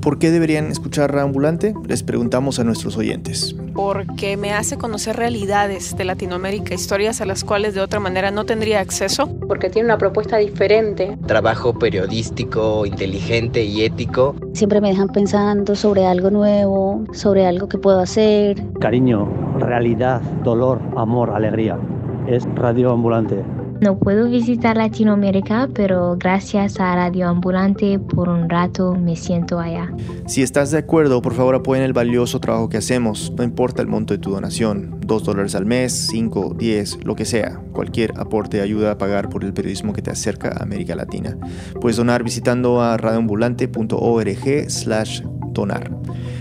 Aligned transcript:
¿Por 0.00 0.18
qué 0.18 0.30
deberían 0.30 0.70
escuchar 0.70 1.18
Ambulante? 1.18 1.74
Les 1.86 2.02
preguntamos 2.02 2.58
a 2.58 2.64
nuestros 2.64 2.96
oyentes. 2.96 3.54
Porque 3.74 4.36
me 4.36 4.52
hace 4.52 4.76
conocer 4.76 5.16
realidades 5.16 5.96
de 5.96 6.04
Latinoamérica, 6.04 6.74
historias 6.74 7.20
a 7.20 7.26
las 7.26 7.44
cuales 7.44 7.74
de 7.74 7.80
otra 7.80 8.00
manera 8.00 8.30
no 8.30 8.44
tendría 8.44 8.80
acceso. 8.80 9.28
Porque 9.46 9.70
tiene 9.70 9.86
una 9.86 9.98
propuesta 9.98 10.36
diferente. 10.36 11.16
Trabajo 11.26 11.78
periodístico, 11.78 12.86
inteligente 12.86 13.64
y 13.64 13.84
ético. 13.84 14.34
Siempre 14.54 14.80
me 14.80 14.88
dejan 14.90 15.08
pensando 15.08 15.74
sobre 15.74 16.06
algo 16.06 16.30
nuevo, 16.30 17.04
sobre 17.12 17.46
algo 17.46 17.68
que 17.68 17.78
puedo 17.78 18.00
hacer. 18.00 18.62
Cariño, 18.80 19.28
realidad, 19.58 20.20
dolor, 20.42 20.80
amor, 20.96 21.30
alegría. 21.30 21.78
Es 22.26 22.44
Radio 22.54 22.92
Ambulante. 22.92 23.42
No 23.80 23.96
puedo 23.96 24.28
visitar 24.28 24.76
Latinoamérica, 24.76 25.68
pero 25.72 26.16
gracias 26.18 26.80
a 26.80 26.96
Radio 26.96 27.28
Ambulante 27.28 27.98
por 28.00 28.28
un 28.28 28.48
rato 28.48 28.94
me 28.94 29.14
siento 29.14 29.60
allá. 29.60 29.92
Si 30.26 30.42
estás 30.42 30.72
de 30.72 30.78
acuerdo, 30.78 31.22
por 31.22 31.34
favor 31.34 31.54
apoyen 31.54 31.84
el 31.84 31.92
valioso 31.92 32.40
trabajo 32.40 32.68
que 32.68 32.78
hacemos. 32.78 33.32
No 33.36 33.44
importa 33.44 33.80
el 33.80 33.88
monto 33.88 34.14
de 34.14 34.18
tu 34.18 34.32
donación, 34.32 34.98
2 35.06 35.24
dólares 35.24 35.54
al 35.54 35.64
mes, 35.64 35.92
5, 36.10 36.54
10, 36.58 37.04
lo 37.04 37.14
que 37.14 37.24
sea. 37.24 37.60
Cualquier 37.72 38.18
aporte 38.18 38.60
ayuda 38.60 38.92
a 38.92 38.98
pagar 38.98 39.28
por 39.28 39.44
el 39.44 39.52
periodismo 39.52 39.92
que 39.92 40.02
te 40.02 40.10
acerca 40.10 40.48
a 40.48 40.62
América 40.64 40.96
Latina. 40.96 41.36
Puedes 41.80 41.96
donar 41.96 42.24
visitando 42.24 42.82
a 42.82 42.96
radioambulante.org 42.96 44.70
slash 44.70 45.22
donar. 45.52 45.90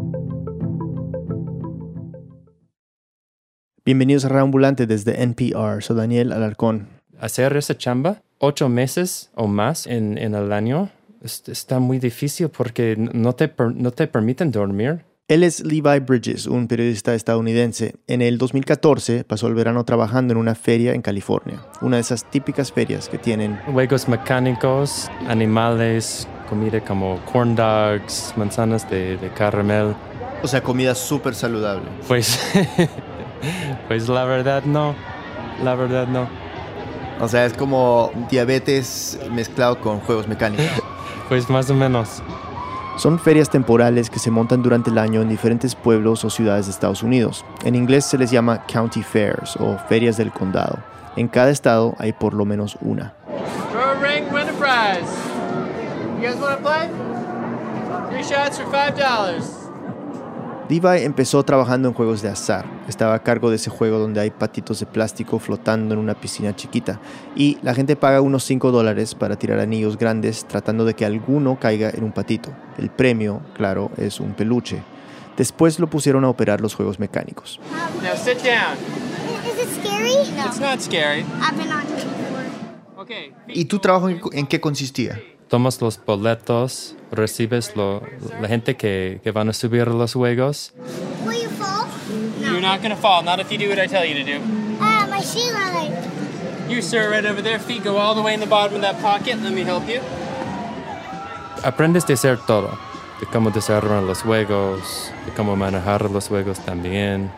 Bienvenidos 3.90 4.24
a 4.24 4.40
Ambulante 4.40 4.86
desde 4.86 5.24
NPR. 5.24 5.82
Soy 5.82 5.98
Daniel 5.98 6.32
Alarcón. 6.32 6.90
Hacer 7.20 7.58
esa 7.58 7.76
chamba 7.76 8.22
ocho 8.38 8.70
meses 8.70 9.32
o 9.34 9.48
más 9.48 9.88
en, 9.88 10.20
en 10.20 10.36
el 10.36 10.54
año 10.54 10.92
está 11.24 11.80
muy 11.80 11.98
difícil 11.98 12.50
porque 12.50 12.96
no 12.96 13.34
te, 13.34 13.52
no 13.74 13.90
te 13.90 14.06
permiten 14.06 14.52
dormir. 14.52 15.06
Él 15.28 15.42
es 15.42 15.62
Levi 15.62 16.02
Bridges, 16.02 16.46
un 16.46 16.68
periodista 16.68 17.16
estadounidense. 17.16 17.96
En 18.06 18.22
el 18.22 18.38
2014 18.38 19.24
pasó 19.24 19.48
el 19.48 19.56
verano 19.56 19.84
trabajando 19.86 20.34
en 20.34 20.38
una 20.38 20.54
feria 20.54 20.94
en 20.94 21.02
California, 21.02 21.60
una 21.82 21.96
de 21.96 22.02
esas 22.02 22.30
típicas 22.30 22.72
ferias 22.72 23.10
que 23.10 23.18
tienen 23.18 23.58
juegos 23.74 24.08
mecánicos, 24.08 25.10
animales, 25.28 26.28
comida 26.48 26.80
como 26.80 27.20
corn 27.34 27.56
dogs, 27.56 28.36
manzanas 28.38 28.88
de, 28.88 29.18
de 29.18 29.30
caramel. 29.30 29.96
O 30.44 30.48
sea, 30.48 30.62
comida 30.62 30.94
súper 30.94 31.34
saludable. 31.34 31.90
Pues 32.08 32.40
Pues 33.88 34.08
la 34.08 34.26
verdad 34.26 34.64
no, 34.64 34.96
la 35.64 35.76
verdad 35.76 36.08
no. 36.08 36.28
O 37.22 37.28
sea, 37.28 37.46
es 37.46 37.54
como 37.54 38.12
diabetes 38.30 39.20
mezclado 39.32 39.80
con 39.82 40.00
juegos 40.00 40.28
mecánicos. 40.28 40.66
pues 41.30 41.50
más 41.50 41.70
o 41.70 41.74
menos. 41.74 42.22
Son 42.98 43.18
ferias 43.18 43.50
temporales 43.50 44.10
que 44.10 44.20
se 44.20 44.30
montan 44.30 44.62
durante 44.62 44.90
el 44.90 44.98
año 44.98 45.22
en 45.22 45.30
diferentes 45.30 45.74
pueblos 45.74 46.26
o 46.26 46.30
ciudades 46.30 46.66
de 46.66 46.72
Estados 46.72 47.02
Unidos. 47.02 47.46
En 47.64 47.76
inglés 47.76 48.06
se 48.06 48.18
les 48.18 48.30
llama 48.30 48.66
county 48.66 49.04
fairs 49.04 49.56
o 49.58 49.78
ferias 49.88 50.18
del 50.18 50.32
condado. 50.32 50.80
En 51.16 51.28
cada 51.30 51.50
estado 51.50 51.96
hay 51.98 52.12
por 52.14 52.34
lo 52.34 52.46
menos 52.46 52.78
una. 52.82 53.14
Levi 60.70 61.04
empezó 61.04 61.44
trabajando 61.44 61.88
en 61.88 61.96
juegos 61.96 62.22
de 62.22 62.30
azar. 62.30 62.64
Estaba 62.88 63.16
a 63.16 63.24
cargo 63.24 63.50
de 63.50 63.56
ese 63.56 63.72
juego 63.72 63.98
donde 63.98 64.22
hay 64.22 64.30
patitos 64.30 64.80
de 64.80 64.86
plástico 64.86 65.40
flotando 65.40 65.96
en 65.96 66.00
una 66.00 66.14
piscina 66.14 66.56
chiquita 66.56 67.00
y 67.36 67.58
la 67.64 67.74
gente 67.74 67.96
paga 67.96 68.22
unos 68.22 68.44
5 68.44 68.72
dólares 68.72 69.16
para 69.16 69.36
tirar 69.36 69.60
anillos 69.60 69.98
grandes 69.98 70.46
tratando 70.48 70.86
de 70.86 70.94
que 70.94 71.06
alguno 71.06 71.60
caiga 71.60 71.90
en 71.90 72.04
un 72.04 72.12
patito. 72.12 72.52
El 72.78 72.92
premio, 72.92 73.42
claro, 73.56 73.90
es 73.98 74.20
un 74.20 74.34
peluche. 74.34 74.84
Después 75.36 75.80
lo 75.80 75.90
pusieron 75.90 76.24
a 76.24 76.30
operar 76.30 76.62
los 76.62 76.76
juegos 76.76 77.00
mecánicos. 77.00 77.60
¿Y 83.48 83.66
tu 83.66 83.80
trabajo 83.80 84.10
en 84.10 84.46
qué 84.46 84.62
consistía? 84.62 85.20
Tomas 85.50 85.82
los 85.82 86.00
boletos, 86.04 86.96
recibes 87.12 87.76
lo, 87.76 88.02
la 88.42 88.48
gente 88.48 88.76
que, 88.78 89.20
que 89.24 89.32
van 89.32 89.50
a 89.50 89.54
subir 89.54 89.88
los 89.88 90.14
juegos. 90.14 90.72
Will 91.26 91.42
you 91.42 91.50
fall? 91.50 91.88
No. 92.40 92.52
You're 92.52 92.62
not 92.62 92.82
going 92.82 92.96
to 92.96 93.02
fall, 93.02 93.24
not 93.24 93.40
if 93.40 93.52
you 93.52 93.58
do 93.58 93.70
what 93.70 93.80
I 93.80 93.88
tell 93.88 94.06
you 94.06 94.14
to 94.16 94.24
do. 94.24 94.40
Ah, 94.80 95.08
my 95.10 95.22
shoe. 95.22 95.50
You, 96.70 96.84
sir, 96.84 97.10
right 97.10 97.26
over 97.26 97.42
there. 97.42 97.58
Feet 97.58 97.84
go 97.84 97.98
all 97.98 98.14
the 98.14 98.22
way 98.22 98.36
in 98.36 98.40
the 98.40 98.46
bottom 98.46 98.76
of 98.76 98.82
that 98.82 99.02
pocket. 99.02 99.42
Let 99.42 99.54
me 99.54 99.64
help 99.64 99.90
you. 99.90 100.02
Aprendes 101.64 102.06
de 102.06 102.14
hacer 102.14 102.38
todo, 102.46 102.78
de 103.20 103.26
cómo 103.26 103.50
desarrollar 103.50 104.04
los 104.04 104.22
juegos, 104.22 105.12
de 105.26 105.32
cómo 105.34 105.56
manejar 105.56 106.12
los 106.12 106.28
juegos 106.28 106.60
también. 106.60 107.32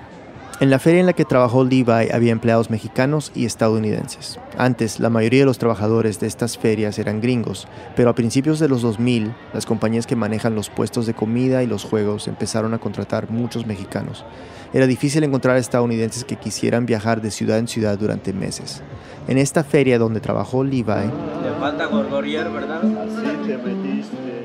En 0.61 0.69
la 0.69 0.77
feria 0.77 0.99
en 0.99 1.07
la 1.07 1.13
que 1.13 1.25
trabajó 1.25 1.63
Levi 1.63 2.11
había 2.13 2.31
empleados 2.31 2.69
mexicanos 2.69 3.31
y 3.33 3.45
estadounidenses. 3.45 4.39
Antes, 4.59 4.99
la 4.99 5.09
mayoría 5.09 5.39
de 5.39 5.47
los 5.47 5.57
trabajadores 5.57 6.19
de 6.19 6.27
estas 6.27 6.59
ferias 6.59 6.99
eran 6.99 7.19
gringos, 7.19 7.67
pero 7.95 8.11
a 8.11 8.13
principios 8.13 8.59
de 8.59 8.69
los 8.69 8.83
2000, 8.83 9.33
las 9.55 9.65
compañías 9.65 10.05
que 10.05 10.15
manejan 10.15 10.53
los 10.53 10.69
puestos 10.69 11.07
de 11.07 11.15
comida 11.15 11.63
y 11.63 11.67
los 11.67 11.83
juegos 11.83 12.27
empezaron 12.27 12.75
a 12.75 12.77
contratar 12.77 13.31
muchos 13.31 13.65
mexicanos. 13.65 14.23
Era 14.71 14.85
difícil 14.85 15.23
encontrar 15.23 15.57
estadounidenses 15.57 16.25
que 16.25 16.35
quisieran 16.35 16.85
viajar 16.85 17.23
de 17.23 17.31
ciudad 17.31 17.57
en 17.57 17.67
ciudad 17.67 17.97
durante 17.97 18.31
meses. 18.31 18.83
En 19.27 19.39
esta 19.39 19.63
feria 19.63 19.97
donde 19.97 20.19
trabajó 20.19 20.63
Levi... 20.63 20.83
Te 20.83 21.59
falta 21.59 21.87
¿verdad? 21.87 22.81
Sí, 22.83 23.47
te 23.47 23.57
metiste. 23.57 24.40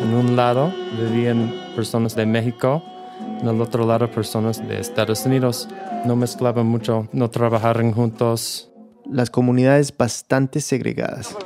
En 0.00 0.14
un 0.14 0.36
lado 0.36 0.72
vivían 0.98 1.52
personas 1.74 2.14
de 2.14 2.26
México, 2.26 2.82
en 3.40 3.48
el 3.48 3.60
otro 3.60 3.86
lado 3.86 4.10
personas 4.10 4.66
de 4.66 4.80
Estados 4.80 5.24
Unidos. 5.26 5.68
No 6.04 6.16
mezclaban 6.16 6.66
mucho, 6.66 7.08
no 7.12 7.30
trabajaron 7.30 7.92
juntos. 7.92 8.70
Las 9.10 9.30
comunidades 9.30 9.96
bastante 9.96 10.60
segregadas. 10.60 11.36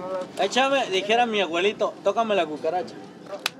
Échame, 0.40 0.88
dijera 0.90 1.26
mi 1.26 1.40
abuelito, 1.40 1.94
tócame 2.04 2.34
la 2.34 2.46
cucaracha. 2.46 2.94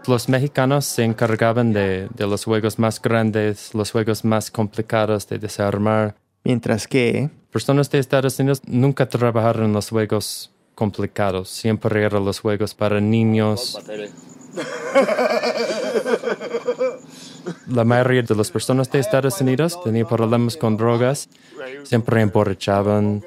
Los 0.06 0.28
mexicanos 0.28 0.84
se 0.84 1.04
encargaban 1.04 1.72
de, 1.72 2.08
de 2.14 2.26
los 2.26 2.44
juegos 2.44 2.78
más 2.78 3.02
grandes, 3.02 3.74
los 3.74 3.90
juegos 3.90 4.24
más 4.24 4.50
complicados 4.50 5.28
de 5.28 5.38
desarmar. 5.38 6.14
Mientras 6.44 6.86
que... 6.86 7.30
Personas 7.50 7.90
de 7.90 7.98
Estados 7.98 8.38
Unidos 8.38 8.60
nunca 8.66 9.08
trabajaron 9.08 9.64
en 9.64 9.72
los 9.72 9.88
juegos 9.88 10.52
complicados, 10.74 11.48
siempre 11.48 12.04
eran 12.04 12.24
los 12.24 12.40
juegos 12.40 12.74
para 12.74 13.00
niños. 13.00 13.78
La 17.68 17.84
mayoría 17.84 18.22
de 18.22 18.34
las 18.34 18.50
personas 18.50 18.90
de 18.90 18.98
Estados 18.98 19.40
Unidos 19.40 19.80
tenían 19.82 20.08
problemas 20.08 20.56
con 20.56 20.76
drogas, 20.76 21.28
siempre 21.84 22.20
emborrachaban. 22.20 23.22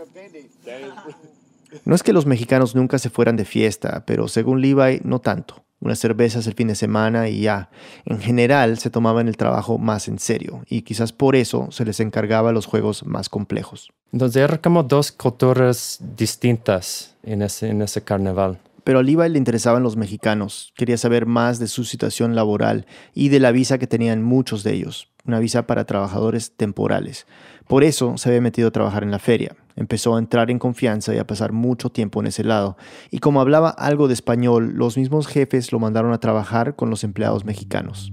No 1.86 1.96
es 1.96 2.04
que 2.04 2.14
los 2.14 2.26
mexicanos 2.26 2.76
nunca 2.76 3.00
se 3.00 3.10
fueran 3.10 3.36
de 3.36 3.46
fiesta, 3.46 4.04
pero 4.06 4.28
según 4.28 4.62
Levi, 4.62 5.02
no 5.04 5.20
tanto. 5.20 5.64
Unas 5.80 5.98
cervezas 5.98 6.46
el 6.46 6.54
fin 6.54 6.68
de 6.68 6.76
semana 6.76 7.28
y 7.28 7.42
ya. 7.42 7.72
En 8.06 8.20
general 8.20 8.78
se 8.78 8.92
tomaban 8.92 9.28
el 9.28 9.36
trabajo 9.36 9.80
más 9.80 10.08
en 10.08 10.20
serio 10.20 10.62
y 10.68 10.84
quizás 10.84 11.12
por 11.12 11.36
eso 11.36 11.70
se 11.72 11.86
les 11.86 12.00
encargaba 12.00 12.52
los 12.52 12.68
juegos 12.68 13.04
más 13.04 13.30
complejos. 13.30 13.92
Entonces 14.12 14.44
eran 14.44 14.60
como 14.60 14.84
dos 14.84 15.12
culturas 15.12 15.98
distintas 16.16 17.16
en 17.24 17.42
ese, 17.42 17.70
en 17.70 17.82
ese 17.82 18.04
carnaval. 18.04 18.60
Pero 18.84 19.00
a 19.00 19.04
Levi 19.04 19.30
le 19.30 19.38
interesaban 19.38 19.84
los 19.84 19.96
mexicanos, 19.96 20.74
quería 20.76 20.98
saber 20.98 21.26
más 21.26 21.60
de 21.60 21.68
su 21.68 21.84
situación 21.84 22.36
laboral 22.36 22.88
y 23.14 23.30
de 23.30 23.40
la 23.40 23.52
visa 23.52 23.78
que 23.78 23.88
tenían 23.88 24.24
muchos 24.24 24.64
de 24.64 24.74
ellos, 24.74 25.10
una 25.26 25.40
visa 25.40 25.68
para 25.68 25.86
trabajadores 25.86 26.56
temporales. 26.56 27.28
Por 27.68 27.84
eso 27.84 28.18
se 28.18 28.30
había 28.30 28.42
metido 28.42 28.70
a 28.70 28.72
trabajar 28.72 29.04
en 29.04 29.12
la 29.12 29.20
feria. 29.20 29.56
Empezó 29.76 30.16
a 30.16 30.20
entrar 30.20 30.52
en 30.52 30.60
confianza 30.60 31.14
y 31.14 31.20
a 31.20 31.28
pasar 31.28 31.54
mucho 31.54 31.90
tiempo 31.90 32.20
en 32.20 32.28
ese 32.28 32.44
lado. 32.44 32.76
Y 33.12 33.20
como 33.20 33.40
hablaba 33.40 33.70
algo 33.70 34.08
de 34.08 34.14
español, 34.14 34.74
los 34.76 34.98
mismos 34.98 35.28
jefes 35.28 35.72
lo 35.72 35.80
mandaron 35.80 36.12
a 36.12 36.20
trabajar 36.20 36.76
con 36.76 36.90
los 36.90 37.04
empleados 37.04 37.46
mexicanos. 37.46 38.12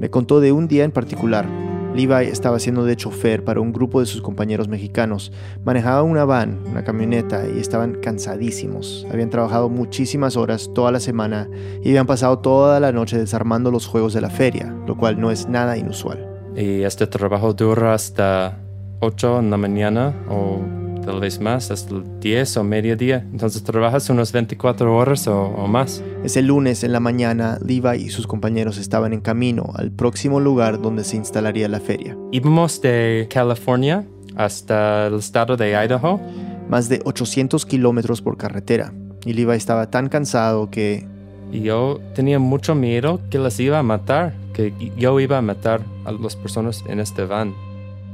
Me 0.00 0.08
contó 0.10 0.40
de 0.40 0.50
un 0.50 0.66
día 0.66 0.84
en 0.84 0.92
particular. 0.92 1.69
Levi 1.94 2.26
estaba 2.26 2.56
haciendo 2.56 2.84
de 2.84 2.96
chofer 2.96 3.44
para 3.44 3.60
un 3.60 3.72
grupo 3.72 4.00
de 4.00 4.06
sus 4.06 4.22
compañeros 4.22 4.68
mexicanos. 4.68 5.32
Manejaba 5.64 6.02
una 6.02 6.24
van, 6.24 6.60
una 6.66 6.84
camioneta, 6.84 7.46
y 7.48 7.58
estaban 7.58 7.94
cansadísimos. 7.94 9.06
Habían 9.10 9.30
trabajado 9.30 9.68
muchísimas 9.68 10.36
horas 10.36 10.70
toda 10.74 10.92
la 10.92 11.00
semana 11.00 11.48
y 11.82 11.88
habían 11.90 12.06
pasado 12.06 12.38
toda 12.38 12.80
la 12.80 12.92
noche 12.92 13.18
desarmando 13.18 13.70
los 13.70 13.86
juegos 13.86 14.14
de 14.14 14.20
la 14.20 14.30
feria, 14.30 14.74
lo 14.86 14.96
cual 14.96 15.20
no 15.20 15.30
es 15.30 15.48
nada 15.48 15.76
inusual. 15.76 16.26
Y 16.56 16.82
este 16.82 17.06
trabajo 17.06 17.52
dura 17.52 17.94
hasta 17.94 18.58
8 19.00 19.40
en 19.40 19.50
la 19.50 19.56
mañana 19.56 20.14
o 20.28 20.60
tal 21.04 21.20
vez 21.20 21.40
más, 21.40 21.70
hasta 21.70 21.94
10 22.20 22.56
o 22.56 22.64
mediodía. 22.64 23.26
Entonces 23.32 23.62
trabajas 23.62 24.10
unas 24.10 24.32
24 24.32 24.94
horas 24.96 25.26
o, 25.26 25.42
o, 25.42 25.66
más. 25.66 26.02
Ese 26.24 26.42
lunes 26.42 26.84
en 26.84 26.92
la 26.92 27.00
mañana, 27.00 27.58
Levi 27.64 28.04
y 28.04 28.10
sus 28.10 28.26
compañeros 28.26 28.78
estaban 28.78 29.12
en 29.12 29.20
camino 29.20 29.72
al 29.74 29.90
próximo 29.90 30.40
lugar 30.40 30.80
donde 30.80 31.04
se 31.04 31.16
instalaría 31.16 31.68
la 31.68 31.80
feria. 31.80 32.16
Íbamos 32.32 32.80
de 32.80 33.28
California 33.30 34.04
hasta 34.36 35.06
el 35.06 35.14
estado 35.14 35.56
de 35.56 35.70
Idaho. 35.70 36.20
Más 36.68 36.88
de 36.88 37.00
800 37.04 37.66
kilómetros 37.66 38.22
por 38.22 38.36
carretera. 38.36 38.92
Y 39.24 39.32
Levi 39.32 39.56
estaba 39.56 39.90
tan 39.90 40.08
cansado 40.08 40.70
que... 40.70 41.06
Y 41.52 41.62
yo 41.62 41.98
tenía 42.14 42.38
mucho 42.38 42.76
miedo 42.76 43.20
que 43.28 43.40
las 43.40 43.58
iba 43.58 43.80
a 43.80 43.82
matar, 43.82 44.34
que 44.52 44.72
yo 44.96 45.18
iba 45.18 45.38
a 45.38 45.42
matar 45.42 45.80
a 46.04 46.12
las 46.12 46.36
personas 46.36 46.84
en 46.86 47.00
este 47.00 47.24
van. 47.24 47.54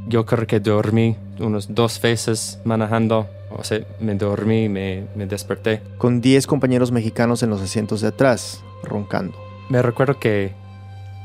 Yo 0.09 0.25
creo 0.25 0.47
que 0.47 0.59
dormí 0.59 1.17
unos 1.41 1.75
dos 1.75 2.00
veces 2.00 2.61
manejando. 2.65 3.29
O 3.50 3.65
sea, 3.65 3.81
me 4.00 4.15
dormí, 4.15 4.69
me, 4.69 5.06
me 5.15 5.27
desperté. 5.27 5.81
Con 5.99 6.21
10 6.21 6.47
compañeros 6.47 6.93
mexicanos 6.93 7.43
en 7.43 7.50
los 7.50 7.62
asientos 7.62 8.00
de 8.00 8.09
atrás, 8.09 8.62
roncando. 8.83 9.37
Me 9.69 9.83
recuerdo 9.83 10.19
que, 10.19 10.53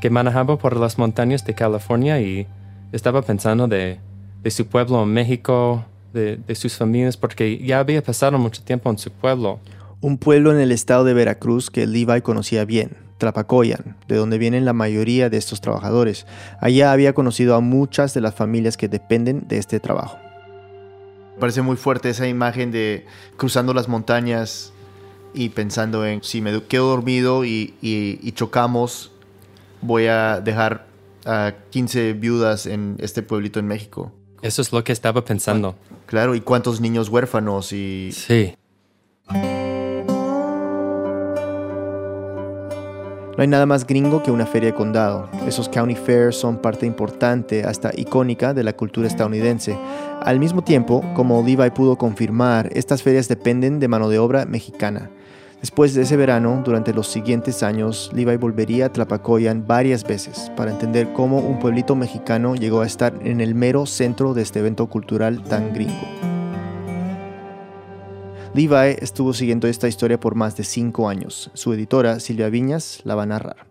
que 0.00 0.10
manejaba 0.10 0.56
por 0.58 0.76
las 0.76 0.98
montañas 0.98 1.44
de 1.44 1.54
California 1.54 2.20
y 2.20 2.46
estaba 2.92 3.22
pensando 3.22 3.68
de, 3.68 3.98
de 4.42 4.50
su 4.50 4.66
pueblo 4.66 5.02
en 5.02 5.12
México, 5.12 5.84
de, 6.12 6.36
de 6.36 6.54
sus 6.54 6.76
familias, 6.76 7.16
porque 7.16 7.58
ya 7.58 7.78
había 7.78 8.02
pasado 8.02 8.38
mucho 8.38 8.62
tiempo 8.62 8.90
en 8.90 8.98
su 8.98 9.10
pueblo. 9.10 9.60
Un 10.00 10.18
pueblo 10.18 10.52
en 10.52 10.58
el 10.58 10.72
estado 10.72 11.04
de 11.04 11.14
Veracruz 11.14 11.70
que 11.70 11.86
Levi 11.86 12.20
conocía 12.22 12.64
bien, 12.64 12.96
Tlapacoyan, 13.22 13.96
de 14.08 14.16
donde 14.16 14.36
vienen 14.36 14.64
la 14.64 14.72
mayoría 14.72 15.30
de 15.30 15.36
estos 15.36 15.60
trabajadores. 15.60 16.26
Allá 16.60 16.90
había 16.90 17.12
conocido 17.12 17.54
a 17.54 17.60
muchas 17.60 18.14
de 18.14 18.20
las 18.20 18.34
familias 18.34 18.76
que 18.76 18.88
dependen 18.88 19.46
de 19.46 19.58
este 19.58 19.78
trabajo. 19.78 20.18
Parece 21.38 21.62
muy 21.62 21.76
fuerte 21.76 22.10
esa 22.10 22.26
imagen 22.26 22.72
de 22.72 23.06
cruzando 23.36 23.74
las 23.74 23.86
montañas 23.86 24.72
y 25.34 25.50
pensando 25.50 26.04
en 26.04 26.24
si 26.24 26.40
me 26.40 26.64
quedo 26.64 26.88
dormido 26.88 27.44
y, 27.44 27.74
y, 27.80 28.18
y 28.20 28.32
chocamos, 28.32 29.12
voy 29.82 30.08
a 30.08 30.40
dejar 30.40 30.86
a 31.24 31.52
15 31.70 32.14
viudas 32.14 32.66
en 32.66 32.96
este 32.98 33.22
pueblito 33.22 33.60
en 33.60 33.68
México. 33.68 34.10
Eso 34.42 34.62
es 34.62 34.72
lo 34.72 34.82
que 34.82 34.90
estaba 34.90 35.24
pensando. 35.24 35.76
Claro, 36.06 36.34
y 36.34 36.40
cuántos 36.40 36.80
niños 36.80 37.08
huérfanos 37.08 37.72
y... 37.72 38.10
Sí. 38.10 38.56
No 43.42 43.44
hay 43.44 43.48
nada 43.48 43.66
más 43.66 43.84
gringo 43.84 44.22
que 44.22 44.30
una 44.30 44.46
feria 44.46 44.68
de 44.68 44.76
condado. 44.76 45.28
Esos 45.48 45.68
county 45.68 45.96
fairs 45.96 46.36
son 46.36 46.58
parte 46.58 46.86
importante, 46.86 47.64
hasta 47.64 47.90
icónica, 47.92 48.54
de 48.54 48.62
la 48.62 48.74
cultura 48.74 49.08
estadounidense. 49.08 49.76
Al 50.20 50.38
mismo 50.38 50.62
tiempo, 50.62 51.02
como 51.14 51.42
Levi 51.42 51.70
pudo 51.70 51.98
confirmar, 51.98 52.70
estas 52.72 53.02
ferias 53.02 53.26
dependen 53.26 53.80
de 53.80 53.88
mano 53.88 54.08
de 54.08 54.20
obra 54.20 54.44
mexicana. 54.44 55.10
Después 55.60 55.92
de 55.92 56.02
ese 56.02 56.16
verano, 56.16 56.62
durante 56.64 56.94
los 56.94 57.08
siguientes 57.08 57.64
años, 57.64 58.12
Levi 58.14 58.36
volvería 58.36 58.86
a 58.86 58.92
Tlapacoyan 58.92 59.66
varias 59.66 60.04
veces 60.04 60.52
para 60.56 60.70
entender 60.70 61.12
cómo 61.12 61.38
un 61.38 61.58
pueblito 61.58 61.96
mexicano 61.96 62.54
llegó 62.54 62.82
a 62.82 62.86
estar 62.86 63.12
en 63.24 63.40
el 63.40 63.56
mero 63.56 63.86
centro 63.86 64.34
de 64.34 64.42
este 64.42 64.60
evento 64.60 64.86
cultural 64.86 65.42
tan 65.42 65.74
gringo. 65.74 66.31
Levi 68.54 68.96
estuvo 69.00 69.32
siguiendo 69.32 69.66
esta 69.66 69.88
historia 69.88 70.20
por 70.20 70.34
más 70.34 70.56
de 70.58 70.64
cinco 70.64 71.08
años. 71.08 71.50
Su 71.54 71.72
editora, 71.72 72.20
Silvia 72.20 72.50
Viñas, 72.50 73.00
la 73.04 73.14
va 73.14 73.22
a 73.22 73.26
narrar. 73.26 73.66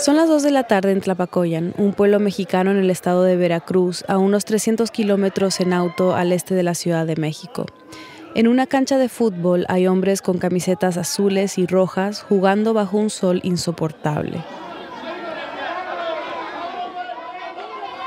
Son 0.00 0.16
las 0.16 0.28
2 0.28 0.42
de 0.42 0.50
la 0.50 0.64
tarde 0.64 0.90
en 0.90 1.00
Tlapacoyan, 1.00 1.74
un 1.78 1.92
pueblo 1.92 2.18
mexicano 2.18 2.72
en 2.72 2.78
el 2.78 2.90
estado 2.90 3.22
de 3.22 3.36
Veracruz, 3.36 4.04
a 4.08 4.18
unos 4.18 4.44
300 4.44 4.90
kilómetros 4.90 5.60
en 5.60 5.72
auto 5.72 6.16
al 6.16 6.32
este 6.32 6.56
de 6.56 6.64
la 6.64 6.74
Ciudad 6.74 7.06
de 7.06 7.14
México. 7.14 7.66
En 8.34 8.48
una 8.48 8.66
cancha 8.66 8.98
de 8.98 9.08
fútbol 9.08 9.66
hay 9.68 9.86
hombres 9.86 10.20
con 10.20 10.38
camisetas 10.38 10.96
azules 10.96 11.58
y 11.58 11.66
rojas 11.66 12.22
jugando 12.22 12.74
bajo 12.74 12.96
un 12.96 13.10
sol 13.10 13.38
insoportable. 13.44 14.42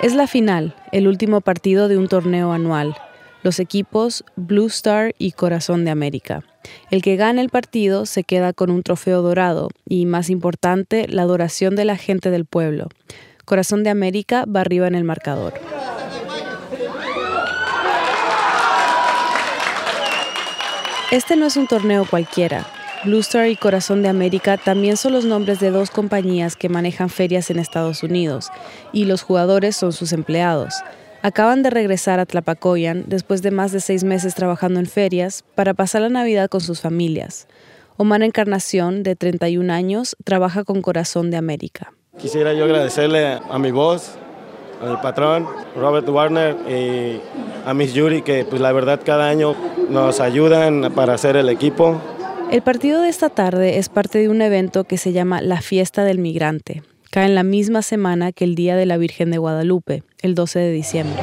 Es 0.03 0.13
la 0.13 0.27
final, 0.27 0.75
el 0.91 1.07
último 1.07 1.41
partido 1.41 1.87
de 1.87 1.97
un 1.97 2.07
torneo 2.07 2.51
anual. 2.51 2.95
Los 3.43 3.59
equipos 3.59 4.25
Blue 4.35 4.67
Star 4.67 5.15
y 5.17 5.31
Corazón 5.31 5.85
de 5.85 5.91
América. 5.91 6.43
El 6.91 7.01
que 7.01 7.15
gane 7.15 7.41
el 7.41 7.49
partido 7.49 8.05
se 8.05 8.23
queda 8.23 8.53
con 8.53 8.69
un 8.71 8.83
trofeo 8.83 9.21
dorado 9.21 9.69
y, 9.87 10.05
más 10.05 10.29
importante, 10.29 11.07
la 11.07 11.21
adoración 11.21 11.75
de 11.75 11.85
la 11.85 11.95
gente 11.95 12.29
del 12.29 12.45
pueblo. 12.45 12.89
Corazón 13.45 13.83
de 13.83 13.89
América 13.89 14.45
va 14.45 14.61
arriba 14.61 14.87
en 14.87 14.95
el 14.95 15.05
marcador. 15.05 15.53
Este 21.11 21.35
no 21.35 21.45
es 21.45 21.55
un 21.55 21.67
torneo 21.67 22.05
cualquiera. 22.05 22.67
Blue 23.05 23.19
Star 23.19 23.47
y 23.49 23.55
Corazón 23.55 24.01
de 24.01 24.09
América 24.09 24.57
también 24.57 24.97
son 24.97 25.13
los 25.13 25.25
nombres 25.25 25.59
de 25.59 25.69
dos 25.69 25.91
compañías 25.91 26.55
que 26.55 26.69
manejan 26.69 27.09
ferias 27.09 27.51
en 27.51 27.59
Estados 27.59 28.01
Unidos, 28.01 28.49
y 28.91 29.05
los 29.05 29.21
jugadores 29.21 29.75
son 29.75 29.93
sus 29.93 30.11
empleados. 30.11 30.73
Acaban 31.21 31.61
de 31.61 31.69
regresar 31.69 32.19
a 32.19 32.25
Tlapacoyan 32.25 33.03
después 33.07 33.43
de 33.43 33.51
más 33.51 33.71
de 33.71 33.79
seis 33.79 34.03
meses 34.03 34.33
trabajando 34.33 34.79
en 34.79 34.87
ferias 34.87 35.43
para 35.53 35.75
pasar 35.75 36.01
la 36.01 36.09
Navidad 36.09 36.49
con 36.49 36.61
sus 36.61 36.81
familias. 36.81 37.47
Omar 37.97 38.23
Encarnación, 38.23 39.03
de 39.03 39.15
31 39.15 39.71
años, 39.71 40.15
trabaja 40.23 40.63
con 40.63 40.81
Corazón 40.81 41.29
de 41.29 41.37
América. 41.37 41.93
Quisiera 42.17 42.53
yo 42.53 42.65
agradecerle 42.65 43.39
a 43.49 43.59
mi 43.59 43.69
voz, 43.69 44.15
a 44.81 44.89
mi 44.89 44.97
patrón, 44.97 45.47
Robert 45.75 46.09
Warner, 46.09 46.55
y 46.67 47.21
a 47.67 47.73
Miss 47.75 47.93
Yuri, 47.93 48.23
que 48.23 48.45
pues 48.45 48.61
la 48.61 48.71
verdad 48.71 48.99
cada 49.05 49.29
año 49.29 49.55
nos 49.89 50.19
ayudan 50.19 50.91
para 50.95 51.13
hacer 51.13 51.35
el 51.35 51.49
equipo. 51.49 52.01
El 52.51 52.61
partido 52.61 53.01
de 53.01 53.09
esta 53.09 53.29
tarde 53.29 53.79
es 53.79 53.89
parte 53.89 54.19
de 54.19 54.29
un 54.29 54.41
evento 54.41 54.83
que 54.83 54.97
se 54.97 55.11
llama 55.11 55.41
La 55.41 55.61
Fiesta 55.61 56.03
del 56.03 56.19
Migrante. 56.19 56.83
Cae 57.11 57.25
en 57.25 57.35
la 57.35 57.43
misma 57.43 57.81
semana 57.81 58.31
que 58.31 58.43
el 58.43 58.55
Día 58.55 58.75
de 58.75 58.85
la 58.85 58.97
Virgen 58.97 59.31
de 59.31 59.39
Guadalupe, 59.39 60.03
el 60.21 60.35
12 60.35 60.59
de 60.59 60.71
diciembre. 60.71 61.21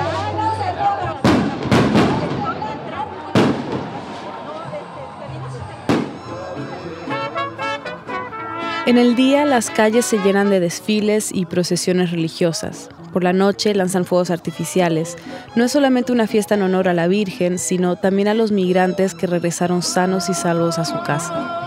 En 8.85 8.99
el 8.99 9.15
día 9.15 9.45
las 9.45 9.71
calles 9.71 10.05
se 10.05 10.19
llenan 10.19 10.51
de 10.51 10.59
desfiles 10.59 11.31
y 11.33 11.47
procesiones 11.47 12.11
religiosas. 12.11 12.89
Por 13.13 13.25
la 13.25 13.33
noche 13.33 13.75
lanzan 13.75 14.05
fuegos 14.05 14.31
artificiales. 14.31 15.17
No 15.55 15.65
es 15.65 15.73
solamente 15.73 16.13
una 16.13 16.27
fiesta 16.27 16.55
en 16.55 16.63
honor 16.63 16.89
a 16.89 16.95
la 16.95 17.09
Virgen, 17.09 17.59
sino 17.59 17.97
también 17.97 18.29
a 18.29 18.35
los 18.35 18.53
migrantes 18.53 19.15
que 19.15 19.27
regresaron 19.27 19.83
sanos 19.83 20.29
y 20.29 20.35
salvos 20.35 20.79
a 20.79 20.85
su 20.85 21.01
casa. 21.03 21.63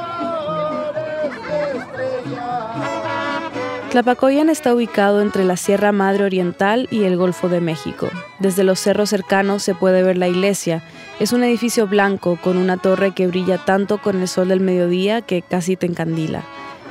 Tlapacoyan 3.95 4.49
está 4.49 4.73
ubicado 4.73 5.21
entre 5.21 5.45
la 5.45 5.55
Sierra 5.55 5.93
Madre 5.93 6.25
Oriental 6.25 6.89
y 6.91 7.03
el 7.03 7.15
Golfo 7.15 7.47
de 7.47 7.61
México. 7.61 8.09
Desde 8.39 8.65
los 8.65 8.77
cerros 8.81 9.09
cercanos 9.09 9.63
se 9.63 9.73
puede 9.73 10.03
ver 10.03 10.17
la 10.17 10.27
iglesia. 10.27 10.83
Es 11.21 11.31
un 11.31 11.45
edificio 11.45 11.87
blanco 11.87 12.37
con 12.43 12.57
una 12.57 12.75
torre 12.75 13.11
que 13.11 13.27
brilla 13.27 13.57
tanto 13.57 13.99
con 13.99 14.19
el 14.19 14.27
sol 14.27 14.49
del 14.49 14.59
mediodía 14.59 15.21
que 15.21 15.41
casi 15.41 15.77
te 15.77 15.85
encandila. 15.85 16.43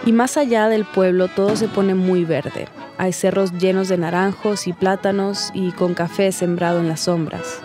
Y 0.07 0.13
más 0.13 0.37
allá 0.37 0.69
del 0.69 0.85
pueblo 0.85 1.29
todo 1.29 1.57
se 1.57 1.69
pone 1.69 1.95
muy 1.95 2.25
verde. 2.25 2.69
Hay 2.99 3.13
cerros 3.13 3.53
llenos 3.53 3.89
de 3.89 3.97
naranjos 3.97 4.67
y 4.67 4.73
plátanos 4.73 5.51
y 5.55 5.73
con 5.73 5.95
café 5.95 6.31
sembrado 6.31 6.81
en 6.81 6.89
las 6.89 7.01
sombras. 7.01 7.61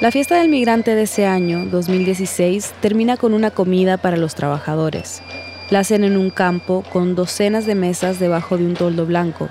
La 0.00 0.10
fiesta 0.10 0.36
del 0.36 0.48
migrante 0.48 0.94
de 0.94 1.02
ese 1.02 1.26
año, 1.26 1.66
2016, 1.66 2.72
termina 2.80 3.18
con 3.18 3.34
una 3.34 3.50
comida 3.50 3.98
para 3.98 4.16
los 4.16 4.34
trabajadores. 4.34 5.20
La 5.68 5.80
hacen 5.80 6.04
en 6.04 6.16
un 6.16 6.30
campo 6.30 6.82
con 6.90 7.14
docenas 7.14 7.66
de 7.66 7.74
mesas 7.74 8.18
debajo 8.18 8.56
de 8.56 8.64
un 8.64 8.74
toldo 8.74 9.04
blanco. 9.04 9.50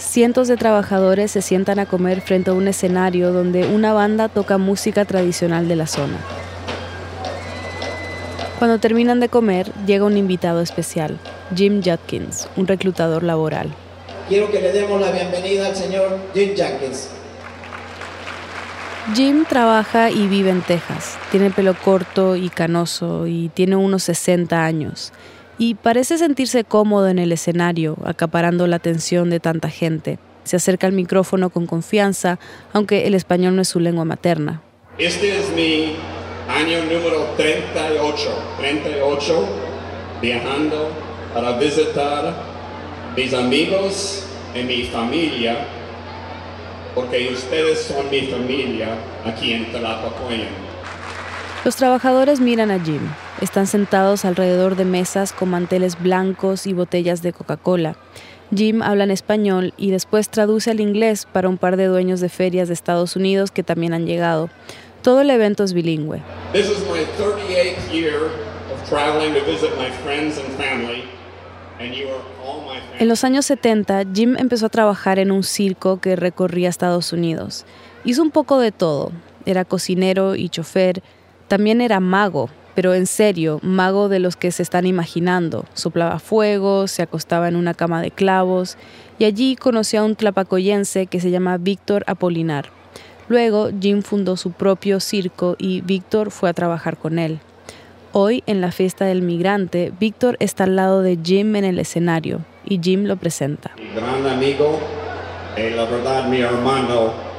Cientos 0.00 0.48
de 0.48 0.56
trabajadores 0.56 1.30
se 1.30 1.42
sientan 1.42 1.78
a 1.78 1.84
comer 1.84 2.22
frente 2.22 2.50
a 2.50 2.54
un 2.54 2.66
escenario 2.66 3.32
donde 3.32 3.66
una 3.66 3.92
banda 3.92 4.28
toca 4.28 4.56
música 4.56 5.04
tradicional 5.04 5.68
de 5.68 5.76
la 5.76 5.86
zona. 5.86 6.16
Cuando 8.58 8.78
terminan 8.78 9.20
de 9.20 9.28
comer, 9.28 9.70
llega 9.86 10.06
un 10.06 10.16
invitado 10.16 10.62
especial, 10.62 11.18
Jim 11.54 11.82
Judkins, 11.84 12.48
un 12.56 12.66
reclutador 12.66 13.22
laboral. 13.22 13.70
quiero 14.28 14.50
que 14.50 14.60
le 14.60 14.72
demos 14.72 15.00
la 15.00 15.12
bienvenida 15.12 15.66
al 15.66 15.76
señor 15.76 16.18
Jim 16.34 16.56
Jenkins. 16.56 17.10
Jim 19.14 19.44
trabaja 19.46 20.10
y 20.10 20.26
vive 20.28 20.50
en 20.50 20.62
Texas. 20.62 21.18
Tiene 21.30 21.46
el 21.46 21.52
pelo 21.52 21.74
corto 21.74 22.36
y 22.36 22.48
canoso 22.48 23.26
y 23.26 23.50
tiene 23.50 23.76
unos 23.76 24.04
60 24.04 24.64
años. 24.64 25.12
Y 25.60 25.74
parece 25.74 26.16
sentirse 26.16 26.64
cómodo 26.64 27.08
en 27.08 27.18
el 27.18 27.32
escenario, 27.32 27.98
acaparando 28.06 28.66
la 28.66 28.76
atención 28.76 29.28
de 29.28 29.40
tanta 29.40 29.68
gente. 29.68 30.18
Se 30.42 30.56
acerca 30.56 30.86
al 30.86 30.94
micrófono 30.94 31.50
con 31.50 31.66
confianza, 31.66 32.38
aunque 32.72 33.06
el 33.06 33.12
español 33.14 33.56
no 33.56 33.60
es 33.60 33.68
su 33.68 33.78
lengua 33.78 34.06
materna. 34.06 34.62
Este 34.96 35.38
es 35.38 35.52
mi 35.54 35.96
año 36.48 36.78
número 36.84 37.34
38, 37.36 38.30
38, 38.58 39.44
viajando 40.22 40.92
para 41.34 41.58
visitar 41.58 42.34
mis 43.14 43.34
amigos 43.34 44.24
y 44.54 44.62
mi 44.62 44.84
familia, 44.84 45.58
porque 46.94 47.34
ustedes 47.34 47.82
son 47.82 48.08
mi 48.10 48.22
familia 48.22 48.94
aquí 49.26 49.52
en 49.52 49.70
Tlapacoyan. 49.70 50.69
Los 51.62 51.76
trabajadores 51.76 52.40
miran 52.40 52.70
a 52.70 52.82
Jim. 52.82 53.02
Están 53.42 53.66
sentados 53.66 54.24
alrededor 54.24 54.76
de 54.76 54.86
mesas 54.86 55.34
con 55.34 55.50
manteles 55.50 56.00
blancos 56.00 56.66
y 56.66 56.72
botellas 56.72 57.20
de 57.20 57.34
Coca-Cola. 57.34 57.96
Jim 58.54 58.80
habla 58.80 59.04
en 59.04 59.10
español 59.10 59.74
y 59.76 59.90
después 59.90 60.30
traduce 60.30 60.70
al 60.70 60.80
inglés 60.80 61.26
para 61.30 61.50
un 61.50 61.58
par 61.58 61.76
de 61.76 61.84
dueños 61.84 62.20
de 62.20 62.30
ferias 62.30 62.68
de 62.68 62.74
Estados 62.74 63.14
Unidos 63.14 63.50
que 63.50 63.62
también 63.62 63.92
han 63.92 64.06
llegado. 64.06 64.48
Todo 65.02 65.20
el 65.20 65.28
evento 65.28 65.62
es 65.62 65.74
bilingüe. 65.74 66.22
En 72.98 73.08
los 73.08 73.24
años 73.24 73.44
70, 73.44 74.04
Jim 74.14 74.36
empezó 74.38 74.66
a 74.66 74.70
trabajar 74.70 75.18
en 75.18 75.30
un 75.30 75.42
circo 75.42 76.00
que 76.00 76.16
recorría 76.16 76.70
Estados 76.70 77.12
Unidos. 77.12 77.66
Hizo 78.04 78.22
un 78.22 78.30
poco 78.30 78.58
de 78.58 78.72
todo. 78.72 79.12
Era 79.44 79.66
cocinero 79.66 80.36
y 80.36 80.48
chofer. 80.48 81.02
También 81.50 81.80
era 81.80 81.98
mago, 81.98 82.48
pero 82.76 82.94
en 82.94 83.06
serio, 83.06 83.58
mago 83.64 84.08
de 84.08 84.20
los 84.20 84.36
que 84.36 84.52
se 84.52 84.62
están 84.62 84.86
imaginando. 84.86 85.64
Soplaba 85.74 86.20
fuego, 86.20 86.86
se 86.86 87.02
acostaba 87.02 87.48
en 87.48 87.56
una 87.56 87.74
cama 87.74 88.00
de 88.00 88.12
clavos 88.12 88.76
y 89.18 89.24
allí 89.24 89.56
conoció 89.56 90.00
a 90.00 90.04
un 90.04 90.14
tlapacoyense 90.14 91.06
que 91.06 91.18
se 91.18 91.32
llama 91.32 91.58
Víctor 91.58 92.04
Apolinar. 92.06 92.66
Luego, 93.28 93.70
Jim 93.80 94.02
fundó 94.02 94.36
su 94.36 94.52
propio 94.52 95.00
circo 95.00 95.56
y 95.58 95.80
Víctor 95.80 96.30
fue 96.30 96.50
a 96.50 96.54
trabajar 96.54 96.96
con 96.96 97.18
él. 97.18 97.40
Hoy, 98.12 98.44
en 98.46 98.60
la 98.60 98.70
fiesta 98.70 99.04
del 99.06 99.20
migrante, 99.20 99.92
Víctor 99.98 100.36
está 100.38 100.62
al 100.62 100.76
lado 100.76 101.02
de 101.02 101.18
Jim 101.20 101.56
en 101.56 101.64
el 101.64 101.80
escenario 101.80 102.44
y 102.64 102.78
Jim 102.80 103.06
lo 103.06 103.16
presenta. 103.16 103.72
Mi 103.76 103.92
gran 104.00 104.24
amigo, 104.24 104.78
y 105.56 105.74
la 105.74 105.84
verdad 105.86 106.28
mi 106.28 106.42
hermano, 106.42 107.29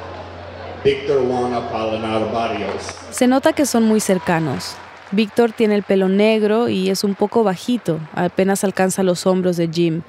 Víctor 0.84 1.24
Juan 1.28 1.54
Apolinar 1.54 2.32
Barrios. 2.34 2.84
Se 3.12 3.28
nota 3.28 3.54
que 3.54 3.68
son 3.68 3.84
muy 3.84 4.00
cercanos. 4.00 4.76
Víctor 5.12 5.52
tiene 5.52 5.76
el 5.76 5.84
pelo 5.84 6.10
negro 6.10 6.70
y 6.70 6.90
es 6.90 7.04
un 7.04 7.14
poco 7.14 7.44
bajito, 7.44 8.00
apenas 8.16 8.64
alcanza 8.64 9.04
los 9.04 9.28
hombros 9.28 9.58
de 9.58 9.68
Jim. 9.68 10.02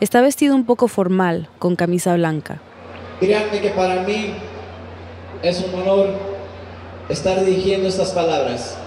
Está 0.00 0.22
vestido 0.22 0.54
un 0.54 0.64
poco 0.64 0.88
formal, 0.88 1.48
con 1.58 1.76
camisa 1.76 2.14
blanca. 2.14 2.58
Créanme 3.20 3.60
que 3.60 3.70
para 3.70 4.02
mí 4.02 4.34
es 5.42 5.62
un 5.62 5.80
honor 5.80 6.10
estar 7.08 7.44
dirigiendo 7.44 7.88
estas 7.88 8.12
palabras, 8.12 8.78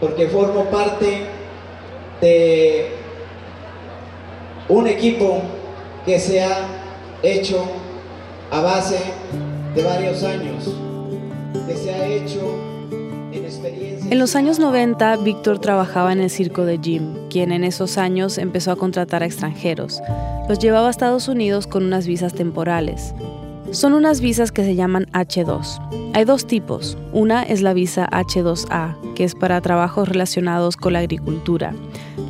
porque 0.00 0.28
formo 0.28 0.64
parte 0.64 1.26
de 2.20 2.90
un 4.68 4.88
equipo 4.88 5.42
que 6.04 6.18
se 6.18 6.42
ha 6.42 6.66
hecho 7.22 7.64
a 8.50 8.60
base 8.60 8.98
de 9.74 9.82
varios 9.84 10.22
años, 10.24 10.74
que 11.66 11.76
se 11.76 11.94
ha 11.94 12.06
hecho 12.06 12.40
en 13.32 13.44
experiencia. 13.44 14.10
En 14.10 14.18
los 14.18 14.34
años 14.34 14.58
90, 14.58 15.16
Víctor 15.18 15.60
trabajaba 15.60 16.12
en 16.12 16.20
el 16.20 16.30
circo 16.30 16.64
de 16.64 16.78
Jim, 16.82 17.14
quien 17.28 17.52
en 17.52 17.62
esos 17.62 17.96
años 17.96 18.38
empezó 18.38 18.72
a 18.72 18.76
contratar 18.76 19.22
a 19.22 19.26
extranjeros. 19.26 20.02
Los 20.48 20.58
llevaba 20.58 20.88
a 20.88 20.90
Estados 20.90 21.28
Unidos 21.28 21.66
con 21.66 21.84
unas 21.84 22.06
visas 22.06 22.34
temporales. 22.34 23.14
Son 23.70 23.92
unas 23.92 24.20
visas 24.20 24.50
que 24.50 24.64
se 24.64 24.74
llaman 24.74 25.06
H2. 25.12 26.12
Hay 26.12 26.24
dos 26.24 26.48
tipos. 26.48 26.98
Una 27.12 27.44
es 27.44 27.62
la 27.62 27.72
visa 27.72 28.08
H2A, 28.10 29.14
que 29.14 29.22
es 29.22 29.36
para 29.36 29.60
trabajos 29.60 30.08
relacionados 30.08 30.76
con 30.76 30.94
la 30.94 30.98
agricultura. 30.98 31.72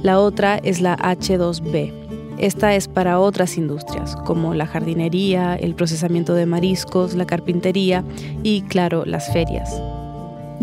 La 0.02 0.20
otra 0.20 0.58
es 0.62 0.82
la 0.82 0.98
H2B. 0.98 1.99
Esta 2.40 2.74
es 2.74 2.88
para 2.88 3.20
otras 3.20 3.58
industrias, 3.58 4.16
como 4.16 4.54
la 4.54 4.66
jardinería, 4.66 5.56
el 5.56 5.74
procesamiento 5.74 6.32
de 6.32 6.46
mariscos, 6.46 7.14
la 7.14 7.26
carpintería 7.26 8.02
y, 8.42 8.62
claro, 8.62 9.04
las 9.04 9.30
ferias. 9.30 9.70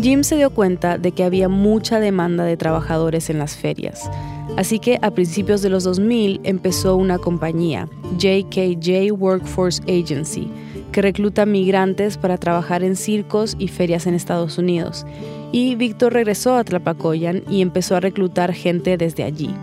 Jim 0.00 0.24
se 0.24 0.36
dio 0.36 0.50
cuenta 0.50 0.98
de 0.98 1.12
que 1.12 1.22
había 1.22 1.48
mucha 1.48 2.00
demanda 2.00 2.44
de 2.44 2.56
trabajadores 2.56 3.30
en 3.30 3.38
las 3.38 3.56
ferias. 3.56 4.10
Así 4.56 4.80
que 4.80 4.98
a 5.02 5.12
principios 5.12 5.62
de 5.62 5.70
los 5.70 5.84
2000 5.84 6.40
empezó 6.42 6.96
una 6.96 7.18
compañía, 7.18 7.88
JKJ 8.16 9.12
Workforce 9.12 9.80
Agency, 9.84 10.50
que 10.90 11.00
recluta 11.00 11.46
migrantes 11.46 12.18
para 12.18 12.38
trabajar 12.38 12.82
en 12.82 12.96
circos 12.96 13.54
y 13.56 13.68
ferias 13.68 14.08
en 14.08 14.14
Estados 14.14 14.58
Unidos. 14.58 15.06
Y 15.52 15.76
Víctor 15.76 16.12
regresó 16.12 16.56
a 16.56 16.64
Tlapacoyan 16.64 17.44
y 17.48 17.62
empezó 17.62 17.94
a 17.94 18.00
reclutar 18.00 18.52
gente 18.52 18.96
desde 18.96 19.22
allí. 19.22 19.54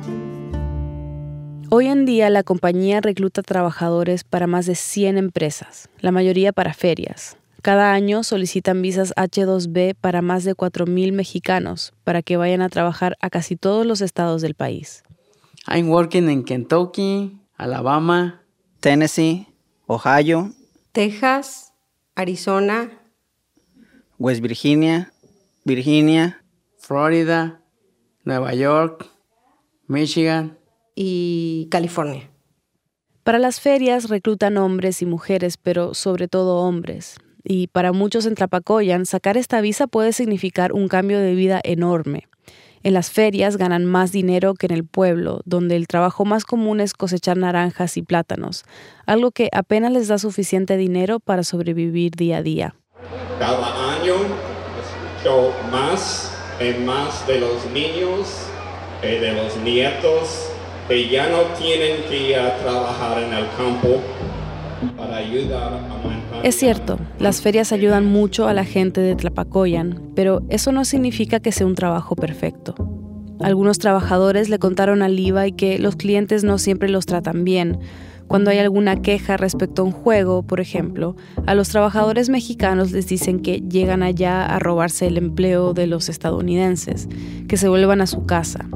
Hoy 1.70 1.88
en 1.88 2.06
día 2.06 2.30
la 2.30 2.44
compañía 2.44 3.02
recluta 3.02 3.42
trabajadores 3.42 4.24
para 4.24 4.46
más 4.46 4.68
de 4.68 4.76
100 4.76 5.18
empresas, 5.18 5.90
la 6.00 6.12
mayoría 6.12 6.54
para 6.54 6.74
ferias. 6.74 7.38
Cada 7.64 7.94
año 7.94 8.24
solicitan 8.24 8.84
visas 8.84 9.14
H2B 9.16 9.96
para 10.00 10.22
más 10.22 10.44
de 10.44 10.54
4.000 10.56 11.12
mexicanos 11.12 11.94
para 12.04 12.22
que 12.22 12.38
vayan 12.38 12.62
a 12.62 12.70
trabajar 12.70 13.18
a 13.20 13.32
casi 13.32 13.56
todos 13.56 13.86
los 13.86 14.02
estados 14.02 14.44
del 14.44 14.54
país. 14.54 15.04
I'm 15.68 15.90
working 15.90 16.30
in 16.30 16.44
Kentucky, 16.44 17.40
Alabama, 17.58 18.44
Tennessee, 18.80 19.48
Ohio, 19.88 20.52
Texas, 20.92 21.74
Arizona, 22.16 22.92
West 24.20 24.42
Virginia, 24.42 25.12
Virginia, 25.64 26.44
Florida, 26.78 27.60
Nueva 28.24 28.54
York, 28.54 29.08
Michigan 29.88 30.58
y 30.96 31.68
California. 31.70 32.30
Para 33.24 33.40
las 33.40 33.60
ferias 33.60 34.10
reclutan 34.10 34.58
hombres 34.58 35.02
y 35.02 35.06
mujeres, 35.06 35.58
pero 35.58 35.94
sobre 35.94 36.28
todo 36.28 36.58
hombres. 36.58 37.18
Y 37.44 37.68
para 37.68 37.92
muchos 37.92 38.26
en 38.26 38.36
Tlapacoyan, 38.36 39.06
sacar 39.06 39.38
esta 39.38 39.62
visa 39.62 39.88
puede 39.88 40.14
significar 40.14 40.74
un 40.74 40.88
cambio 40.88 41.20
de 41.20 41.36
vida 41.36 41.60
enorme. 41.64 42.28
En 42.84 42.94
las 42.94 43.10
ferias 43.10 43.58
ganan 43.58 43.84
más 43.84 44.12
dinero 44.12 44.54
que 44.54 44.68
en 44.68 44.74
el 44.74 44.86
pueblo, 44.86 45.42
donde 45.44 45.76
el 45.76 45.88
trabajo 45.88 46.24
más 46.24 46.46
común 46.46 46.80
es 46.80 46.94
cosechar 46.94 47.36
naranjas 47.36 47.98
y 47.98 48.04
plátanos, 48.04 48.64
algo 49.08 49.32
que 49.32 49.50
apenas 49.52 49.92
les 49.92 50.08
da 50.08 50.20
suficiente 50.20 50.78
dinero 50.78 51.20
para 51.20 51.44
sobrevivir 51.44 52.12
día 52.12 52.38
a 52.38 52.42
día. 52.44 52.76
Cada 53.40 54.00
año 54.00 54.14
escucho 55.18 55.52
más 55.72 56.32
y 56.62 56.80
más 56.86 57.26
de 57.26 57.40
los 57.40 57.66
niños 57.72 58.28
y 59.02 59.20
de 59.20 59.34
los 59.34 59.58
nietos 59.58 60.52
Es 66.44 66.56
cierto, 66.56 67.00
las 67.18 67.42
ferias 67.42 67.72
ayudan 67.72 68.06
mucho 68.06 68.48
a 68.48 68.54
la 68.54 68.66
gente 68.66 69.02
de 69.02 69.16
Tlapacoyan, 69.16 70.12
pero 70.16 70.44
eso 70.50 70.72
no 70.72 70.86
significa 70.86 71.40
que 71.40 71.52
sea 71.52 71.66
un 71.66 71.74
trabajo 71.74 72.16
perfecto. 72.16 72.76
Algunos 73.42 73.80
trabajadores 73.80 74.48
le 74.48 74.60
contaron 74.60 75.02
a 75.02 75.10
Levi 75.10 75.54
que 75.54 75.80
los 75.80 75.96
clientes 75.96 76.44
no 76.44 76.60
siempre 76.60 76.88
los 76.88 77.08
tratan 77.08 77.44
bien. 77.44 77.80
Cuando 78.28 78.52
hay 78.52 78.60
alguna 78.60 79.02
queja 79.02 79.38
respecto 79.38 79.82
a 79.82 79.86
un 79.86 79.92
juego, 79.92 80.44
por 80.44 80.60
ejemplo, 80.60 81.16
a 81.48 81.56
los 81.56 81.70
trabajadores 81.70 82.30
mexicanos 82.30 82.92
les 82.92 83.08
dicen 83.08 83.40
que 83.40 83.62
llegan 83.62 84.04
allá 84.04 84.46
a 84.46 84.60
robarse 84.60 85.08
el 85.08 85.18
empleo 85.18 85.74
de 85.74 85.88
los 85.88 86.10
estadounidenses, 86.10 87.10
que 87.48 87.58
se 87.58 87.70
vuelvan 87.70 88.02
a 88.02 88.08
su 88.08 88.26
casa. 88.28 88.68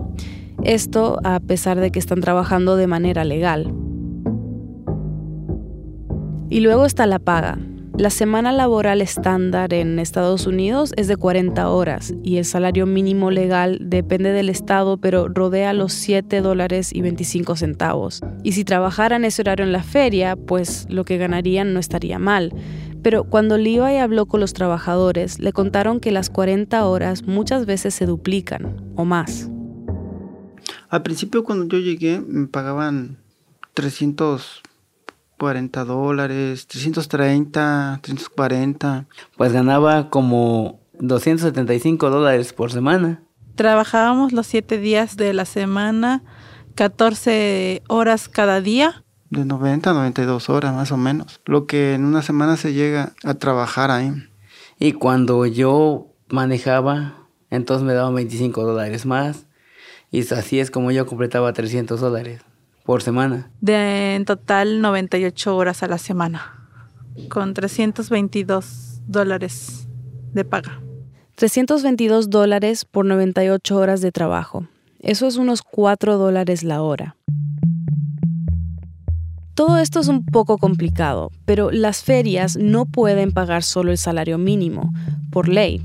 Esto 0.63 1.19
a 1.23 1.39
pesar 1.39 1.79
de 1.79 1.89
que 1.91 1.99
están 1.99 2.21
trabajando 2.21 2.75
de 2.75 2.87
manera 2.87 3.23
legal. 3.23 3.73
Y 6.49 6.59
luego 6.59 6.85
está 6.85 7.05
la 7.05 7.19
paga. 7.19 7.57
La 7.97 8.09
semana 8.09 8.51
laboral 8.51 9.01
estándar 9.01 9.73
en 9.73 9.99
Estados 9.99 10.47
Unidos 10.47 10.93
es 10.95 11.07
de 11.07 11.17
40 11.17 11.69
horas 11.69 12.13
y 12.23 12.37
el 12.37 12.45
salario 12.45 12.85
mínimo 12.85 13.29
legal 13.29 13.77
depende 13.81 14.31
del 14.31 14.49
estado, 14.49 14.97
pero 14.97 15.27
rodea 15.27 15.73
los 15.73 15.91
7 15.93 16.39
dólares 16.39 16.91
y 16.93 17.01
25 17.01 17.57
centavos. 17.57 18.21
Y 18.41 18.53
si 18.53 18.63
trabajaran 18.63 19.25
ese 19.25 19.41
horario 19.41 19.65
en 19.65 19.73
la 19.73 19.83
feria, 19.83 20.37
pues 20.37 20.87
lo 20.89 21.03
que 21.03 21.17
ganarían 21.17 21.73
no 21.73 21.79
estaría 21.81 22.19
mal. 22.19 22.53
Pero 23.01 23.25
cuando 23.25 23.57
Levi 23.57 23.97
habló 23.97 24.27
con 24.27 24.39
los 24.39 24.53
trabajadores, 24.53 25.39
le 25.39 25.51
contaron 25.51 25.99
que 25.99 26.11
las 26.11 26.29
40 26.29 26.85
horas 26.85 27.23
muchas 27.23 27.65
veces 27.65 27.93
se 27.93 28.05
duplican 28.05 28.77
o 28.95 29.03
más. 29.03 29.49
Al 30.89 31.03
principio 31.03 31.43
cuando 31.43 31.65
yo 31.65 31.79
llegué 31.79 32.19
me 32.19 32.47
pagaban 32.47 33.17
300 33.73 34.61
40 35.39 35.85
dólares, 35.85 36.67
330, 36.67 37.99
340. 38.03 39.05
Pues 39.37 39.53
ganaba 39.53 40.09
como 40.09 40.81
275 40.99 42.09
dólares 42.09 42.53
por 42.53 42.71
semana. 42.71 43.23
Trabajábamos 43.55 44.33
los 44.33 44.45
siete 44.45 44.77
días 44.77 45.17
de 45.17 45.33
la 45.33 45.45
semana, 45.45 46.23
14 46.75 47.81
horas 47.87 48.29
cada 48.29 48.61
día. 48.61 49.03
De 49.29 49.45
90 49.45 49.89
a 49.89 49.93
92 49.93 50.49
horas 50.49 50.73
más 50.73 50.91
o 50.91 50.97
menos. 50.97 51.39
Lo 51.45 51.65
que 51.65 51.93
en 51.93 52.05
una 52.05 52.21
semana 52.21 52.57
se 52.57 52.73
llega 52.73 53.13
a 53.23 53.33
trabajar 53.35 53.91
ahí. 53.91 54.11
Y 54.77 54.93
cuando 54.93 55.45
yo 55.45 56.07
manejaba, 56.29 57.27
entonces 57.49 57.85
me 57.85 57.93
daban 57.93 58.15
25 58.15 58.63
dólares 58.63 59.05
más. 59.05 59.45
Y 60.11 60.21
así 60.33 60.59
es 60.59 60.71
como 60.71 60.91
yo 60.91 61.05
completaba 61.05 61.53
300 61.53 61.99
dólares 61.99 62.41
por 62.83 63.03
semana. 63.03 63.51
De 63.61 64.15
en 64.15 64.25
total 64.25 64.81
98 64.81 65.55
horas 65.55 65.83
a 65.83 65.87
la 65.87 65.97
semana, 65.97 66.67
con 67.29 67.53
322 67.53 69.01
dólares 69.05 69.87
de 70.33 70.45
paga. 70.45 70.81
322 71.35 72.29
dólares 72.29 72.85
por 72.85 73.05
98 73.05 73.77
horas 73.77 74.01
de 74.01 74.11
trabajo. 74.11 74.67
Eso 74.99 75.27
es 75.27 75.37
unos 75.37 75.61
4 75.61 76.17
dólares 76.17 76.63
la 76.63 76.81
hora. 76.81 77.15
Todo 79.53 79.77
esto 79.77 79.99
es 79.99 80.07
un 80.07 80.25
poco 80.25 80.57
complicado, 80.57 81.31
pero 81.45 81.69
las 81.69 82.03
ferias 82.03 82.57
no 82.57 82.85
pueden 82.85 83.31
pagar 83.31 83.61
solo 83.63 83.91
el 83.91 83.97
salario 83.97 84.37
mínimo, 84.37 84.91
por 85.31 85.49
ley. 85.49 85.83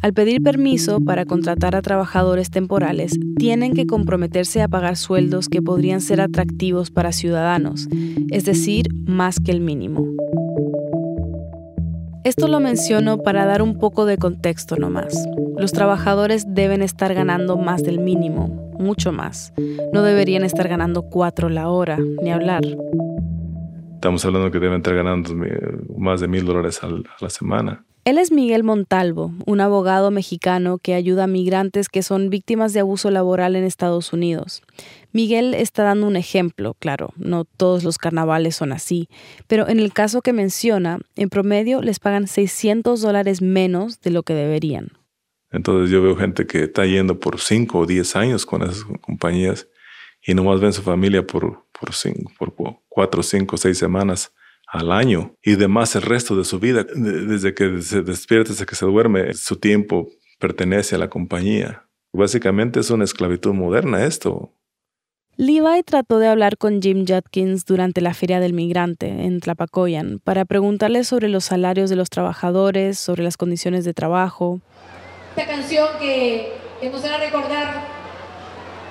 Al 0.00 0.12
pedir 0.12 0.40
permiso 0.42 1.00
para 1.00 1.24
contratar 1.24 1.74
a 1.74 1.82
trabajadores 1.82 2.50
temporales, 2.50 3.18
tienen 3.36 3.74
que 3.74 3.84
comprometerse 3.84 4.62
a 4.62 4.68
pagar 4.68 4.96
sueldos 4.96 5.48
que 5.48 5.60
podrían 5.60 6.00
ser 6.00 6.20
atractivos 6.20 6.92
para 6.92 7.10
ciudadanos, 7.10 7.88
es 8.30 8.44
decir, 8.44 8.86
más 9.06 9.40
que 9.40 9.50
el 9.50 9.60
mínimo. 9.60 10.06
Esto 12.22 12.46
lo 12.46 12.60
menciono 12.60 13.18
para 13.18 13.44
dar 13.44 13.60
un 13.60 13.78
poco 13.78 14.04
de 14.04 14.18
contexto 14.18 14.76
nomás. 14.76 15.26
Los 15.56 15.72
trabajadores 15.72 16.44
deben 16.46 16.82
estar 16.82 17.12
ganando 17.12 17.56
más 17.56 17.82
del 17.82 17.98
mínimo, 17.98 18.70
mucho 18.78 19.10
más. 19.10 19.52
No 19.92 20.02
deberían 20.02 20.44
estar 20.44 20.68
ganando 20.68 21.02
cuatro 21.10 21.48
la 21.48 21.70
hora, 21.70 21.98
ni 22.22 22.30
hablar. 22.30 22.62
Estamos 23.94 24.24
hablando 24.24 24.52
que 24.52 24.60
deben 24.60 24.76
estar 24.76 24.94
ganando 24.94 25.34
más 25.96 26.20
de 26.20 26.28
mil 26.28 26.44
dólares 26.44 26.80
a 26.84 26.88
la 27.20 27.30
semana. 27.30 27.84
Él 28.08 28.16
es 28.16 28.32
Miguel 28.32 28.64
Montalvo, 28.64 29.34
un 29.44 29.60
abogado 29.60 30.10
mexicano 30.10 30.78
que 30.78 30.94
ayuda 30.94 31.24
a 31.24 31.26
migrantes 31.26 31.90
que 31.90 32.02
son 32.02 32.30
víctimas 32.30 32.72
de 32.72 32.80
abuso 32.80 33.10
laboral 33.10 33.54
en 33.54 33.64
Estados 33.64 34.14
Unidos. 34.14 34.62
Miguel 35.12 35.52
está 35.52 35.82
dando 35.82 36.06
un 36.06 36.16
ejemplo, 36.16 36.74
claro, 36.78 37.12
no 37.18 37.44
todos 37.44 37.84
los 37.84 37.98
carnavales 37.98 38.56
son 38.56 38.72
así, 38.72 39.10
pero 39.46 39.68
en 39.68 39.78
el 39.78 39.92
caso 39.92 40.22
que 40.22 40.32
menciona, 40.32 41.00
en 41.16 41.28
promedio 41.28 41.82
les 41.82 42.00
pagan 42.00 42.28
600 42.28 42.98
dólares 43.02 43.42
menos 43.42 44.00
de 44.00 44.10
lo 44.10 44.22
que 44.22 44.32
deberían. 44.32 44.88
Entonces 45.50 45.90
yo 45.90 46.00
veo 46.00 46.16
gente 46.16 46.46
que 46.46 46.62
está 46.62 46.86
yendo 46.86 47.20
por 47.20 47.38
5 47.38 47.78
o 47.78 47.84
10 47.84 48.16
años 48.16 48.46
con 48.46 48.62
esas 48.62 48.84
compañías 49.02 49.68
y 50.26 50.32
nomás 50.32 50.62
ven 50.62 50.72
su 50.72 50.80
familia 50.80 51.26
por, 51.26 51.62
cinco, 51.92 52.32
por 52.38 52.54
4, 52.88 53.22
5, 53.22 53.56
6 53.58 53.76
semanas 53.76 54.32
al 54.70 54.92
año 54.92 55.34
y 55.42 55.56
demás 55.56 55.96
el 55.96 56.02
resto 56.02 56.36
de 56.36 56.44
su 56.44 56.60
vida. 56.60 56.84
Desde 56.94 57.54
que 57.54 57.82
se 57.82 58.02
despierta 58.02 58.52
hasta 58.52 58.66
que 58.66 58.74
se 58.74 58.86
duerme, 58.86 59.34
su 59.34 59.56
tiempo 59.56 60.08
pertenece 60.38 60.94
a 60.94 60.98
la 60.98 61.08
compañía. 61.08 61.88
Básicamente 62.12 62.80
es 62.80 62.90
una 62.90 63.04
esclavitud 63.04 63.52
moderna 63.54 64.04
esto. 64.04 64.52
Levi 65.36 65.82
trató 65.84 66.18
de 66.18 66.26
hablar 66.26 66.58
con 66.58 66.82
Jim 66.82 67.04
Judkins 67.06 67.64
durante 67.64 68.00
la 68.00 68.12
Feria 68.12 68.40
del 68.40 68.54
Migrante 68.54 69.06
en 69.06 69.38
Tlapacoyan 69.38 70.18
para 70.24 70.44
preguntarle 70.44 71.04
sobre 71.04 71.28
los 71.28 71.44
salarios 71.44 71.90
de 71.90 71.96
los 71.96 72.10
trabajadores, 72.10 72.98
sobre 72.98 73.22
las 73.22 73.36
condiciones 73.36 73.84
de 73.84 73.94
trabajo. 73.94 74.60
Esta 75.36 75.48
canción 75.48 75.86
que, 76.00 76.54
nos 76.92 77.04
hará 77.04 77.18
recordar 77.18 77.84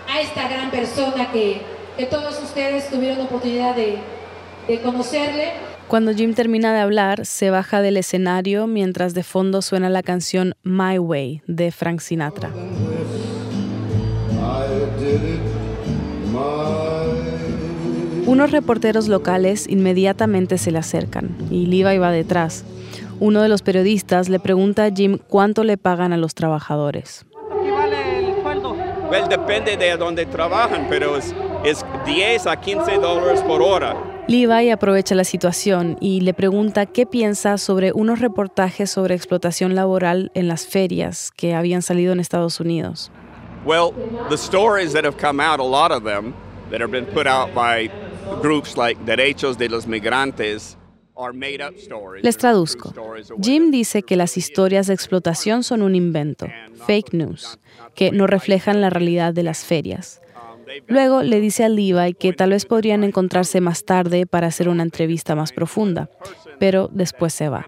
a 0.09 0.21
esta 0.21 0.47
gran 0.47 0.71
persona 0.71 1.31
que, 1.33 1.61
que 1.97 2.05
todos 2.05 2.41
ustedes 2.41 2.89
tuvieron 2.89 3.25
oportunidad 3.25 3.75
de, 3.75 3.97
de 4.67 4.81
conocerle. 4.81 5.53
Cuando 5.87 6.13
Jim 6.13 6.33
termina 6.33 6.73
de 6.73 6.81
hablar, 6.81 7.25
se 7.25 7.49
baja 7.49 7.81
del 7.81 7.95
escenario 7.95 8.67
mientras 8.67 9.13
de 9.13 9.23
fondo 9.23 9.61
suena 9.61 9.89
la 9.89 10.03
canción 10.03 10.53
My 10.63 10.99
Way 10.99 11.43
de 11.47 11.71
Frank 11.71 12.01
Sinatra. 12.01 12.51
Unos 18.25 18.51
reporteros 18.51 19.07
locales 19.07 19.65
inmediatamente 19.69 20.57
se 20.57 20.71
le 20.71 20.79
acercan 20.79 21.29
y 21.49 21.67
Levi 21.67 21.97
va 21.97 22.11
detrás. 22.11 22.65
Uno 23.21 23.41
de 23.41 23.47
los 23.47 23.61
periodistas 23.61 24.27
le 24.27 24.39
pregunta 24.39 24.83
a 24.83 24.91
Jim 24.91 25.19
cuánto 25.29 25.63
le 25.63 25.77
pagan 25.77 26.11
a 26.11 26.17
los 26.17 26.35
trabajadores. 26.35 27.25
¿Qué 27.63 27.71
vale 27.71 28.19
el 28.19 28.41
sueldo? 28.41 28.75
Well, 29.09 29.29
depende 29.29 29.77
de 29.77 29.95
dónde 29.95 30.25
trabajan, 30.25 30.87
pero 30.89 31.17
es, 31.17 31.33
es 31.63 31.85
10 32.05 32.47
a 32.47 32.59
15 32.59 32.97
dólares 32.97 33.41
por 33.43 33.61
hora. 33.61 34.16
Levi 34.27 34.71
aprovecha 34.71 35.15
la 35.15 35.23
situación 35.23 35.97
y 36.01 36.19
le 36.19 36.33
pregunta 36.33 36.85
qué 36.85 37.05
piensa 37.05 37.57
sobre 37.57 37.93
unos 37.93 38.19
reportajes 38.19 38.91
sobre 38.91 39.15
explotación 39.15 39.73
laboral 39.73 40.31
en 40.33 40.49
las 40.49 40.67
ferias 40.67 41.31
que 41.31 41.55
habían 41.55 41.81
salido 41.81 42.11
en 42.11 42.19
Estados 42.19 42.59
Unidos. 42.59 43.09
Well, 43.65 43.93
the 44.29 44.35
stories 44.35 44.91
that 44.93 45.05
have 45.05 45.17
come 45.17 45.41
out, 45.41 45.61
a 45.61 45.63
lot 45.63 45.91
of 45.91 46.03
them, 46.03 46.33
that 46.71 46.81
have 46.81 46.91
been 46.91 47.05
put 47.05 47.25
out 47.25 47.53
by 47.55 47.89
groups 48.41 48.75
like 48.75 48.99
Derechos 49.05 49.57
de 49.57 49.69
los 49.69 49.87
Migrantes. 49.87 50.77
Les 52.21 52.37
traduzco. 52.37 52.93
Jim 53.41 53.71
dice 53.71 54.03
que 54.03 54.15
las 54.15 54.37
historias 54.37 54.85
de 54.85 54.93
explotación 54.93 55.63
son 55.63 55.81
un 55.81 55.95
invento, 55.95 56.45
fake 56.85 57.13
news, 57.13 57.57
que 57.95 58.11
no 58.11 58.27
reflejan 58.27 58.81
la 58.81 58.91
realidad 58.91 59.33
de 59.33 59.41
las 59.41 59.65
ferias. 59.65 60.21
Luego 60.87 61.23
le 61.23 61.39
dice 61.39 61.63
a 61.63 61.69
Levi 61.69 62.13
que 62.13 62.33
tal 62.33 62.51
vez 62.51 62.65
podrían 62.65 63.03
encontrarse 63.03 63.61
más 63.61 63.83
tarde 63.85 64.25
para 64.25 64.47
hacer 64.47 64.69
una 64.69 64.83
entrevista 64.83 65.35
más 65.35 65.51
profunda, 65.51 66.09
pero 66.59 66.89
después 66.91 67.33
se 67.33 67.49
va. 67.49 67.65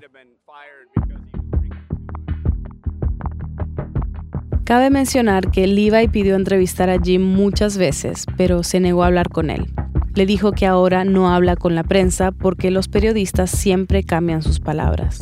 Cabe 4.63 4.91
mencionar 4.91 5.50
que 5.50 5.65
Levi 5.65 6.08
pidió 6.10 6.36
entrevistar 6.36 6.91
a 6.91 7.00
Jim 7.00 7.24
muchas 7.24 7.78
veces, 7.78 8.26
pero 8.38 8.62
se 8.62 8.80
negó 8.80 9.04
a 9.04 9.08
hablar 9.08 9.30
con 9.30 9.50
él. 9.50 9.65
Le 10.13 10.26
dijo 10.26 10.52
que 10.52 10.67
ahora 10.67 11.06
no 11.06 11.34
habla 11.34 11.56
con 11.56 11.74
la 11.74 11.84
prensa 11.84 12.32
porque 12.32 12.69
los 12.69 12.88
periodistas 12.88 13.50
siempre 13.50 14.04
cambian 14.04 14.43
sus 14.43 14.60
palabras. 14.60 15.19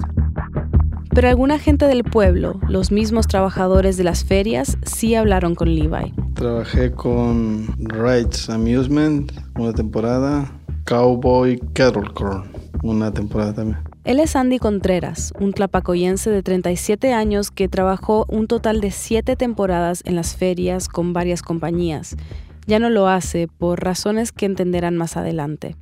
Pero 1.18 1.30
alguna 1.30 1.58
gente 1.58 1.88
del 1.88 2.04
pueblo, 2.04 2.60
los 2.70 2.92
mismos 2.92 3.26
trabajadores 3.26 3.98
de 3.98 4.04
las 4.04 4.24
ferias, 4.24 4.78
sí 4.84 5.16
hablaron 5.16 5.56
con 5.56 5.74
Levi. 5.74 6.14
Trabajé 6.36 6.92
con 6.92 7.66
Rights 7.80 8.52
Amusement 8.52 9.32
una 9.58 9.74
temporada, 9.74 10.46
Cowboy 10.86 11.60
Kettlecorn 11.74 12.52
una 12.84 13.12
temporada 13.12 13.56
también. 13.56 13.80
Él 14.04 14.20
es 14.20 14.36
Andy 14.36 14.60
Contreras, 14.60 15.34
un 15.40 15.54
tlapacoyense 15.54 16.30
de 16.30 16.44
37 16.44 17.12
años 17.14 17.50
que 17.50 17.68
trabajó 17.68 18.28
un 18.30 18.46
total 18.46 18.80
de 18.80 18.92
7 18.92 19.36
temporadas 19.36 20.04
en 20.06 20.16
las 20.16 20.36
ferias 20.36 20.88
con 20.88 21.14
varias 21.14 21.42
compañías. 21.42 22.16
Ya 22.68 22.78
no 22.78 22.92
lo 22.92 23.08
hace 23.08 23.48
por 23.48 23.84
razones 23.84 24.32
que 24.32 24.46
entenderán 24.46 24.96
más 24.96 25.18
adelante. 25.18 25.76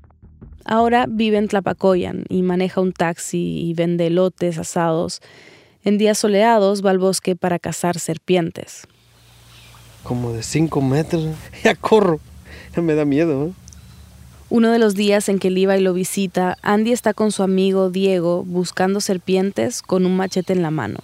Ahora 0.65 1.05
vive 1.07 1.37
en 1.37 1.47
Tlapacoyan 1.47 2.25
y 2.27 2.41
maneja 2.41 2.81
un 2.81 2.91
taxi 2.91 3.59
y 3.69 3.73
vende 3.75 4.09
lotes 4.09 4.57
asados. 4.57 5.21
En 5.83 5.99
días 5.99 6.17
soleados 6.17 6.83
va 6.83 6.89
al 6.89 6.97
bosque 6.97 7.35
para 7.35 7.59
cazar 7.59 7.99
serpientes. 7.99 8.87
Como 10.03 10.33
de 10.33 10.41
5 10.41 10.81
metros. 10.81 11.25
Ya 11.63 11.75
corro. 11.75 12.19
Ya 12.75 12.81
me 12.81 12.95
da 12.95 13.05
miedo. 13.05 13.47
¿eh? 13.47 13.51
Uno 14.49 14.71
de 14.71 14.79
los 14.79 14.95
días 14.95 15.29
en 15.29 15.37
que 15.37 15.51
Levi 15.51 15.79
lo 15.81 15.93
visita, 15.93 16.57
Andy 16.63 16.91
está 16.91 17.13
con 17.13 17.31
su 17.31 17.43
amigo 17.43 17.91
Diego 17.91 18.43
buscando 18.43 19.01
serpientes 19.01 19.83
con 19.83 20.05
un 20.05 20.17
machete 20.17 20.53
en 20.53 20.63
la 20.63 20.71
mano. 20.71 20.99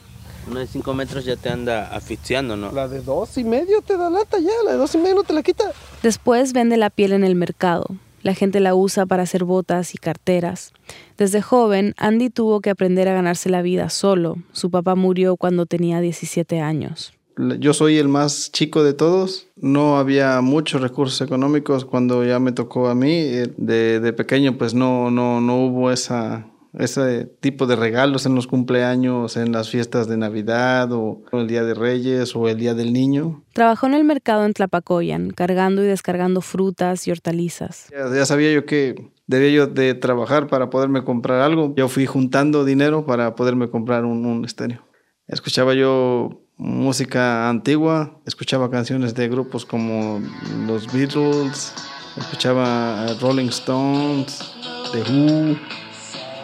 Una 0.49 0.61
de 0.61 0.67
5 0.67 0.93
metros 0.95 1.23
ya 1.23 1.35
te 1.35 1.49
anda 1.49 1.93
asfixiando, 1.93 2.57
¿no? 2.57 2.71
La 2.71 2.87
de 2.87 3.01
dos 3.01 3.37
y 3.37 3.43
medio 3.43 3.81
te 3.83 3.95
da 3.95 4.09
lata 4.09 4.39
ya, 4.39 4.51
la 4.65 4.71
de 4.71 4.77
dos 4.77 4.95
y 4.95 4.97
medio 4.97 5.15
no 5.15 5.23
te 5.23 5.33
la 5.33 5.43
quita. 5.43 5.71
Después 6.01 6.53
vende 6.53 6.77
la 6.77 6.89
piel 6.89 7.13
en 7.13 7.23
el 7.23 7.35
mercado. 7.35 7.85
La 8.23 8.33
gente 8.33 8.59
la 8.59 8.75
usa 8.75 9.05
para 9.05 9.23
hacer 9.23 9.43
botas 9.43 9.95
y 9.95 9.97
carteras. 9.97 10.73
Desde 11.17 11.41
joven, 11.41 11.93
Andy 11.97 12.29
tuvo 12.29 12.61
que 12.61 12.69
aprender 12.69 13.07
a 13.07 13.13
ganarse 13.13 13.49
la 13.49 13.61
vida 13.61 13.89
solo. 13.89 14.37
Su 14.51 14.69
papá 14.69 14.95
murió 14.95 15.37
cuando 15.37 15.65
tenía 15.65 16.01
17 16.01 16.59
años. 16.59 17.13
Yo 17.59 17.73
soy 17.73 17.97
el 17.97 18.07
más 18.07 18.51
chico 18.51 18.83
de 18.83 18.93
todos. 18.93 19.47
No 19.55 19.97
había 19.97 20.41
muchos 20.41 20.81
recursos 20.81 21.21
económicos 21.21 21.85
cuando 21.85 22.23
ya 22.23 22.39
me 22.39 22.51
tocó 22.51 22.89
a 22.89 22.95
mí. 22.95 23.11
Eh, 23.11 23.47
de, 23.57 24.13
pequeño, 24.13 24.57
pues 24.57 24.73
no, 24.73 25.09
no, 25.09 25.41
no 25.41 25.65
hubo 25.65 25.91
esa, 25.91 26.50
ese 26.73 27.25
tipo 27.25 27.67
de 27.67 27.75
regalos 27.75 28.25
en 28.25 28.35
los 28.35 28.47
cumpleaños, 28.47 29.35
en 29.35 29.51
las 29.51 29.69
fiestas 29.69 30.07
de 30.07 30.17
Navidad 30.17 30.91
o 30.91 31.21
el 31.33 31.47
Día 31.47 31.63
de 31.63 31.73
Reyes 31.73 32.35
o 32.35 32.47
el 32.47 32.57
Día 32.57 32.73
del 32.73 32.93
Niño. 32.93 33.43
Trabajó 33.53 33.87
en 33.87 33.93
el 33.93 34.03
mercado 34.03 34.45
en 34.45 34.53
Tlapacoyan, 34.53 35.31
cargando 35.31 35.83
y 35.83 35.87
descargando 35.87 36.41
frutas 36.41 37.07
y 37.07 37.11
hortalizas. 37.11 37.87
Ya, 37.91 38.25
sabía 38.25 38.53
yo 38.53 38.65
que 38.65 39.11
debía 39.27 39.49
yo 39.49 39.67
de 39.67 39.93
trabajar 39.93 40.47
para 40.47 40.69
poderme 40.69 41.03
comprar 41.03 41.41
algo. 41.41 41.73
Yo 41.75 41.89
fui 41.89 42.05
juntando 42.05 42.63
dinero 42.63 43.05
para 43.05 43.35
poderme 43.35 43.69
comprar 43.69 44.05
un, 44.05 44.25
un 44.25 44.45
estéreo. 44.45 44.85
Escuchaba 45.27 45.73
yo 45.73 46.41
música 46.57 47.49
antigua, 47.49 48.19
escuchaba 48.25 48.69
canciones 48.69 49.15
de 49.15 49.27
grupos 49.27 49.65
como 49.65 50.21
los 50.67 50.91
Beatles, 50.93 51.73
escuchaba 52.17 53.07
Rolling 53.19 53.47
Stones, 53.47 54.53
The 54.91 55.01
Who, 55.01 55.57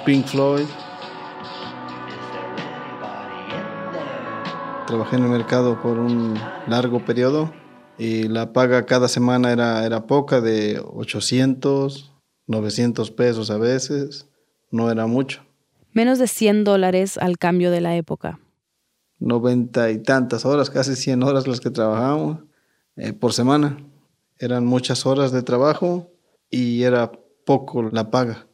Pink 0.08 0.26
Floyd. 0.26 0.64
Trabajé 4.88 5.18
en 5.18 5.24
el 5.24 5.30
mercado 5.30 5.82
por 5.82 6.00
un 6.00 6.40
largo 6.66 7.04
periodo 7.04 7.52
y 7.98 8.30
la 8.30 8.54
paga 8.54 8.86
cada 8.86 9.10
semana 9.10 9.52
era, 9.52 9.86
era 9.86 10.08
poca, 10.08 10.40
de 10.40 10.82
800, 10.82 12.14
900 12.48 13.12
pesos 13.12 13.52
a 13.52 13.58
veces, 13.58 14.30
no 14.72 14.90
era 14.90 15.08
mucho. 15.08 15.42
Menos 15.92 16.20
de 16.20 16.28
100 16.28 16.64
dólares 16.64 17.18
al 17.18 17.38
cambio 17.38 17.70
de 17.70 17.82
la 17.82 17.98
época. 17.98 18.40
90 19.20 19.92
y 19.92 19.98
tantas 19.98 20.46
horas, 20.46 20.70
casi 20.70 20.96
100 20.96 21.22
horas 21.24 21.48
las 21.48 21.60
que 21.60 21.70
trabajábamos 21.70 22.46
eh, 22.96 23.12
por 23.12 23.34
semana. 23.34 23.78
Eran 24.40 24.66
muchas 24.66 25.06
horas 25.06 25.34
de 25.34 25.44
trabajo 25.44 26.10
y 26.50 26.84
era 26.84 27.12
poco 27.44 27.84
la 27.84 28.10
paga. 28.10 28.47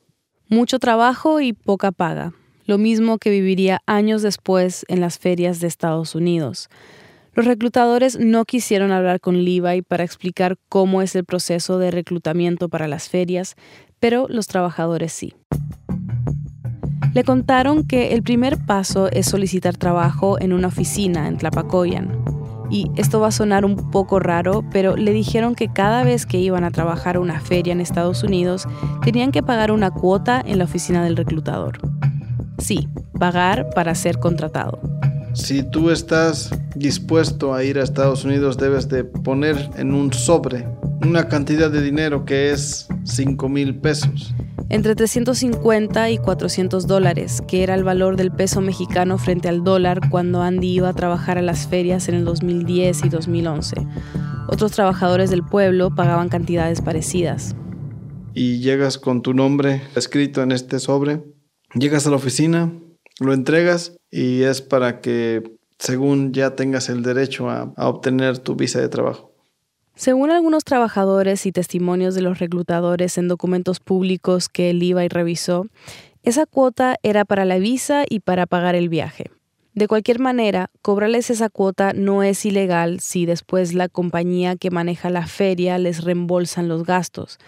Mucho 0.50 0.80
trabajo 0.80 1.42
y 1.42 1.54
poca 1.54 1.92
paga 1.92 2.34
lo 2.66 2.78
mismo 2.78 3.18
que 3.18 3.30
viviría 3.30 3.82
años 3.86 4.22
después 4.22 4.86
en 4.88 5.02
las 5.02 5.20
ferias 5.20 5.60
de 5.60 5.68
Estados 5.68 6.16
Unidos. 6.16 6.70
Los 7.34 7.46
reclutadores 7.46 8.20
no 8.20 8.46
quisieron 8.46 8.92
hablar 8.92 9.20
con 9.20 9.44
Levi 9.44 9.82
para 9.82 10.04
explicar 10.04 10.58
cómo 10.70 11.02
es 11.02 11.16
el 11.16 11.26
proceso 11.26 11.80
de 11.80 11.92
reclutamiento 11.92 12.70
para 12.70 12.88
las 12.88 13.10
ferias, 13.10 13.56
pero 14.00 14.28
los 14.30 14.48
trabajadores 14.48 15.12
sí. 15.14 15.34
Le 17.14 17.24
contaron 17.24 17.86
que 17.86 18.14
el 18.14 18.24
primer 18.24 18.58
paso 18.66 19.10
es 19.12 19.28
solicitar 19.28 19.78
trabajo 19.78 20.40
en 20.40 20.54
una 20.54 20.68
oficina 20.68 21.28
en 21.28 21.38
Tlapacoyan. 21.38 22.24
Y 22.74 22.90
esto 22.96 23.20
va 23.20 23.28
a 23.28 23.32
sonar 23.32 23.66
un 23.66 23.92
poco 23.92 24.20
raro, 24.20 24.66
pero 24.72 24.98
le 24.98 25.14
dijeron 25.14 25.54
que 25.54 25.72
cada 25.72 26.04
vez 26.04 26.26
que 26.26 26.40
iban 26.40 26.64
a 26.64 26.72
trabajar 26.72 27.20
una 27.20 27.40
feria 27.40 27.72
en 27.72 27.80
Estados 27.80 28.24
Unidos, 28.24 28.68
tenían 29.04 29.32
que 29.32 29.44
pagar 29.44 29.72
una 29.72 29.92
cuota 29.92 30.42
en 30.44 30.58
la 30.58 30.64
oficina 30.64 31.04
del 31.04 31.16
reclutador. 31.16 31.78
Sí, 32.58 32.90
pagar 33.20 33.70
para 33.76 33.94
ser 33.94 34.18
contratado. 34.18 34.80
Si 35.36 35.62
tú 35.62 35.92
estás 35.92 36.50
dispuesto 36.74 37.54
a 37.54 37.64
ir 37.64 37.78
a 37.78 37.84
Estados 37.84 38.26
Unidos, 38.26 38.58
debes 38.58 38.90
de 38.90 39.04
poner 39.04 39.70
en 39.78 39.94
un 39.94 40.12
sobre 40.12 40.68
una 41.06 41.28
cantidad 41.28 41.70
de 41.70 41.84
dinero 41.84 42.26
que 42.26 42.50
es 42.50 42.88
5 43.04 43.50
mil 43.50 43.76
pesos. 43.76 44.34
Entre 44.70 44.96
350 44.96 46.10
y 46.10 46.18
400 46.18 46.88
dólares, 46.88 47.42
que 47.48 47.64
era 47.64 47.76
el 47.76 47.84
valor 47.84 48.16
del 48.16 48.32
peso 48.32 48.62
mexicano 48.62 49.18
frente 49.18 49.48
al 49.50 49.64
dólar 49.64 50.10
cuando 50.10 50.42
Andy 50.42 50.68
iba 50.68 50.90
a 50.90 50.94
trabajar 50.94 51.38
a 51.38 51.42
las 51.42 51.68
ferias 51.68 52.08
en 52.10 52.16
el 52.16 52.26
2010 52.26 53.06
y 53.06 53.10
2011. 53.10 53.76
Otros 54.48 54.72
trabajadores 54.72 55.30
del 55.30 55.44
pueblo 55.44 55.94
pagaban 55.96 56.30
cantidades 56.30 56.82
parecidas. 56.82 57.56
Y 58.34 58.60
llegas 58.60 58.98
con 58.98 59.22
tu 59.22 59.34
nombre 59.34 59.84
escrito 59.96 60.42
en 60.42 60.52
este 60.52 60.80
sobre 60.80 61.22
Llegas 61.76 62.06
a 62.06 62.12
la 62.12 62.18
oficina, 62.18 62.72
lo 63.20 63.34
entregas 63.34 63.98
y 64.12 64.44
es 64.44 64.62
para 64.62 65.02
que 65.02 65.42
según 65.80 66.32
ya 66.32 66.56
tengas 66.56 66.88
el 66.90 67.02
derecho 67.02 67.50
a, 67.50 67.74
obtener 67.78 68.38
tu 68.38 68.56
visa 68.56 68.80
de 68.80 68.90
trabajo. 68.90 69.33
Según 69.96 70.32
algunos 70.32 70.64
trabajadores 70.64 71.46
y 71.46 71.52
testimonios 71.52 72.16
de 72.16 72.22
los 72.22 72.40
reclutadores 72.40 73.18
en 73.20 73.28
documentos 73.28 73.80
públicos 73.80 74.50
que 74.50 74.72
él 74.72 74.82
iba 74.82 75.06
y 75.06 75.08
revisó, 75.08 75.68
esa 76.24 76.46
cuota 76.48 76.98
era 77.04 77.26
para 77.26 77.46
la 77.46 77.60
visa 77.60 78.04
y 78.10 78.22
para 78.22 78.48
pagar 78.48 78.76
el 78.76 78.90
viaje. 78.90 79.30
De 79.76 79.88
cualquier 79.88 80.20
manera, 80.20 80.70
cobrarles 80.82 81.30
esa 81.30 81.50
cuota 81.50 81.94
no 81.94 82.22
es 82.24 82.46
ilegal 82.46 83.00
si 83.00 83.26
después 83.26 83.74
la 83.74 83.90
compañía 83.90 84.56
que 84.56 84.70
maneja 84.72 85.10
la 85.10 85.26
feria 85.26 85.78
les 85.80 86.04
reembolsan 86.04 86.68
los 86.68 86.86
gastos, 86.86 87.40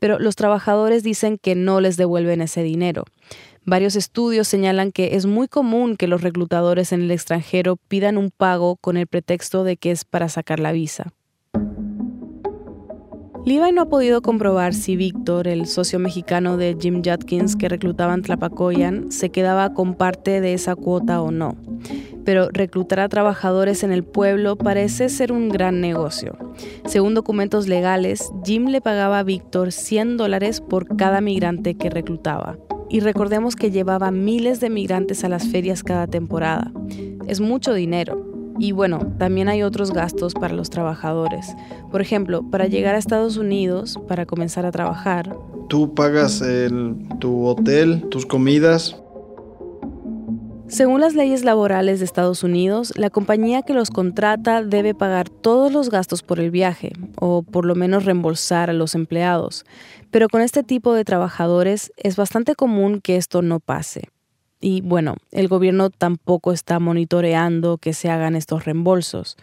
pero 0.00 0.18
los 0.18 0.34
trabajadores 0.34 1.02
dicen 1.02 1.38
que 1.38 1.54
no 1.54 1.80
les 1.80 1.96
devuelven 1.96 2.40
ese 2.40 2.62
dinero. 2.62 3.04
Varios 3.64 3.96
estudios 3.96 4.48
señalan 4.48 4.92
que 4.92 5.16
es 5.16 5.26
muy 5.26 5.48
común 5.48 5.96
que 5.96 6.06
los 6.06 6.22
reclutadores 6.22 6.92
en 6.92 7.02
el 7.02 7.10
extranjero 7.10 7.76
pidan 7.76 8.18
un 8.18 8.30
pago 8.30 8.76
con 8.76 8.96
el 8.96 9.06
pretexto 9.06 9.64
de 9.64 9.76
que 9.76 9.90
es 9.90 10.04
para 10.04 10.28
sacar 10.28 10.60
la 10.60 10.72
visa. 10.72 11.12
Levi 13.44 13.72
no 13.72 13.82
ha 13.82 13.88
podido 13.90 14.22
comprobar 14.22 14.72
si 14.72 14.96
Víctor, 14.96 15.48
el 15.48 15.66
socio 15.66 15.98
mexicano 15.98 16.56
de 16.56 16.78
Jim 16.80 17.02
Judkins 17.04 17.56
que 17.56 17.68
reclutaba 17.68 18.14
en 18.14 18.22
Tlapacoyan, 18.22 19.12
se 19.12 19.28
quedaba 19.28 19.74
con 19.74 19.94
parte 19.94 20.40
de 20.40 20.54
esa 20.54 20.74
cuota 20.74 21.20
o 21.20 21.30
no. 21.30 21.54
Pero 22.24 22.48
reclutar 22.50 23.00
a 23.00 23.08
trabajadores 23.10 23.82
en 23.82 23.92
el 23.92 24.02
pueblo 24.02 24.56
parece 24.56 25.10
ser 25.10 25.30
un 25.30 25.50
gran 25.50 25.82
negocio. 25.82 26.38
Según 26.86 27.12
documentos 27.12 27.68
legales, 27.68 28.32
Jim 28.46 28.68
le 28.68 28.80
pagaba 28.80 29.18
a 29.18 29.24
Víctor 29.24 29.72
100 29.72 30.16
dólares 30.16 30.62
por 30.62 30.96
cada 30.96 31.20
migrante 31.20 31.74
que 31.74 31.90
reclutaba 31.90 32.56
y 32.88 33.00
recordemos 33.00 33.56
que 33.56 33.70
llevaba 33.70 34.10
miles 34.10 34.60
de 34.60 34.70
migrantes 34.70 35.22
a 35.22 35.28
las 35.28 35.48
ferias 35.48 35.82
cada 35.82 36.06
temporada. 36.06 36.72
Es 37.26 37.40
mucho 37.40 37.74
dinero. 37.74 38.23
Y 38.58 38.72
bueno, 38.72 39.14
también 39.18 39.48
hay 39.48 39.62
otros 39.62 39.92
gastos 39.92 40.34
para 40.34 40.54
los 40.54 40.70
trabajadores. 40.70 41.54
Por 41.90 42.00
ejemplo, 42.00 42.42
para 42.50 42.66
llegar 42.66 42.94
a 42.94 42.98
Estados 42.98 43.36
Unidos, 43.36 43.98
para 44.08 44.26
comenzar 44.26 44.64
a 44.66 44.72
trabajar. 44.72 45.36
Tú 45.68 45.94
pagas 45.94 46.42
tu 47.18 47.46
hotel, 47.46 48.06
tus 48.10 48.26
comidas, 48.26 48.96
según 50.66 51.02
las 51.02 51.14
leyes 51.14 51.44
laborales 51.44 51.98
de 51.98 52.06
Estados 52.06 52.42
Unidos, 52.42 52.94
la 52.96 53.10
compañía 53.10 53.62
que 53.62 53.74
los 53.74 53.90
contrata 53.90 54.62
debe 54.62 54.94
pagar 54.94 55.28
todos 55.28 55.70
los 55.70 55.90
gastos 55.90 56.22
por 56.22 56.40
el 56.40 56.50
viaje, 56.50 56.92
o 57.20 57.42
por 57.42 57.66
lo 57.66 57.74
menos 57.74 58.06
reembolsar 58.06 58.70
a 58.70 58.72
los 58.72 58.94
empleados. 58.94 59.64
Pero 60.10 60.28
con 60.28 60.40
este 60.40 60.62
tipo 60.62 60.94
de 60.94 61.04
trabajadores 61.04 61.92
es 61.96 62.16
bastante 62.16 62.54
común 62.54 63.00
que 63.00 63.16
esto 63.16 63.42
no 63.42 63.60
pase. 63.60 64.08
Y 64.60 64.80
bueno, 64.80 65.16
el 65.30 65.48
gobierno 65.48 65.90
tampoco 65.90 66.52
está 66.52 66.78
monitoreando 66.78 67.78
que 67.78 67.92
se 67.92 68.10
hagan 68.10 68.36
estos 68.36 68.64
reembolsos. 68.64 69.36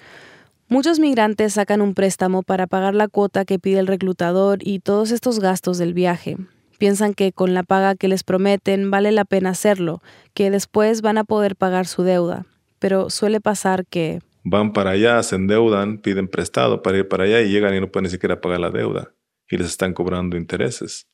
Muchos 0.67 0.99
migrantes 0.99 1.53
sacan 1.53 1.81
un 1.81 1.93
préstamo 1.93 2.43
para 2.43 2.65
pagar 2.65 2.95
la 2.95 3.07
cuota 3.07 3.45
que 3.45 3.59
pide 3.59 3.79
el 3.79 3.87
reclutador 3.87 4.59
y 4.61 4.79
todos 4.79 5.11
estos 5.11 5.39
gastos 5.39 5.77
del 5.77 5.93
viaje, 5.93 6.37
piensan 6.77 7.13
que 7.13 7.33
con 7.33 7.53
la 7.53 7.63
paga 7.63 7.95
que 7.95 8.07
les 8.07 8.23
prometen 8.23 8.89
vale 8.89 9.11
la 9.11 9.25
pena 9.25 9.49
hacerlo, 9.49 10.01
que 10.33 10.49
después 10.49 11.01
van 11.01 11.17
a 11.17 11.23
poder 11.23 11.55
pagar 11.55 11.87
su 11.87 12.03
deuda. 12.03 12.45
Pero 12.79 13.09
suele 13.09 13.41
pasar 13.41 13.85
que... 13.85 14.21
Van 14.43 14.73
para 14.73 14.91
allá, 14.91 15.21
se 15.23 15.35
endeudan, 15.35 15.99
piden 15.99 16.27
prestado 16.27 16.81
para 16.81 16.97
ir 16.97 17.07
para 17.07 17.25
allá 17.25 17.41
y 17.41 17.51
llegan 17.51 17.75
y 17.75 17.79
no 17.79 17.91
pueden 17.91 18.05
ni 18.05 18.09
siquiera 18.09 18.41
pagar 18.41 18.61
la 18.61 18.71
deuda 18.71 19.11
y 19.51 19.57
les 19.57 19.67
están 19.67 19.93
cobrando 19.93 20.37
intereses. 20.37 21.07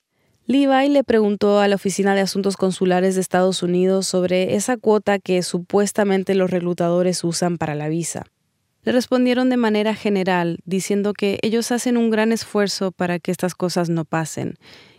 Levi 0.47 0.89
le 0.89 1.03
preguntó 1.03 1.59
a 1.59 1.67
la 1.67 1.75
Oficina 1.75 2.15
de 2.15 2.21
Asuntos 2.21 2.57
Consulares 2.57 3.15
de 3.15 3.21
Estados 3.21 3.61
Unidos 3.61 4.07
sobre 4.07 4.55
esa 4.55 4.77
cuota 4.77 5.19
que 5.19 5.43
supuestamente 5.43 6.33
los 6.33 6.49
reclutadores 6.49 7.23
usan 7.23 7.57
para 7.57 7.75
la 7.75 7.89
visa. 7.89 8.25
Le 8.83 8.93
respondieron 8.93 9.49
de 9.49 9.57
manera 9.57 9.93
general, 9.93 10.59
diciendo 10.63 11.11
que 11.11 11.37
ellos 11.41 11.71
hacen 11.73 11.97
un 11.97 12.09
gran 12.09 12.31
esfuerzo 12.31 12.93
para 12.93 13.19
que 13.19 13.31
estas 13.31 13.53
cosas 13.53 13.89
no 13.89 14.05
pasen 14.05 14.55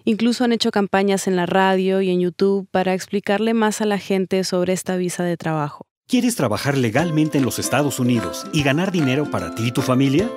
Incluso 0.09 0.43
han 0.43 0.53
hecho 0.53 0.71
campañas 0.71 1.27
en 1.27 1.37
la 1.37 1.45
radio 1.45 2.01
y 2.01 2.09
en 2.09 2.21
YouTube 2.21 2.67
para 2.71 2.95
explicarle 2.95 3.53
más 3.53 3.83
a 3.83 3.85
la 3.85 3.99
gente 3.99 4.43
sobre 4.43 4.73
esta 4.73 4.97
visa 4.97 5.23
de 5.23 5.37
trabajo. 5.37 5.85
¿Quieres 6.07 6.35
trabajar 6.35 6.79
legalmente 6.79 7.37
en 7.37 7.45
los 7.45 7.59
Estados 7.59 8.01
Unidos 8.01 8.47
y 8.55 8.63
ganar 8.63 8.91
dinero 8.91 9.31
para 9.31 9.55
ti 9.55 9.67
y 9.67 9.71
tu 9.71 9.83
familia? 9.83 10.31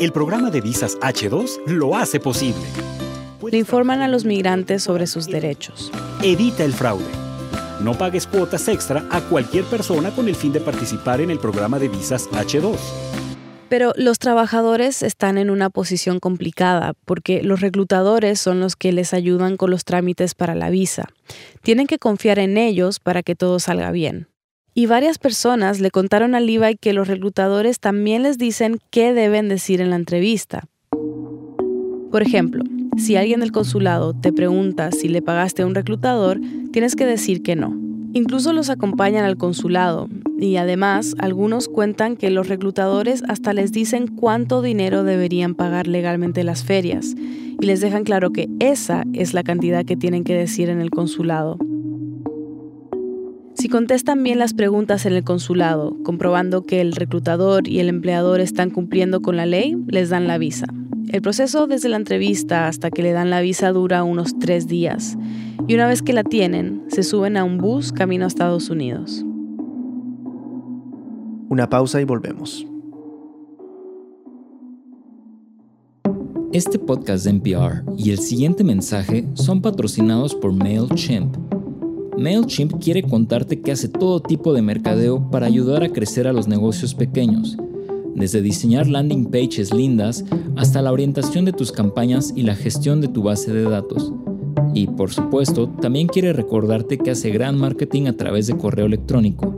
El 0.00 0.10
programa 0.10 0.50
de 0.50 0.62
visas 0.62 0.98
H2 1.00 1.66
lo 1.66 1.96
hace 1.96 2.18
posible. 2.18 2.64
Le 3.50 3.58
informan 3.58 4.00
a 4.02 4.08
los 4.08 4.24
migrantes 4.24 4.82
sobre 4.82 5.06
sus 5.06 5.26
derechos. 5.26 5.90
Evita 6.22 6.64
el 6.64 6.72
fraude. 6.72 7.04
No 7.82 7.94
pagues 7.94 8.26
cuotas 8.26 8.68
extra 8.68 9.06
a 9.10 9.20
cualquier 9.20 9.64
persona 9.64 10.10
con 10.10 10.28
el 10.28 10.34
fin 10.34 10.52
de 10.52 10.60
participar 10.60 11.20
en 11.20 11.30
el 11.30 11.38
programa 11.38 11.78
de 11.78 11.88
visas 11.88 12.28
H2. 12.30 12.78
Pero 13.68 13.92
los 13.96 14.18
trabajadores 14.18 15.02
están 15.02 15.36
en 15.36 15.50
una 15.50 15.70
posición 15.70 16.20
complicada 16.20 16.92
porque 17.04 17.42
los 17.42 17.60
reclutadores 17.60 18.38
son 18.38 18.60
los 18.60 18.76
que 18.76 18.92
les 18.92 19.12
ayudan 19.12 19.56
con 19.56 19.70
los 19.70 19.84
trámites 19.84 20.34
para 20.34 20.54
la 20.54 20.70
visa. 20.70 21.08
Tienen 21.62 21.86
que 21.86 21.98
confiar 21.98 22.38
en 22.38 22.56
ellos 22.56 23.00
para 23.00 23.22
que 23.22 23.34
todo 23.34 23.58
salga 23.58 23.90
bien. 23.90 24.28
Y 24.74 24.86
varias 24.86 25.18
personas 25.18 25.80
le 25.80 25.90
contaron 25.90 26.34
a 26.34 26.40
Levi 26.40 26.76
que 26.76 26.92
los 26.92 27.08
reclutadores 27.08 27.80
también 27.80 28.22
les 28.22 28.38
dicen 28.38 28.80
qué 28.90 29.12
deben 29.12 29.48
decir 29.48 29.80
en 29.80 29.90
la 29.90 29.96
entrevista. 29.96 30.64
Por 32.10 32.22
ejemplo, 32.22 32.62
si 32.96 33.16
alguien 33.16 33.40
del 33.40 33.52
consulado 33.52 34.14
te 34.14 34.32
pregunta 34.32 34.90
si 34.92 35.08
le 35.08 35.22
pagaste 35.22 35.62
a 35.62 35.66
un 35.66 35.74
reclutador, 35.74 36.40
tienes 36.72 36.96
que 36.96 37.06
decir 37.06 37.42
que 37.42 37.56
no. 37.56 37.76
Incluso 38.12 38.52
los 38.52 38.70
acompañan 38.70 39.24
al 39.24 39.36
consulado 39.36 40.08
y 40.38 40.56
además 40.56 41.16
algunos 41.18 41.68
cuentan 41.68 42.16
que 42.16 42.30
los 42.30 42.48
reclutadores 42.48 43.24
hasta 43.28 43.52
les 43.52 43.72
dicen 43.72 44.06
cuánto 44.06 44.62
dinero 44.62 45.02
deberían 45.02 45.56
pagar 45.56 45.88
legalmente 45.88 46.44
las 46.44 46.62
ferias 46.62 47.14
y 47.16 47.66
les 47.66 47.80
dejan 47.80 48.04
claro 48.04 48.30
que 48.30 48.48
esa 48.60 49.04
es 49.12 49.34
la 49.34 49.42
cantidad 49.42 49.84
que 49.84 49.96
tienen 49.96 50.22
que 50.22 50.34
decir 50.34 50.68
en 50.68 50.80
el 50.80 50.90
consulado. 50.90 51.58
Si 53.54 53.68
contestan 53.68 54.22
bien 54.22 54.38
las 54.38 54.54
preguntas 54.54 55.06
en 55.06 55.14
el 55.14 55.24
consulado, 55.24 55.96
comprobando 56.04 56.62
que 56.62 56.80
el 56.80 56.92
reclutador 56.92 57.66
y 57.66 57.80
el 57.80 57.88
empleador 57.88 58.40
están 58.40 58.70
cumpliendo 58.70 59.22
con 59.22 59.36
la 59.36 59.46
ley, 59.46 59.76
les 59.88 60.10
dan 60.10 60.26
la 60.26 60.38
visa. 60.38 60.66
El 61.14 61.22
proceso 61.22 61.68
desde 61.68 61.88
la 61.88 61.96
entrevista 61.96 62.66
hasta 62.66 62.90
que 62.90 63.00
le 63.00 63.12
dan 63.12 63.30
la 63.30 63.40
visa 63.40 63.70
dura 63.70 64.02
unos 64.02 64.36
tres 64.40 64.66
días. 64.66 65.16
Y 65.68 65.76
una 65.76 65.86
vez 65.86 66.02
que 66.02 66.12
la 66.12 66.24
tienen, 66.24 66.82
se 66.88 67.04
suben 67.04 67.36
a 67.36 67.44
un 67.44 67.58
bus 67.58 67.92
camino 67.92 68.24
a 68.24 68.26
Estados 68.26 68.68
Unidos. 68.68 69.24
Una 71.48 71.70
pausa 71.70 72.00
y 72.00 72.04
volvemos. 72.04 72.66
Este 76.52 76.80
podcast 76.80 77.26
de 77.26 77.30
NPR 77.30 77.84
y 77.96 78.10
el 78.10 78.18
siguiente 78.18 78.64
mensaje 78.64 79.24
son 79.34 79.62
patrocinados 79.62 80.34
por 80.34 80.52
MailChimp. 80.52 81.36
MailChimp 82.18 82.82
quiere 82.82 83.04
contarte 83.04 83.60
que 83.60 83.70
hace 83.70 83.86
todo 83.86 84.18
tipo 84.18 84.52
de 84.52 84.62
mercadeo 84.62 85.30
para 85.30 85.46
ayudar 85.46 85.84
a 85.84 85.90
crecer 85.90 86.26
a 86.26 86.32
los 86.32 86.48
negocios 86.48 86.92
pequeños, 86.92 87.56
desde 88.14 88.42
diseñar 88.42 88.86
landing 88.88 89.26
pages 89.26 89.72
lindas 89.72 90.24
hasta 90.56 90.82
la 90.82 90.92
orientación 90.92 91.44
de 91.44 91.52
tus 91.52 91.72
campañas 91.72 92.32
y 92.34 92.42
la 92.42 92.54
gestión 92.54 93.00
de 93.00 93.08
tu 93.08 93.22
base 93.22 93.52
de 93.52 93.64
datos. 93.64 94.12
Y 94.74 94.86
por 94.88 95.12
supuesto, 95.12 95.68
también 95.68 96.08
quiere 96.08 96.32
recordarte 96.32 96.98
que 96.98 97.10
hace 97.10 97.30
gran 97.30 97.56
marketing 97.58 98.06
a 98.06 98.16
través 98.16 98.46
de 98.46 98.56
correo 98.56 98.86
electrónico. 98.86 99.54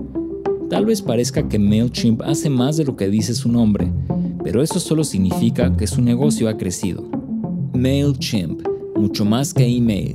Tal 0.68 0.84
vez 0.84 1.00
parezca 1.00 1.48
que 1.48 1.58
MailChimp 1.58 2.22
hace 2.22 2.50
más 2.50 2.76
de 2.76 2.84
lo 2.84 2.96
que 2.96 3.08
dice 3.08 3.34
su 3.34 3.50
nombre, 3.50 3.90
pero 4.42 4.62
eso 4.62 4.80
solo 4.80 5.04
significa 5.04 5.76
que 5.76 5.86
su 5.86 6.02
negocio 6.02 6.48
ha 6.48 6.56
crecido. 6.56 7.08
MailChimp, 7.72 8.66
mucho 8.96 9.24
más 9.24 9.54
que 9.54 9.64
email. 9.64 10.14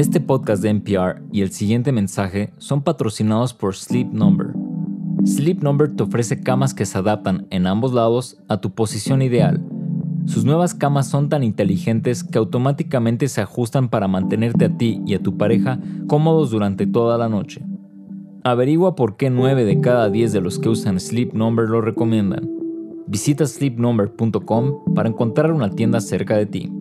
Este 0.00 0.18
podcast 0.18 0.62
de 0.62 0.70
NPR 0.70 1.20
y 1.30 1.42
el 1.42 1.50
siguiente 1.50 1.92
mensaje 1.92 2.54
son 2.56 2.80
patrocinados 2.80 3.52
por 3.52 3.76
Sleep 3.76 4.10
Number. 4.10 4.54
Sleep 5.26 5.62
Number 5.62 5.94
te 5.94 6.04
ofrece 6.04 6.40
camas 6.40 6.72
que 6.72 6.86
se 6.86 6.96
adaptan 6.96 7.46
en 7.50 7.66
ambos 7.66 7.92
lados 7.92 8.38
a 8.48 8.62
tu 8.62 8.70
posición 8.70 9.20
ideal. 9.20 9.62
Sus 10.24 10.46
nuevas 10.46 10.72
camas 10.72 11.06
son 11.06 11.28
tan 11.28 11.42
inteligentes 11.42 12.24
que 12.24 12.38
automáticamente 12.38 13.28
se 13.28 13.42
ajustan 13.42 13.90
para 13.90 14.08
mantenerte 14.08 14.64
a 14.64 14.74
ti 14.74 15.02
y 15.04 15.12
a 15.12 15.22
tu 15.22 15.36
pareja 15.36 15.78
cómodos 16.06 16.50
durante 16.50 16.86
toda 16.86 17.18
la 17.18 17.28
noche. 17.28 17.62
Averigua 18.42 18.96
por 18.96 19.18
qué 19.18 19.28
9 19.28 19.66
de 19.66 19.82
cada 19.82 20.08
10 20.08 20.32
de 20.32 20.40
los 20.40 20.58
que 20.58 20.70
usan 20.70 20.98
Sleep 20.98 21.34
Number 21.34 21.68
lo 21.68 21.82
recomiendan. 21.82 22.48
Visita 23.06 23.44
sleepnumber.com 23.44 24.94
para 24.94 25.10
encontrar 25.10 25.52
una 25.52 25.68
tienda 25.68 26.00
cerca 26.00 26.38
de 26.38 26.46
ti. 26.46 26.72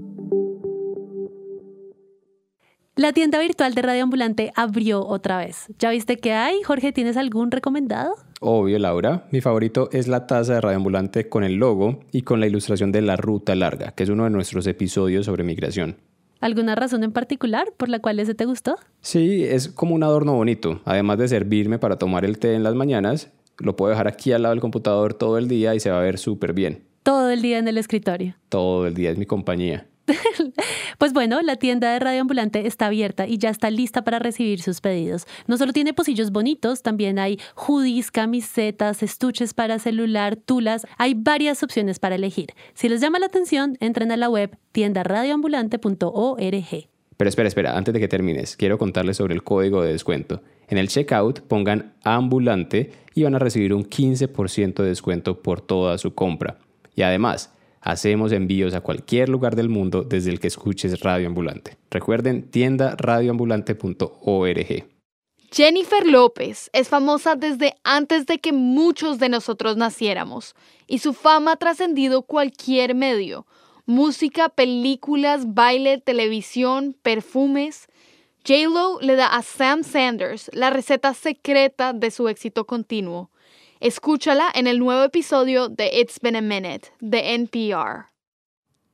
La 2.99 3.13
tienda 3.13 3.39
virtual 3.39 3.75
de 3.75 3.81
Radio 3.81 4.03
Ambulante 4.03 4.51
abrió 4.57 5.07
otra 5.07 5.38
vez. 5.38 5.67
¿Ya 5.79 5.89
viste 5.89 6.17
qué 6.17 6.33
hay? 6.33 6.62
Jorge, 6.63 6.91
¿tienes 6.91 7.15
algún 7.15 7.49
recomendado? 7.49 8.15
Obvio, 8.41 8.77
Laura. 8.77 9.25
Mi 9.31 9.39
favorito 9.39 9.88
es 9.93 10.09
la 10.09 10.27
taza 10.27 10.55
de 10.55 10.59
Radio 10.59 10.75
Ambulante 10.75 11.29
con 11.29 11.45
el 11.45 11.53
logo 11.53 12.01
y 12.12 12.23
con 12.23 12.41
la 12.41 12.47
ilustración 12.47 12.91
de 12.91 13.01
la 13.01 13.15
ruta 13.15 13.55
larga, 13.55 13.93
que 13.93 14.03
es 14.03 14.09
uno 14.09 14.25
de 14.25 14.31
nuestros 14.31 14.67
episodios 14.67 15.27
sobre 15.27 15.45
migración. 15.45 15.95
¿Alguna 16.41 16.75
razón 16.75 17.05
en 17.05 17.13
particular 17.13 17.71
por 17.77 17.88
la 17.88 17.99
cual 17.99 18.19
ese 18.19 18.35
te 18.35 18.43
gustó? 18.43 18.75
Sí, 18.99 19.45
es 19.45 19.69
como 19.69 19.95
un 19.95 20.03
adorno 20.03 20.33
bonito. 20.33 20.81
Además 20.83 21.19
de 21.19 21.29
servirme 21.29 21.79
para 21.79 21.97
tomar 21.97 22.25
el 22.25 22.38
té 22.38 22.53
en 22.53 22.63
las 22.63 22.75
mañanas, 22.75 23.31
lo 23.59 23.77
puedo 23.77 23.91
dejar 23.91 24.09
aquí 24.09 24.33
al 24.33 24.41
lado 24.41 24.53
del 24.53 24.62
computador 24.62 25.13
todo 25.13 25.38
el 25.38 25.47
día 25.47 25.73
y 25.73 25.79
se 25.79 25.89
va 25.89 25.99
a 25.99 26.03
ver 26.03 26.17
súper 26.17 26.51
bien. 26.51 26.83
Todo 27.03 27.29
el 27.29 27.41
día 27.41 27.59
en 27.59 27.69
el 27.69 27.77
escritorio. 27.77 28.35
Todo 28.49 28.88
el 28.88 28.93
día 28.93 29.09
es 29.09 29.17
mi 29.17 29.25
compañía. 29.25 29.88
pues 30.97 31.13
bueno, 31.13 31.41
la 31.41 31.55
tienda 31.57 31.93
de 31.93 31.99
Radio 31.99 32.21
Ambulante 32.21 32.65
está 32.67 32.87
abierta 32.87 33.27
y 33.27 33.37
ya 33.37 33.49
está 33.49 33.69
lista 33.69 34.03
para 34.03 34.17
recibir 34.19 34.61
sus 34.61 34.81
pedidos. 34.81 35.25
No 35.47 35.57
solo 35.57 35.71
tiene 35.73 35.93
pocillos 35.93 36.31
bonitos, 36.31 36.81
también 36.81 37.19
hay 37.19 37.39
hoodies, 37.55 38.11
camisetas, 38.11 39.03
estuches 39.03 39.53
para 39.53 39.79
celular, 39.79 40.35
tulas. 40.35 40.85
Hay 40.97 41.13
varias 41.13 41.63
opciones 41.63 41.99
para 41.99 42.15
elegir. 42.15 42.49
Si 42.73 42.89
les 42.89 42.99
llama 43.01 43.19
la 43.19 43.27
atención, 43.27 43.77
entren 43.79 44.11
a 44.11 44.17
la 44.17 44.29
web 44.29 44.57
tiendaradioambulante.org. 44.71 46.89
Pero 47.17 47.27
espera, 47.27 47.47
espera, 47.49 47.77
antes 47.77 47.93
de 47.93 47.99
que 47.99 48.07
termines, 48.07 48.55
quiero 48.55 48.77
contarles 48.77 49.17
sobre 49.17 49.33
el 49.33 49.43
código 49.43 49.83
de 49.83 49.91
descuento. 49.91 50.41
En 50.69 50.77
el 50.77 50.87
checkout 50.87 51.41
pongan 51.41 51.95
ambulante 52.05 52.93
y 53.13 53.23
van 53.23 53.35
a 53.35 53.39
recibir 53.39 53.73
un 53.73 53.83
15% 53.83 54.81
de 54.81 54.87
descuento 54.87 55.41
por 55.41 55.59
toda 55.59 55.97
su 55.97 56.15
compra. 56.15 56.59
Y 56.95 57.01
además, 57.01 57.51
Hacemos 57.81 58.31
envíos 58.31 58.73
a 58.73 58.81
cualquier 58.81 59.29
lugar 59.29 59.55
del 59.55 59.69
mundo 59.69 60.03
desde 60.03 60.31
el 60.31 60.39
que 60.39 60.47
escuches 60.47 60.99
Radio 60.99 61.27
Ambulante. 61.27 61.77
Recuerden 61.89 62.49
tiendaradioambulante.org. 62.49 64.85
Jennifer 65.51 66.05
López 66.05 66.69
es 66.73 66.89
famosa 66.89 67.35
desde 67.35 67.73
antes 67.83 68.27
de 68.27 68.39
que 68.39 68.53
muchos 68.53 69.17
de 69.17 69.29
nosotros 69.29 69.77
naciéramos 69.77 70.53
y 70.87 70.99
su 70.99 71.13
fama 71.13 71.53
ha 71.53 71.55
trascendido 71.55 72.21
cualquier 72.21 72.93
medio. 72.93 73.47
Música, 73.85 74.49
películas, 74.49 75.55
baile, 75.55 75.97
televisión, 75.97 76.95
perfumes. 77.01 77.87
J-Lo 78.47 78.99
le 79.01 79.15
da 79.15 79.35
a 79.35 79.41
Sam 79.41 79.83
Sanders 79.83 80.51
la 80.53 80.69
receta 80.69 81.15
secreta 81.15 81.93
de 81.93 82.11
su 82.11 82.27
éxito 82.27 82.67
continuo 82.67 83.31
Escúchala 83.81 84.49
en 84.53 84.67
el 84.67 84.77
nuevo 84.77 85.05
episodio 85.05 85.69
de 85.69 86.01
It's 86.01 86.19
Been 86.21 86.35
a 86.35 86.41
Minute 86.41 86.89
de 86.99 87.33
NPR. 87.33 88.07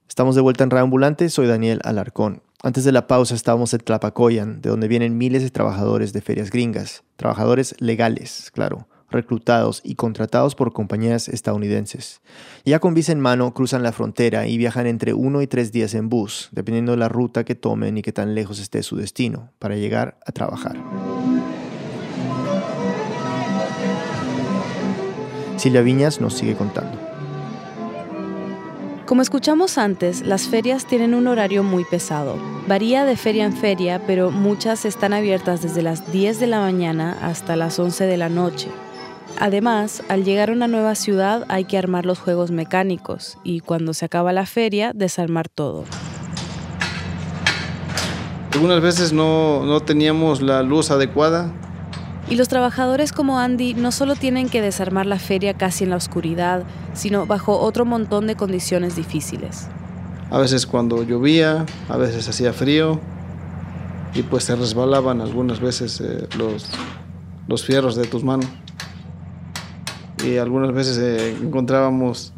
Estamos 0.07 0.35
de 0.35 0.41
vuelta 0.41 0.63
en 0.63 0.69
Radio 0.69 0.83
Ambulante, 0.83 1.27
soy 1.29 1.47
Daniel 1.47 1.79
Alarcón. 1.83 2.43
Antes 2.61 2.83
de 2.83 2.91
la 2.91 3.07
pausa 3.07 3.33
estábamos 3.33 3.73
en 3.73 3.79
Tlapacoyan, 3.79 4.61
de 4.61 4.69
donde 4.69 4.87
vienen 4.87 5.17
miles 5.17 5.41
de 5.41 5.49
trabajadores 5.49 6.13
de 6.13 6.21
ferias 6.21 6.51
gringas, 6.51 7.03
trabajadores 7.15 7.73
legales, 7.79 8.51
claro, 8.51 8.87
reclutados 9.09 9.81
y 9.83 9.95
contratados 9.95 10.53
por 10.53 10.71
compañías 10.71 11.29
estadounidenses. 11.29 12.21
Ya 12.63 12.77
con 12.77 12.93
visa 12.93 13.11
en 13.11 13.19
mano 13.19 13.55
cruzan 13.55 13.81
la 13.81 13.91
frontera 13.91 14.45
y 14.45 14.55
viajan 14.59 14.85
entre 14.85 15.15
uno 15.15 15.41
y 15.41 15.47
tres 15.47 15.71
días 15.71 15.95
en 15.95 16.09
bus, 16.09 16.49
dependiendo 16.51 16.91
de 16.91 16.99
la 16.99 17.09
ruta 17.09 17.43
que 17.43 17.55
tomen 17.55 17.97
y 17.97 18.03
qué 18.03 18.11
tan 18.11 18.35
lejos 18.35 18.59
esté 18.59 18.83
su 18.83 18.97
destino, 18.97 19.51
para 19.57 19.77
llegar 19.77 20.19
a 20.27 20.31
trabajar. 20.31 20.77
Silvia 25.57 25.81
Viñas 25.81 26.21
nos 26.21 26.33
sigue 26.33 26.55
contando. 26.55 26.97
Como 29.05 29.21
escuchamos 29.21 29.77
antes, 29.77 30.21
las 30.25 30.47
ferias 30.47 30.87
tienen 30.87 31.13
un 31.13 31.27
horario 31.27 31.61
muy 31.61 31.85
pesado. 31.85 32.37
Varía 32.67 33.05
de 33.05 33.15
feria 33.15 33.45
en 33.45 33.53
feria, 33.55 34.01
pero 34.07 34.31
muchas 34.31 34.83
están 34.83 35.13
abiertas 35.13 35.61
desde 35.61 35.83
las 35.83 36.11
10 36.11 36.39
de 36.39 36.47
la 36.47 36.59
mañana 36.59 37.15
hasta 37.21 37.55
las 37.55 37.77
11 37.77 38.05
de 38.05 38.17
la 38.17 38.29
noche. 38.29 38.67
Además, 39.39 40.01
al 40.09 40.23
llegar 40.23 40.49
a 40.49 40.53
una 40.53 40.67
nueva 40.67 40.95
ciudad 40.95 41.45
hay 41.49 41.65
que 41.65 41.77
armar 41.77 42.05
los 42.05 42.17
juegos 42.17 42.49
mecánicos 42.49 43.37
y 43.43 43.59
cuando 43.59 43.93
se 43.93 44.05
acaba 44.05 44.33
la 44.33 44.47
feria, 44.47 44.91
desarmar 44.93 45.49
todo. 45.49 45.83
Algunas 48.53 48.81
veces 48.81 49.13
no, 49.13 49.65
no 49.65 49.81
teníamos 49.81 50.41
la 50.41 50.63
luz 50.63 50.89
adecuada, 50.89 51.51
y 52.29 52.35
los 52.35 52.47
trabajadores 52.47 53.11
como 53.11 53.39
Andy 53.39 53.73
no 53.73 53.91
solo 53.91 54.15
tienen 54.15 54.49
que 54.49 54.61
desarmar 54.61 55.05
la 55.05 55.19
feria 55.19 55.53
casi 55.53 55.83
en 55.83 55.91
la 55.91 55.95
oscuridad, 55.95 56.63
sino 56.93 57.25
bajo 57.25 57.59
otro 57.59 57.85
montón 57.85 58.27
de 58.27 58.35
condiciones 58.35 58.95
difíciles. 58.95 59.67
A 60.31 60.39
veces 60.39 60.65
cuando 60.65 61.03
llovía, 61.03 61.65
a 61.87 61.97
veces 61.97 62.27
hacía 62.27 62.51
frío 62.51 62.99
y 64.15 64.23
pues 64.23 64.45
se 64.45 64.55
resbalaban 64.55 65.21
algunas 65.21 65.59
veces 65.59 66.01
eh, 66.01 66.27
los, 66.37 66.67
los 67.47 67.63
fierros 67.63 67.95
de 67.95 68.05
tus 68.05 68.23
manos. 68.23 68.47
Y 70.25 70.37
algunas 70.37 70.73
veces 70.73 70.97
eh, 70.97 71.37
encontrábamos 71.41 72.33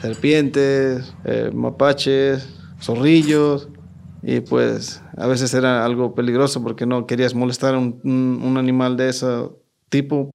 serpientes, 0.00 1.14
eh, 1.24 1.50
mapaches, 1.52 2.48
zorrillos, 2.80 3.68
y 4.22 4.40
pues 4.40 5.02
a 5.16 5.26
veces 5.26 5.54
era 5.54 5.84
algo 5.84 6.14
peligroso 6.14 6.62
porque 6.62 6.86
no 6.86 7.06
querías 7.06 7.34
molestar 7.34 7.74
a 7.74 7.78
un, 7.78 8.00
un, 8.04 8.56
animal 8.56 8.96
de 8.96 9.08
ese 9.10 9.26
tipo. 9.88 10.30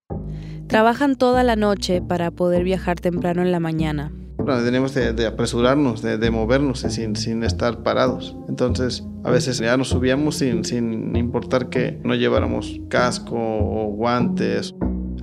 Trabajan 0.67 1.15
toda 1.15 1.43
la 1.43 1.55
noche 1.55 2.01
para 2.01 2.31
poder 2.31 2.63
viajar 2.63 2.99
temprano 2.99 3.41
en 3.41 3.51
la 3.51 3.59
mañana. 3.59 4.11
Bueno, 4.37 4.63
tenemos 4.63 4.93
de, 4.93 5.27
apresurarnos, 5.27 6.01
de, 6.01 6.17
de 6.17 6.31
movernos 6.31 6.79
sin, 6.79 7.15
sin, 7.15 7.43
estar 7.43 7.83
parados. 7.83 8.37
Entonces, 8.47 9.03
a 9.23 9.31
veces 9.31 9.59
ya 9.59 9.75
nos 9.75 9.89
subíamos 9.89 10.35
sin, 10.35 10.63
sin 10.63 11.15
importar 11.15 11.69
que 11.69 11.99
no 12.03 12.15
lleváramos 12.15 12.79
casco 12.87 13.35
o 13.35 13.87
guantes. 13.87 14.73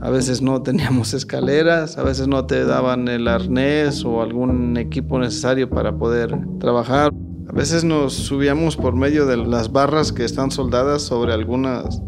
A 0.01 0.11
veces 0.11 0.43
no 0.43 0.63
teníamos 0.63 1.15
escaleras, 1.15 1.97
a 1.97 2.03
veces 2.03 2.29
no 2.29 2.47
te 2.47 2.65
daban 2.65 3.09
el 3.09 3.27
arnés 3.27 4.05
o 4.05 4.21
algún 4.21 4.77
equipo 4.77 5.19
necesario 5.19 5.71
para 5.71 5.97
poder 5.97 6.37
trabajar. 6.61 7.11
A 7.49 7.53
veces 7.53 7.85
nos 7.85 8.13
subíamos 8.13 8.77
por 8.77 8.95
medio 8.97 9.27
de 9.27 9.37
las 9.37 9.71
barras 9.71 10.13
que 10.13 10.25
están 10.25 10.51
soldadas 10.51 11.03
sobre 11.03 11.33
algunas 11.33 12.03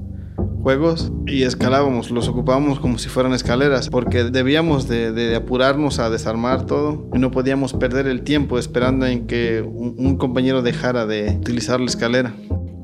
juegos 0.62 1.12
y 1.27 1.44
escalábamos, 1.44 2.11
los 2.11 2.29
ocupábamos 2.29 2.81
como 2.81 2.98
si 2.98 3.09
fueran 3.09 3.33
escaleras, 3.33 3.88
porque 3.88 4.24
debíamos 4.24 4.88
de, 4.88 5.35
apurarnos 5.37 6.01
a 6.01 6.11
desarmar 6.11 6.66
todo 6.66 7.09
y 7.14 7.18
no 7.18 7.31
podíamos 7.31 7.72
perder 7.72 8.09
el 8.09 8.22
tiempo 8.22 8.59
esperando 8.59 9.07
en 9.07 9.27
que 9.27 9.62
un 9.62 10.16
compañero 10.16 10.62
dejara 10.62 11.07
de 11.07 11.37
utilizar 11.38 11.79
la 11.79 11.87
escalera. 11.87 12.35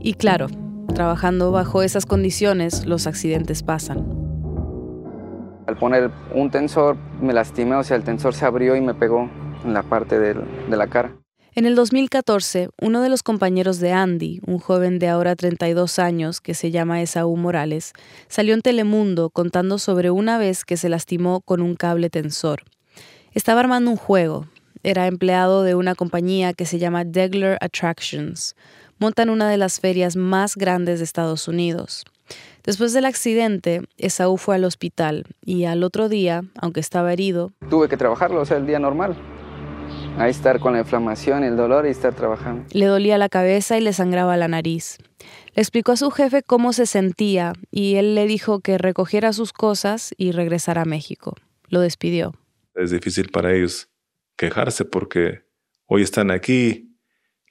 Y 0.01 0.15
claro, 0.15 0.47
trabajando 0.95 1.51
bajo 1.51 1.83
esas 1.83 2.07
condiciones, 2.07 2.87
los 2.87 3.07
accidentes 3.07 3.63
pasan. 3.63 4.07
Al 5.67 5.77
poner 5.77 6.11
un 6.35 6.51
tensor 6.51 6.97
me 7.21 7.33
lastimé, 7.33 7.75
o 7.75 7.83
sea, 7.83 7.97
el 7.97 8.05
tensor 8.05 8.33
se 8.33 8.45
abrió 8.45 8.77
y 8.77 8.81
me 8.81 8.95
pegó 8.95 9.29
en 9.65 9.75
la 9.75 9.83
parte 9.83 10.19
de 10.21 10.37
la 10.69 10.87
cara. 10.87 11.17
En 11.57 11.67
el 11.67 11.77
2014, 11.77 12.71
uno 12.81 13.01
de 13.01 13.09
los 13.09 13.23
compañeros 13.23 13.79
de 13.79 13.93
Andy, 13.93 14.41
un 14.45 14.59
joven 14.59 14.99
de 14.99 15.07
ahora 15.07 15.37
32 15.37 16.01
años 16.01 16.41
que 16.41 16.53
se 16.53 16.73
llama 16.73 17.01
Esaú 17.01 17.37
Morales, 17.37 17.93
salió 18.27 18.55
en 18.55 18.61
Telemundo 18.61 19.31
contando 19.31 19.79
sobre 19.79 20.11
una 20.11 20.37
vez 20.37 20.65
que 20.65 20.77
se 20.77 20.89
lastimó 20.89 21.43
con 21.43 21.63
un 21.63 21.77
cable 21.77 22.11
tensor. 22.11 22.65
Estaba 23.35 23.61
armando 23.61 23.93
un 23.93 23.97
juego. 23.97 24.49
Era 24.83 25.07
empleado 25.07 25.63
de 25.63 25.77
una 25.77 25.95
compañía 25.95 26.55
que 26.55 26.67
se 26.67 26.81
llama 26.81 27.05
Degler 27.05 27.57
Attractions. 27.61 28.57
Montan 28.99 29.31
una 29.31 29.49
de 29.49 29.57
las 29.57 29.79
ferias 29.79 30.17
más 30.17 30.57
grandes 30.57 30.99
de 30.99 31.05
Estados 31.05 31.47
Unidos. 31.47 32.05
Después 32.65 32.93
del 32.93 33.05
accidente, 33.05 33.83
Esaú 33.97 34.39
fue 34.39 34.57
al 34.57 34.65
hospital 34.65 35.25
y 35.45 35.67
al 35.67 35.85
otro 35.85 36.09
día, 36.09 36.43
aunque 36.61 36.81
estaba 36.81 37.13
herido, 37.13 37.53
tuve 37.71 37.89
que 37.89 37.97
trabajarlo, 37.97 38.41
o 38.41 38.45
sea, 38.45 38.57
el 38.57 38.67
día 38.67 38.81
normal 38.81 39.17
ahí 40.19 40.31
estar 40.31 40.61
con 40.61 40.73
la 40.75 40.81
inflamación 40.81 41.45
y 41.45 41.47
el 41.47 41.57
dolor 41.57 41.87
y 41.87 41.91
estar 41.91 42.15
trabajando. 42.15 42.65
Le 42.73 42.87
dolía 42.87 43.19
la 43.19 43.29
cabeza 43.29 43.77
y 43.77 43.81
le 43.81 43.93
sangraba 43.93 44.37
la 44.37 44.49
nariz. 44.49 44.99
Le 45.55 45.63
explicó 45.63 45.93
a 45.93 45.97
su 45.97 46.11
jefe 46.11 46.43
cómo 46.43 46.73
se 46.73 46.87
sentía 46.87 47.53
y 47.71 47.97
él 47.97 48.15
le 48.15 48.27
dijo 48.27 48.61
que 48.61 48.79
recogiera 48.79 49.33
sus 49.33 49.53
cosas 49.53 50.15
y 50.17 50.33
regresara 50.33 50.83
a 50.83 50.85
México. 50.85 51.35
Lo 51.69 51.81
despidió. 51.81 52.35
Es 52.75 52.91
difícil 52.91 53.29
para 53.31 53.55
ellos 53.55 53.89
quejarse 54.37 54.85
porque 54.85 55.43
hoy 55.87 56.03
están 56.03 56.31
aquí, 56.31 56.97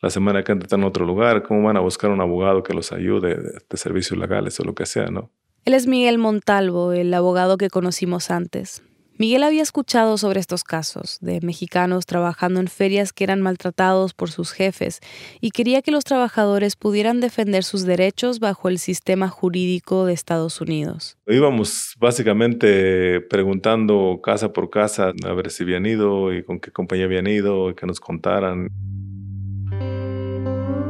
la 0.01 0.09
semana 0.09 0.43
que 0.43 0.51
entra 0.51 0.65
están 0.65 0.81
en 0.81 0.87
otro 0.87 1.05
lugar, 1.05 1.43
¿cómo 1.43 1.63
van 1.63 1.77
a 1.77 1.79
buscar 1.79 2.11
un 2.11 2.19
abogado 2.19 2.61
que 2.61 2.73
los 2.73 2.91
ayude 2.91 3.35
de, 3.35 3.59
de 3.69 3.77
servicios 3.77 4.19
legales 4.19 4.59
o 4.59 4.63
lo 4.63 4.75
que 4.75 4.85
sea, 4.85 5.05
no? 5.05 5.31
Él 5.65 5.73
es 5.73 5.87
Miguel 5.87 6.17
Montalvo, 6.17 6.91
el 6.91 7.13
abogado 7.13 7.57
que 7.57 7.69
conocimos 7.69 8.29
antes. 8.29 8.83
Miguel 9.17 9.43
había 9.43 9.61
escuchado 9.61 10.17
sobre 10.17 10.39
estos 10.39 10.63
casos 10.63 11.19
de 11.21 11.39
mexicanos 11.41 12.07
trabajando 12.07 12.59
en 12.59 12.67
ferias 12.67 13.13
que 13.13 13.23
eran 13.23 13.41
maltratados 13.41 14.15
por 14.15 14.31
sus 14.31 14.51
jefes 14.51 15.01
y 15.39 15.51
quería 15.51 15.83
que 15.83 15.91
los 15.91 16.03
trabajadores 16.03 16.75
pudieran 16.75 17.19
defender 17.19 17.63
sus 17.63 17.83
derechos 17.83 18.39
bajo 18.39 18.69
el 18.69 18.79
sistema 18.79 19.29
jurídico 19.29 20.05
de 20.05 20.13
Estados 20.13 20.61
Unidos. 20.61 21.15
Íbamos 21.27 21.93
básicamente 21.99 23.21
preguntando 23.21 24.19
casa 24.23 24.51
por 24.51 24.71
casa 24.71 25.13
a 25.23 25.33
ver 25.33 25.51
si 25.51 25.61
habían 25.61 25.85
ido 25.85 26.33
y 26.33 26.43
con 26.43 26.59
qué 26.59 26.71
compañía 26.71 27.05
habían 27.05 27.27
ido 27.27 27.69
y 27.69 27.75
que 27.75 27.85
nos 27.85 27.99
contaran. 27.99 28.69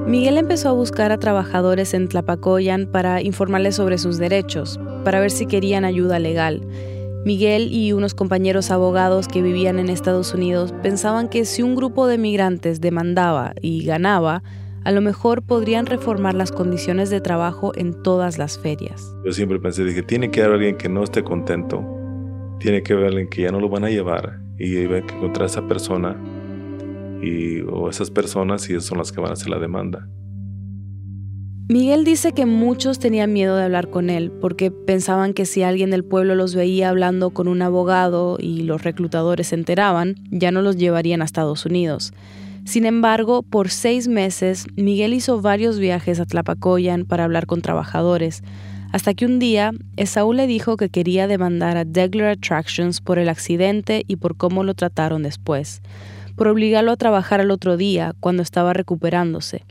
Miguel 0.07 0.38
empezó 0.38 0.69
a 0.69 0.73
buscar 0.73 1.12
a 1.12 1.17
trabajadores 1.17 1.93
en 1.93 2.07
Tlapacoyan 2.07 2.89
para 2.89 3.21
informarles 3.21 3.75
sobre 3.75 3.97
sus 3.97 4.17
derechos, 4.17 4.79
para 5.03 5.19
ver 5.19 5.31
si 5.31 5.45
querían 5.45 5.86
ayuda 5.86 6.19
legal. 6.19 6.62
Miguel 7.25 7.71
y 7.71 7.93
unos 7.93 8.13
compañeros 8.13 8.69
abogados 8.69 9.29
que 9.29 9.41
vivían 9.41 9.79
en 9.79 9.89
Estados 9.89 10.33
Unidos 10.33 10.73
pensaban 10.83 11.29
que 11.29 11.45
si 11.45 11.62
un 11.62 11.75
grupo 11.75 12.05
de 12.07 12.17
migrantes 12.17 12.81
demandaba 12.81 13.53
y 13.62 13.86
ganaba, 13.86 14.43
a 14.83 14.91
lo 14.91 14.99
mejor 14.99 15.41
podrían 15.41 15.86
reformar 15.86 16.33
las 16.33 16.51
condiciones 16.51 17.09
de 17.09 17.21
trabajo 17.21 17.71
en 17.75 17.93
todas 18.03 18.38
las 18.38 18.59
ferias. 18.59 19.15
Yo 19.23 19.31
siempre 19.31 19.57
pensé, 19.59 19.86
dije, 19.86 20.03
tiene 20.03 20.31
que 20.31 20.41
haber 20.41 20.55
alguien 20.55 20.77
que 20.77 20.89
no 20.89 21.03
esté 21.03 21.23
contento, 21.23 21.81
tiene 22.59 22.83
que 22.83 22.91
haber 22.91 23.05
alguien 23.07 23.29
que 23.29 23.43
ya 23.43 23.51
no 23.51 23.62
lo 23.62 23.69
van 23.69 23.86
a 23.86 23.89
llevar 23.89 24.39
y 24.59 24.75
hay 24.75 24.88
que 25.03 25.15
encontrar 25.15 25.43
a 25.43 25.45
esa 25.45 25.65
persona 25.65 26.17
y, 27.21 27.62
o 27.62 27.89
esas 27.89 28.12
personas 28.12 28.69
y 28.69 28.73
esas 28.73 28.86
son 28.86 28.97
las 28.97 29.13
que 29.13 29.21
van 29.21 29.29
a 29.29 29.33
hacer 29.33 29.49
la 29.49 29.59
demanda. 29.59 30.09
Miguel 31.69 32.04
dice 32.04 32.34
que 32.34 32.45
muchos 32.45 32.99
tenían 32.99 33.32
miedo 33.32 33.56
de 33.56 33.63
hablar 33.63 33.89
con 33.89 34.10
él 34.10 34.32
porque 34.41 34.69
pensaban 34.69 35.34
que 35.34 35.45
si 35.45 35.63
alguien 35.63 35.91
del 35.91 36.04
pueblo 36.04 36.36
los 36.36 36.56
veía 36.56 36.89
hablando 36.89 37.30
con 37.30 37.47
un 37.47 37.62
abogado 37.62 38.38
y 38.38 38.63
los 38.63 38.84
reclutadores 38.84 39.47
se 39.47 39.56
enteraban, 39.56 40.15
ya 40.30 40.52
no 40.52 40.62
los 40.62 40.76
llevarían 40.76 41.21
a 41.21 41.26
Estados 41.26 41.65
Unidos. 41.65 42.13
Sin 42.65 42.86
embargo, 42.86 43.43
por 43.43 43.69
seis 43.69 44.10
meses, 44.10 44.65
Miguel 44.76 45.13
hizo 45.13 45.41
varios 45.41 45.80
viajes 45.80 46.19
a 46.19 46.26
Tlapacoyan 46.26 47.06
para 47.06 47.23
hablar 47.23 47.45
con 47.45 47.62
trabajadores, 47.62 48.43
hasta 48.91 49.13
que 49.13 49.26
un 49.26 49.39
día 49.39 49.71
Esaú 49.95 50.34
le 50.34 50.47
dijo 50.47 50.76
que 50.76 50.89
quería 50.89 51.28
demandar 51.28 51.78
a 51.78 51.86
Degler 51.86 52.28
Attractions 52.28 52.99
por 52.99 53.19
el 53.19 53.30
accidente 53.30 54.04
y 54.06 54.17
por 54.17 54.36
cómo 54.36 54.65
lo 54.65 54.73
trataron 54.73 55.23
después, 55.23 55.82
por 56.36 56.49
obligarlo 56.49 56.91
a 56.91 56.97
trabajar 56.97 57.39
al 57.39 57.52
otro 57.52 57.78
día 57.78 58.13
cuando 58.19 58.43
estaba 58.43 58.73
recuperándose. 58.73 59.63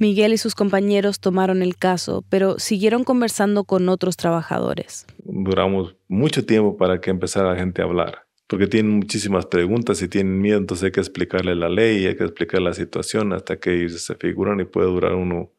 Miguel 0.00 0.32
y 0.32 0.38
sus 0.38 0.54
compañeros 0.54 1.20
tomaron 1.20 1.62
el 1.62 1.76
caso, 1.76 2.24
pero 2.30 2.58
siguieron 2.58 3.04
conversando 3.04 3.64
con 3.64 3.88
otros 3.90 4.16
trabajadores. 4.16 5.06
Duramos 5.24 5.94
mucho 6.08 6.46
tiempo 6.46 6.78
para 6.78 7.00
que 7.00 7.10
empezara 7.10 7.50
la 7.52 7.56
gente 7.58 7.82
a 7.82 7.84
hablar, 7.84 8.26
porque 8.48 8.66
tienen 8.66 8.92
muchísimas 8.92 9.44
preguntas 9.44 10.00
y 10.00 10.08
tienen 10.08 10.40
miedo, 10.40 10.56
entonces 10.56 10.86
hay 10.86 10.92
que 10.92 11.00
explicarle 11.00 11.54
la 11.54 11.68
ley, 11.68 12.06
hay 12.06 12.16
que 12.16 12.24
explicar 12.24 12.62
la 12.62 12.72
situación 12.72 13.34
hasta 13.34 13.60
que 13.60 13.74
ellos 13.74 14.02
se 14.02 14.14
figuran 14.14 14.58
y 14.60 14.64
puede 14.64 14.88
durar 14.88 15.14
uno, 15.14 15.52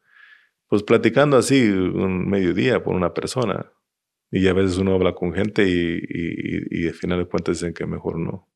pues 0.67 0.81
platicando 0.81 1.37
así 1.37 1.69
un 1.69 2.27
mediodía 2.27 2.83
por 2.83 2.95
una 2.95 3.13
persona. 3.13 3.71
Y 4.31 4.47
a 4.47 4.53
veces 4.53 4.77
uno 4.77 4.95
habla 4.95 5.13
con 5.13 5.33
gente 5.33 5.67
y, 5.67 5.97
y, 5.97 6.83
y 6.83 6.87
al 6.87 6.93
final 6.93 7.19
de 7.19 7.25
cuentas 7.25 7.59
dicen 7.59 7.73
que 7.73 7.85
mejor 7.85 8.17
no. 8.17 8.50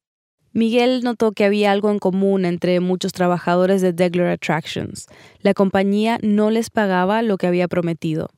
Miguel 0.56 1.04
notó 1.04 1.34
que 1.34 1.44
había 1.44 1.74
algo 1.74 1.92
en 1.92 2.00
común 2.00 2.46
entre 2.46 2.80
muchos 2.80 3.12
trabajadores 3.12 3.82
de 3.82 3.92
Degler 3.92 4.28
Attractions. 4.28 5.08
La 5.42 5.54
compañía 5.54 6.18
no 6.22 6.50
les 6.50 6.70
pagaba 6.70 7.22
lo 7.22 7.38
que 7.38 7.48
había 7.48 7.68
prometido. 7.68 8.30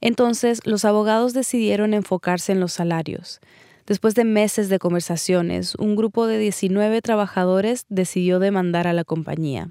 Entonces, 0.00 0.62
los 0.64 0.84
abogados 0.84 1.32
decidieron 1.32 1.94
enfocarse 1.94 2.50
en 2.50 2.58
los 2.58 2.72
salarios. 2.72 3.38
Después 3.86 4.16
de 4.16 4.24
meses 4.24 4.68
de 4.68 4.80
conversaciones, 4.80 5.76
un 5.76 5.94
grupo 5.94 6.26
de 6.26 6.38
19 6.38 7.02
trabajadores 7.02 7.86
decidió 7.88 8.40
demandar 8.40 8.88
a 8.88 8.92
la 8.92 9.04
compañía. 9.04 9.68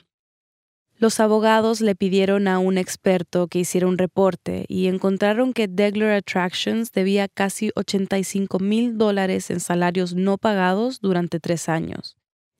Los 0.99 1.21
abogados 1.21 1.79
le 1.79 1.95
pidieron 1.95 2.49
a 2.49 2.59
un 2.59 2.77
experto 2.77 3.47
que 3.47 3.59
hiciera 3.59 3.87
un 3.87 3.97
reporte 3.97 4.65
y 4.67 4.87
encontraron 4.87 5.53
que 5.53 5.69
Degler 5.69 6.11
Attractions 6.11 6.91
debía 6.91 7.29
casi 7.29 7.71
85 7.77 8.59
mil 8.59 8.97
dólares 8.97 9.49
en 9.49 9.61
salarios 9.61 10.13
no 10.13 10.37
pagados 10.37 10.99
durante 10.99 11.39
tres 11.39 11.69
años. 11.69 12.17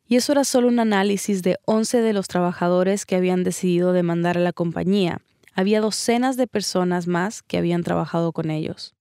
Y 0.08 0.16
eso 0.16 0.32
era 0.32 0.46
solo 0.46 0.70
un 0.70 0.80
análisis 0.80 1.44
de 1.44 1.58
11 1.66 2.00
de 2.02 2.14
los 2.14 2.30
trabajadores 2.30 3.06
que 3.06 3.18
habían 3.18 3.44
decidido 3.44 3.92
demandar 3.92 4.38
a 4.38 4.42
la 4.42 4.54
compañía. 4.54 5.20
Había 5.54 5.82
docenas 5.82 6.38
de 6.38 6.48
personas 6.48 7.08
más 7.08 7.44
que 7.44 7.58
habían 7.58 7.84
trabajado 7.84 8.32
con 8.32 8.52
ellos. 8.52 8.96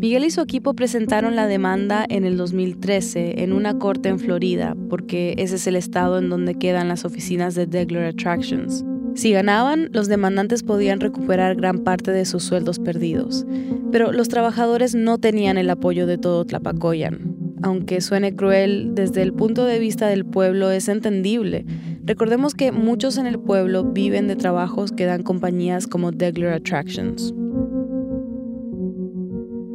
Miguel 0.00 0.24
y 0.24 0.30
su 0.30 0.40
equipo 0.40 0.72
presentaron 0.72 1.36
la 1.36 1.46
demanda 1.46 2.06
en 2.08 2.24
el 2.24 2.38
2013 2.38 3.42
en 3.42 3.52
una 3.52 3.78
corte 3.78 4.08
en 4.08 4.18
Florida, 4.18 4.74
porque 4.88 5.34
ese 5.36 5.56
es 5.56 5.66
el 5.66 5.76
estado 5.76 6.18
en 6.18 6.30
donde 6.30 6.54
quedan 6.54 6.88
las 6.88 7.04
oficinas 7.04 7.54
de 7.54 7.66
Degler 7.66 8.06
Attractions. 8.06 8.82
Si 9.14 9.30
ganaban, 9.30 9.90
los 9.92 10.08
demandantes 10.08 10.62
podían 10.62 11.00
recuperar 11.00 11.54
gran 11.54 11.80
parte 11.80 12.12
de 12.12 12.24
sus 12.24 12.44
sueldos 12.44 12.78
perdidos, 12.78 13.44
pero 13.92 14.10
los 14.10 14.28
trabajadores 14.28 14.94
no 14.94 15.18
tenían 15.18 15.58
el 15.58 15.68
apoyo 15.68 16.06
de 16.06 16.16
todo 16.16 16.46
Tlapacoyan. 16.46 17.36
Aunque 17.62 18.00
suene 18.00 18.34
cruel, 18.34 18.92
desde 18.94 19.20
el 19.20 19.34
punto 19.34 19.66
de 19.66 19.78
vista 19.78 20.06
del 20.06 20.24
pueblo 20.24 20.70
es 20.70 20.88
entendible. 20.88 21.66
Recordemos 22.04 22.54
que 22.54 22.72
muchos 22.72 23.18
en 23.18 23.26
el 23.26 23.38
pueblo 23.38 23.84
viven 23.84 24.28
de 24.28 24.36
trabajos 24.36 24.92
que 24.92 25.04
dan 25.04 25.24
compañías 25.24 25.86
como 25.86 26.10
Degler 26.10 26.54
Attractions. 26.54 27.34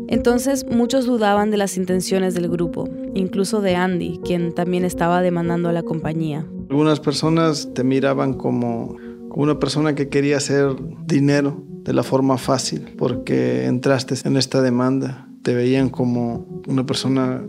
Entonces 0.07 0.65
muchos 0.69 1.05
dudaban 1.05 1.51
de 1.51 1.57
las 1.57 1.77
intenciones 1.77 2.33
del 2.33 2.49
grupo, 2.49 2.87
incluso 3.13 3.61
de 3.61 3.75
Andy, 3.75 4.19
quien 4.23 4.53
también 4.53 4.85
estaba 4.85 5.21
demandando 5.21 5.69
a 5.69 5.73
la 5.73 5.83
compañía. 5.83 6.45
Algunas 6.69 6.99
personas 6.99 7.69
te 7.73 7.83
miraban 7.83 8.33
como, 8.33 8.97
una 9.35 9.59
persona 9.59 9.95
que 9.95 10.09
quería 10.09 10.37
hacer 10.37 10.75
dinero 11.05 11.61
de 11.83 11.93
la 11.93 12.03
forma 12.03 12.37
fácil, 12.37 12.93
porque 12.97 13.65
entraste 13.65 14.15
en 14.27 14.37
esta 14.37 14.61
demanda. 14.61 15.27
Te 15.43 15.53
veían 15.53 15.89
como 15.89 16.61
una 16.67 16.85
persona 16.85 17.43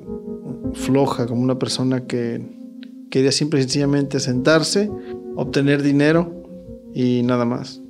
floja, 0.75 1.27
como 1.27 1.43
una 1.43 1.59
persona 1.59 2.07
que 2.07 2.45
quería 3.11 3.33
simple 3.33 3.61
y 3.61 3.63
sencillamente 3.63 4.21
sentarse, 4.21 4.91
obtener 5.37 5.83
dinero 5.83 6.43
y 6.93 7.23
nada 7.23 7.45
más. 7.45 7.81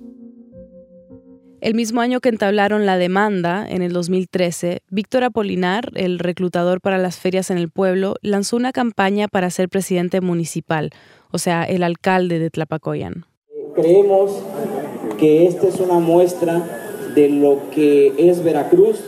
El 1.61 1.75
mismo 1.75 2.03
año 2.03 2.21
que 2.21 2.29
entablaron 2.29 2.85
la 2.85 2.99
demanda, 2.99 3.67
en 3.67 3.81
el 3.83 3.93
2013, 3.93 4.83
Víctor 4.91 5.25
Apolinar, 5.25 5.91
el 5.95 6.19
reclutador 6.19 6.81
para 6.83 6.99
las 6.99 7.19
ferias 7.19 7.51
en 7.51 7.57
el 7.57 7.71
pueblo, 7.71 8.17
lanzó 8.21 8.57
una 8.57 8.73
campaña 8.73 9.27
para 9.27 9.49
ser 9.51 9.69
presidente 9.69 10.21
municipal, 10.21 10.91
o 11.31 11.39
sea, 11.39 11.65
el 11.65 11.83
alcalde 11.83 12.39
de 12.39 12.51
Tlapacoyan. 12.51 13.25
Creemos 13.75 14.43
que 15.19 15.47
esta 15.47 15.67
es 15.67 15.81
una 15.81 15.99
muestra 15.99 16.63
de 17.15 17.31
lo 17.31 17.71
que 17.71 18.13
es 18.19 18.45
Veracruz. 18.45 19.01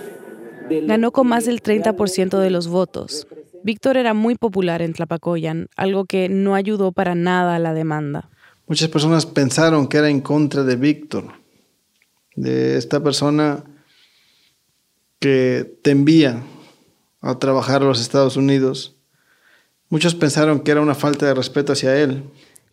Ganó 0.70 1.12
con 1.12 1.26
más 1.26 1.44
del 1.44 1.62
30% 1.62 2.38
de 2.38 2.50
los 2.50 2.68
votos. 2.68 3.26
Víctor 3.62 3.98
era 3.98 4.14
muy 4.14 4.36
popular 4.36 4.80
en 4.80 4.94
Tlapacoyan, 4.94 5.68
algo 5.76 6.06
que 6.06 6.28
no 6.30 6.54
ayudó 6.54 6.92
para 6.92 7.14
nada 7.14 7.56
a 7.56 7.58
la 7.58 7.74
demanda. 7.74 8.30
Muchas 8.66 8.88
personas 8.88 9.26
pensaron 9.26 9.86
que 9.86 9.98
era 9.98 10.08
en 10.08 10.20
contra 10.20 10.62
de 10.62 10.76
Víctor, 10.76 11.24
de 12.40 12.76
esta 12.76 13.02
persona 13.02 13.64
que 15.18 15.78
te 15.82 15.90
envía 15.90 16.42
a 17.20 17.38
trabajar 17.38 17.82
a 17.82 17.86
los 17.86 18.00
Estados 18.00 18.36
Unidos. 18.36 18.96
Muchos 19.88 20.14
pensaron 20.14 20.60
que 20.60 20.70
era 20.70 20.80
una 20.80 20.94
falta 20.94 21.26
de 21.26 21.34
respeto 21.34 21.72
hacia 21.72 21.96
él. 21.96 22.22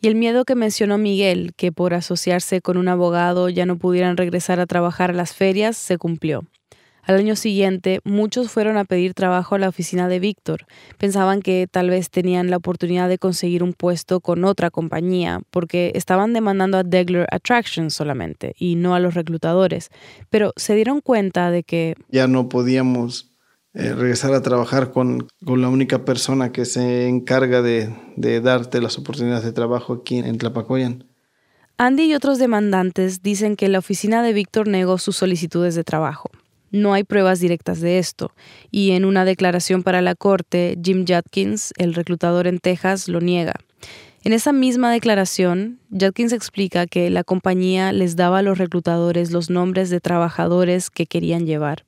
Y 0.02 0.08
el 0.08 0.16
miedo 0.16 0.46
que 0.46 0.54
mencionó 0.54 0.98
Miguel, 0.98 1.54
que 1.56 1.72
por 1.72 1.94
asociarse 1.94 2.62
con 2.62 2.78
un 2.78 2.88
abogado 2.88 3.50
ya 3.50 3.66
no 3.66 3.78
pudieran 3.78 4.18
regresar 4.18 4.60
a 4.60 4.68
trabajar 4.68 5.10
a 5.10 5.14
las 5.14 5.34
ferias, 5.34 5.78
se 5.78 5.98
cumplió. 5.98 6.44
Al 7.06 7.18
año 7.18 7.36
siguiente, 7.36 8.00
muchos 8.04 8.50
fueron 8.50 8.78
a 8.78 8.84
pedir 8.86 9.14
trabajo 9.14 9.54
a 9.54 9.60
la 9.60 9.70
oficina 9.70 10.08
de 10.08 10.20
Víctor. 10.20 10.66
Pensaban 10.98 11.44
que 11.44 11.68
tal 11.70 11.92
vez 11.92 12.10
tenían 12.10 12.50
la 12.50 12.58
oportunidad 12.58 13.08
de 13.10 13.20
conseguir 13.20 13.62
un 13.62 13.74
puesto 13.74 14.22
con 14.22 14.44
otra 14.44 14.72
compañía, 14.72 15.42
porque 15.52 15.92
estaban 15.94 16.34
demandando 16.34 16.80
a 16.80 16.84
Degler 16.84 17.28
Attractions 17.32 17.94
solamente 17.94 18.56
y 18.58 18.76
no 18.76 18.96
a 18.96 19.00
los 19.00 19.14
reclutadores. 19.14 19.90
Pero 20.32 20.52
se 20.56 20.74
dieron 20.74 21.00
cuenta 21.00 21.52
de 21.52 21.62
que... 21.62 21.96
Ya 22.10 22.28
no 22.28 22.50
podíamos 22.50 23.36
eh, 23.76 23.94
regresar 23.94 24.34
a 24.34 24.42
trabajar 24.42 24.92
con, 24.92 25.28
la 25.42 25.70
única 25.70 26.06
persona 26.06 26.52
que 26.52 26.66
se 26.66 27.08
encarga 27.08 27.62
de, 27.62 27.96
de 28.16 28.42
darte 28.42 28.82
las 28.82 28.98
oportunidades 28.98 29.44
de 29.44 29.52
trabajo 29.52 29.94
aquí 29.94 30.18
en 30.18 30.40
Tlapacoyan. 30.40 31.04
Andy 31.78 32.06
y 32.06 32.16
otros 32.16 32.40
demandantes 32.40 33.22
dicen 33.22 33.56
que 33.58 33.68
la 33.68 33.80
oficina 33.80 34.24
de 34.24 34.34
Víctor 34.34 34.68
negó 34.68 34.98
sus 34.98 35.18
solicitudes 35.18 35.76
de 35.76 35.84
trabajo. 35.84 36.32
No 36.72 36.94
hay 36.94 37.04
pruebas 37.04 37.40
directas 37.40 37.82
de 37.82 38.00
esto, 38.00 38.32
y 38.72 38.92
en 38.92 39.06
una 39.06 39.26
declaración 39.26 39.84
para 39.84 40.02
la 40.02 40.16
corte, 40.16 40.78
Jim 40.84 41.06
Judkins, 41.08 41.74
el 41.78 41.94
reclutador 41.94 42.48
en 42.48 42.60
Texas, 42.60 43.08
lo 43.08 43.22
niega. 43.22 43.54
En 44.24 44.34
esa 44.34 44.52
misma 44.52 44.92
declaración, 44.92 45.80
Judkins 45.92 46.34
explica 46.34 46.88
que 46.88 47.10
la 47.12 47.24
compañía 47.24 47.92
les 47.92 48.16
daba 48.16 48.40
a 48.40 48.42
los 48.42 48.58
reclutadores 48.58 49.32
los 49.32 49.50
nombres 49.50 49.90
de 49.90 50.00
trabajadores 50.00 50.90
que 50.90 51.06
querían 51.06 51.46
llevar. 51.46 51.86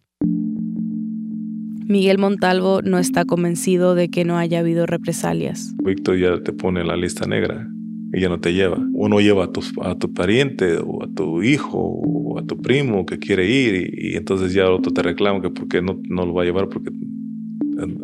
Miguel 1.88 2.18
Montalvo 2.18 2.82
no 2.82 3.00
está 3.00 3.26
convencido 3.26 3.96
de 3.96 4.10
que 4.10 4.26
no 4.26 4.38
haya 4.38 4.60
habido 4.60 4.86
represalias. 4.86 5.74
Víctor 5.84 6.20
ya 6.20 6.44
te 6.44 6.52
pone 6.52 6.84
la 6.84 6.98
lista 6.98 7.26
negra 7.26 7.68
ella 8.14 8.30
no 8.30 8.39
te 8.39 8.53
lleva. 8.53 8.78
Uno 8.93 9.20
lleva 9.20 9.45
a 9.45 9.51
tu, 9.51 9.62
a 9.82 9.95
tu 9.95 10.14
pariente 10.14 10.78
o 10.78 11.03
a 11.03 11.08
tu 11.08 11.43
hijo 11.43 11.80
o 11.80 12.39
a 12.39 12.43
tu 12.43 12.58
primo 12.62 13.05
que 13.05 13.20
quiere 13.20 13.49
ir 13.49 13.93
y, 13.93 14.16
entonces 14.16 14.53
ya 14.53 14.70
otro 14.70 14.93
te 14.93 15.01
reclama 15.01 15.41
que 15.41 15.49
porque 15.49 15.82
no, 15.82 15.99
no 16.10 16.26
lo 16.26 16.34
va 16.34 16.43
a 16.43 16.45
llevar 16.45 16.70
porque 16.70 16.91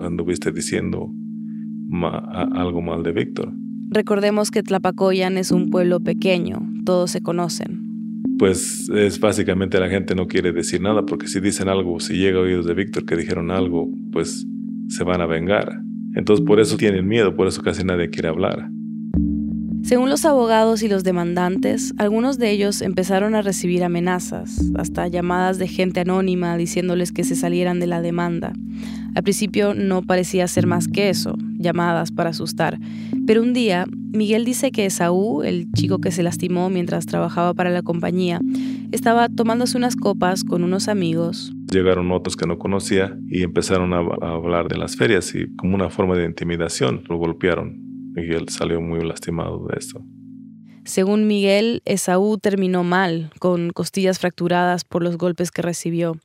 anduviste 0.01 0.51
diciendo 0.51 1.11
algo 2.53 2.81
mal 2.81 3.03
de 3.03 3.11
Víctor. 3.11 3.53
Recordemos 3.89 4.49
que 4.49 4.63
Tlapacoyan 4.63 5.37
es 5.37 5.51
un 5.51 5.69
pueblo 5.69 5.99
pequeño, 5.99 6.67
todos 6.85 7.11
se 7.11 7.21
conocen. 7.21 7.81
Pues 8.39 8.89
es 8.89 9.19
básicamente 9.19 9.79
la 9.79 9.89
gente 9.89 10.15
no 10.15 10.27
quiere 10.27 10.51
decir 10.51 10.81
nada 10.81 11.05
porque 11.05 11.27
si 11.27 11.39
dicen 11.39 11.69
algo, 11.69 11.99
si 11.99 12.15
llega 12.15 12.39
a 12.39 12.41
oídos 12.41 12.65
de 12.65 12.73
Víctor 12.73 13.05
que 13.05 13.15
dijeron 13.15 13.51
algo, 13.51 13.89
pues 14.11 14.45
se 14.89 15.03
van 15.03 15.21
a 15.21 15.27
vengar. 15.27 15.79
Entonces 16.15 16.45
por 16.45 16.59
eso 16.59 16.77
tienen 16.77 17.07
miedo, 17.07 17.35
por 17.35 17.47
eso 17.47 17.61
casi 17.61 17.83
nadie 17.83 18.09
quiere 18.09 18.29
hablar. 18.29 18.69
Según 19.83 20.09
los 20.09 20.23
abogados 20.23 20.81
y 20.81 20.87
los 20.87 21.03
demandantes, 21.03 21.93
algunos 21.97 22.39
de 22.39 22.51
ellos 22.51 22.81
empezaron 22.81 23.35
a 23.35 23.41
recibir 23.41 23.83
amenazas, 23.83 24.71
hasta 24.77 25.09
llamadas 25.09 25.57
de 25.57 25.67
gente 25.67 25.99
anónima 25.99 26.55
diciéndoles 26.55 27.11
que 27.11 27.25
se 27.25 27.35
salieran 27.35 27.81
de 27.81 27.87
la 27.87 28.01
demanda. 28.01 28.53
Al 29.13 29.23
principio 29.23 29.73
no 29.73 30.01
parecía 30.01 30.47
ser 30.47 30.67
más 30.67 30.87
que 30.87 31.09
eso, 31.09 31.37
llamadas 31.59 32.13
para 32.13 32.29
asustar. 32.29 32.79
Pero 33.27 33.41
un 33.41 33.51
día, 33.51 33.85
Miguel 34.13 34.45
dice 34.45 34.71
que 34.71 34.85
Esaú, 34.85 35.43
el 35.43 35.69
chico 35.73 35.99
que 35.99 36.11
se 36.11 36.23
lastimó 36.23 36.69
mientras 36.69 37.05
trabajaba 37.05 37.53
para 37.53 37.69
la 37.69 37.81
compañía, 37.81 38.39
estaba 38.93 39.27
tomándose 39.27 39.77
unas 39.77 39.97
copas 39.97 40.45
con 40.45 40.63
unos 40.63 40.87
amigos. 40.87 41.53
Llegaron 41.69 42.09
otros 42.13 42.37
que 42.37 42.47
no 42.47 42.57
conocía 42.57 43.17
y 43.27 43.43
empezaron 43.43 43.91
a, 43.91 43.97
hablar 43.97 44.69
de 44.69 44.77
las 44.77 44.95
ferias 44.95 45.35
y 45.35 45.53
como 45.57 45.75
una 45.75 45.89
forma 45.89 46.15
de 46.15 46.25
intimidación 46.25 47.03
lo 47.09 47.17
golpearon 47.17 47.92
Miguel 48.13 48.49
salió 48.49 48.79
muy 48.81 49.03
lastimado 49.05 49.65
de 49.67 49.77
esto. 49.77 50.03
Según 50.85 51.27
Miguel, 51.27 51.81
Esaú 51.85 52.37
terminó 52.37 52.83
mal, 52.83 53.31
con 53.39 53.69
costillas 53.69 54.19
fracturadas 54.19 54.83
por 54.83 55.01
los 55.01 55.17
golpes 55.17 55.49
que 55.49 55.61
recibió. 55.61 56.17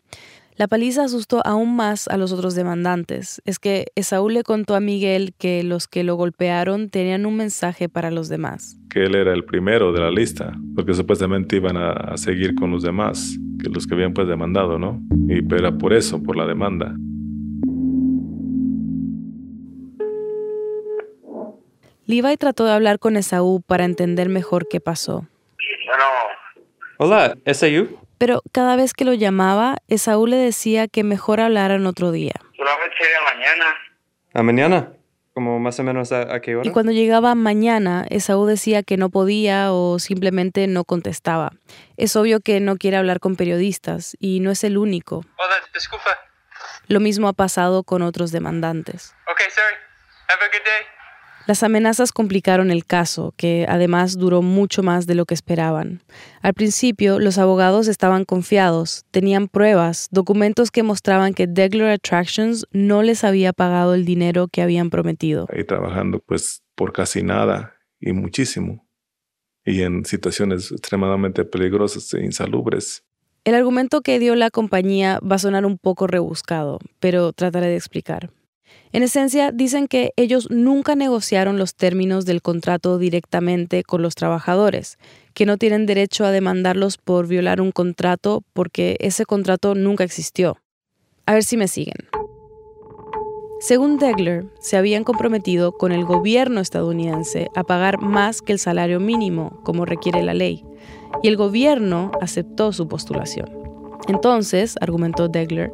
La 0.57 0.67
paliza 0.67 1.05
asustó 1.05 1.41
aún 1.47 1.77
más 1.77 2.09
a 2.09 2.17
los 2.17 2.33
otros 2.33 2.57
demandantes. 2.57 3.41
Es 3.45 3.61
que 3.61 3.87
Esaú 3.95 4.29
le 4.29 4.43
contó 4.43 4.75
a 4.75 4.81
Miguel 4.81 5.33
que 5.39 5.63
los 5.63 5.87
que 5.87 6.03
lo 6.03 6.17
golpearon 6.17 6.91
tenían 6.91 7.27
un 7.27 7.37
mensaje 7.37 7.89
para 7.89 8.11
los 8.11 8.29
demás. 8.29 8.77
Que 8.91 9.05
él 9.05 9.15
era 9.15 9.33
el 9.33 9.45
primero 9.45 9.93
de 9.93 10.01
la 10.01 10.11
lista, 10.11 10.53
porque 10.75 10.95
supuestamente 10.95 11.55
iban 11.55 11.77
a, 11.77 12.17
seguir 12.17 12.57
con 12.57 12.73
los 12.73 12.83
demás, 12.83 13.39
que 13.63 13.71
los 13.71 13.87
que 13.87 13.95
habían 13.95 14.13
pues 14.13 14.27
demandado, 14.27 14.81
¿no? 14.81 15.01
Y 15.29 15.39
era 15.55 15.79
por 15.79 15.93
eso, 15.93 16.21
por 16.21 16.37
la 16.37 16.45
demanda. 16.45 16.93
Levi 22.09 22.39
trató 22.39 22.65
de 22.65 22.73
hablar 22.73 22.99
con 22.99 23.19
Esaú 23.19 23.61
para 23.61 23.85
entender 23.85 24.31
mejor 24.31 24.67
qué 24.67 24.81
pasó. 24.81 25.29
Hola, 26.97 27.37
¿Esaú? 27.45 28.01
Pero 28.17 28.41
cada 28.51 28.77
vez 28.77 28.95
que 28.95 29.05
lo 29.05 29.13
llamaba, 29.13 29.77
Esaú 29.89 30.27
le 30.27 30.37
decía 30.37 30.89
que 30.89 31.05
mejor 31.05 31.39
hablaran 31.39 31.87
otro 31.87 32.11
día. 32.11 32.33
Solamente 32.57 32.97
mañana. 33.35 33.65
¿A 34.33 34.43
mañana? 34.43 34.93
¿Como 35.35 35.61
más 35.61 35.79
o 35.81 35.83
menos 35.83 36.11
a, 36.11 36.41
qué 36.41 36.57
hora? 36.57 36.67
Y 36.67 36.73
cuando 36.73 36.93
llegaba 36.93 37.35
mañana, 37.35 38.07
Esaú 38.09 38.47
decía 38.47 38.83
que 38.83 38.97
no 38.97 39.11
podía 39.11 39.75
o 39.75 39.99
simplemente 39.99 40.67
no 40.67 40.85
contestaba. 40.85 41.53
Es 41.99 42.17
obvio 42.17 42.41
que 42.41 42.59
no 42.61 42.77
quiere 42.79 42.97
hablar 42.97 43.21
con 43.21 43.37
periodistas 43.37 44.17
y 44.19 44.41
no 44.41 44.51
es 44.51 44.65
el 44.65 44.79
único. 44.79 45.27
Hola, 45.37 45.57
disculpa. 45.75 46.19
Lo 46.87 47.01
mismo 47.01 47.29
ha 47.29 47.35
pasado 47.35 47.83
con 47.83 48.01
otros 48.01 48.33
demandantes. 48.33 49.15
Okay, 49.31 49.51
sorry. 49.51 49.77
Have 50.29 50.43
a 50.43 50.49
good 50.49 50.65
day. 50.65 50.98
Las 51.49 51.63
amenazas 51.63 52.13
complicaron 52.13 52.71
el 52.71 52.85
caso, 52.85 53.33
que 53.39 53.65
además 53.71 54.19
duró 54.19 54.43
mucho 54.43 54.83
más 54.83 55.07
de 55.07 55.15
lo 55.15 55.25
que 55.25 55.33
esperaban. 55.33 56.03
Al 56.43 56.53
principio, 56.53 57.19
los 57.19 57.39
abogados 57.39 57.89
estaban 57.89 58.27
confiados, 58.27 59.07
tenían 59.13 59.49
pruebas, 59.49 60.09
documentos 60.11 60.71
que 60.71 60.83
mostraban 60.83 61.33
que 61.33 61.47
Degler 61.47 61.89
Attractions 61.89 62.67
no 62.73 63.03
les 63.03 63.25
había 63.25 63.55
pagado 63.55 63.95
el 63.95 64.05
dinero 64.05 64.49
que 64.49 64.61
habían 64.61 64.91
prometido. 64.91 65.47
Ahí 65.51 65.65
trabajando 65.65 66.19
pues 66.19 66.63
por 66.75 66.93
casi 66.93 67.23
nada 67.23 67.73
y 67.99 68.13
muchísimo, 68.13 68.87
y 69.65 69.81
en 69.81 70.05
situaciones 70.05 70.71
extremadamente 70.71 71.47
peligrosas 71.47 72.13
e 72.13 72.27
insalubres. 72.27 73.05
El 73.45 73.55
argumento 73.55 74.03
que 74.03 74.19
dio 74.19 74.35
la 74.35 74.51
compañía 74.51 75.19
va 75.21 75.37
a 75.37 75.39
sonar 75.39 75.65
un 75.65 75.79
poco 75.79 76.09
rebuscado, 76.09 76.79
pero 77.01 77.33
trataré 77.33 77.69
de 77.69 77.77
explicar. 77.77 78.29
En 78.93 79.03
esencia, 79.03 79.53
dicen 79.53 79.87
que 79.87 80.13
ellos 80.17 80.49
nunca 80.51 80.95
negociaron 80.95 81.59
los 81.59 81.75
términos 81.75 82.25
del 82.25 82.41
contrato 82.41 82.99
directamente 82.99 83.83
con 83.83 84.03
los 84.03 84.15
trabajadores, 84.15 84.99
que 85.35 85.47
no 85.47 85.59
tienen 85.59 85.87
derecho 85.87 86.25
a 86.25 86.31
demandarlos 86.31 86.97
por 86.97 87.27
violar 87.27 87.61
un 87.61 87.71
contrato 87.71 88.43
porque 88.53 88.97
ese 89.01 89.27
contrato 89.27 89.75
nunca 89.75 90.05
existió. 90.05 90.57
A 91.27 91.35
ver 91.35 91.45
si 91.45 91.57
me 91.57 91.69
siguen. 91.69 92.09
Según 93.61 93.99
Degler, 93.99 94.47
se 94.61 94.77
habían 94.77 95.03
comprometido 95.03 95.73
con 95.73 95.91
el 95.91 96.05
gobierno 96.05 96.61
estadounidense 96.61 97.49
a 97.57 97.65
pagar 97.65 98.01
más 98.01 98.41
que 98.41 98.53
el 98.53 98.61
salario 98.61 99.01
mínimo, 99.01 99.61
como 99.65 99.85
requiere 99.85 100.23
la 100.23 100.33
ley, 100.33 100.65
y 101.23 101.29
el 101.29 101.37
gobierno 101.37 102.13
aceptó 102.21 102.73
su 102.73 102.87
postulación. 102.87 103.68
Entonces, 104.09 104.77
argumentó 104.81 105.29
Degler, 105.29 105.71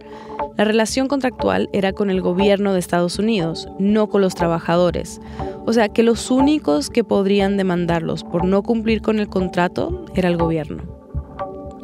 la 0.56 0.64
relación 0.64 1.08
contractual 1.08 1.68
era 1.72 1.92
con 1.92 2.10
el 2.10 2.20
gobierno 2.20 2.72
de 2.72 2.80
Estados 2.80 3.18
Unidos, 3.18 3.68
no 3.78 4.08
con 4.08 4.20
los 4.20 4.34
trabajadores. 4.34 5.20
O 5.66 5.72
sea 5.72 5.88
que 5.88 6.02
los 6.02 6.30
únicos 6.30 6.90
que 6.90 7.04
podrían 7.04 7.56
demandarlos 7.56 8.24
por 8.24 8.44
no 8.44 8.62
cumplir 8.62 9.02
con 9.02 9.18
el 9.18 9.28
contrato 9.28 10.04
era 10.14 10.28
el 10.28 10.36
gobierno. 10.36 10.82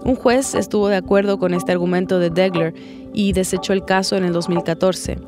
Un 0.04 0.16
juez 0.16 0.54
estuvo 0.54 0.88
de 0.88 0.96
acuerdo 0.96 1.38
con 1.38 1.54
este 1.54 1.72
argumento 1.72 2.18
de 2.18 2.30
Degler 2.30 2.74
y 3.12 3.32
desechó 3.32 3.72
el 3.72 3.84
caso 3.84 4.16
en 4.16 4.24
el 4.24 4.32
2014. 4.32 5.18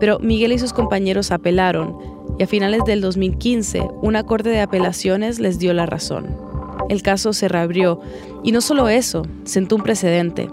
Pero 0.00 0.18
Miguel 0.18 0.52
y 0.52 0.58
sus 0.58 0.72
compañeros 0.72 1.30
apelaron 1.30 1.96
y 2.38 2.42
a 2.42 2.46
finales 2.46 2.84
del 2.84 3.00
2015 3.00 3.88
una 4.02 4.24
corte 4.24 4.48
de 4.48 4.60
apelaciones 4.60 5.38
les 5.38 5.58
dio 5.58 5.72
la 5.72 5.86
razón 5.86 6.53
el 6.88 7.02
caso 7.02 7.32
se 7.32 7.48
reabrió. 7.48 8.00
Y 8.42 8.52
no 8.52 8.60
solo 8.60 8.88
eso, 8.88 9.26
sentó 9.44 9.76
un 9.76 9.82
precedente. 9.82 10.48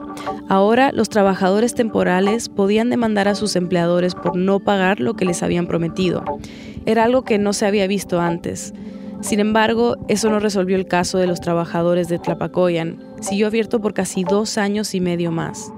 Ahora 0.47 0.91
los 0.91 1.09
trabajadores 1.09 1.75
temporales 1.75 2.49
podían 2.49 2.89
demandar 2.89 3.27
a 3.27 3.35
sus 3.35 3.55
empleadores 3.55 4.15
por 4.15 4.35
no 4.35 4.59
pagar 4.59 4.99
lo 4.99 5.15
que 5.15 5.25
les 5.25 5.43
habían 5.43 5.67
prometido. 5.67 6.23
Era 6.85 7.03
algo 7.03 7.23
que 7.23 7.37
no 7.37 7.53
se 7.53 7.65
había 7.65 7.87
visto 7.87 8.19
antes. 8.19 8.73
Sin 9.21 9.39
embargo, 9.39 9.97
eso 10.07 10.29
no 10.29 10.39
resolvió 10.39 10.75
el 10.75 10.87
caso 10.87 11.17
de 11.17 11.27
los 11.27 11.41
trabajadores 11.41 12.07
de 12.07 12.17
Tlapacoyan. 12.17 13.03
Siguió 13.21 13.47
abierto 13.47 13.79
por 13.79 13.93
casi 13.93 14.23
dos 14.23 14.57
años 14.57 14.95
y 14.95 14.99
medio 14.99 15.31
más. 15.31 15.71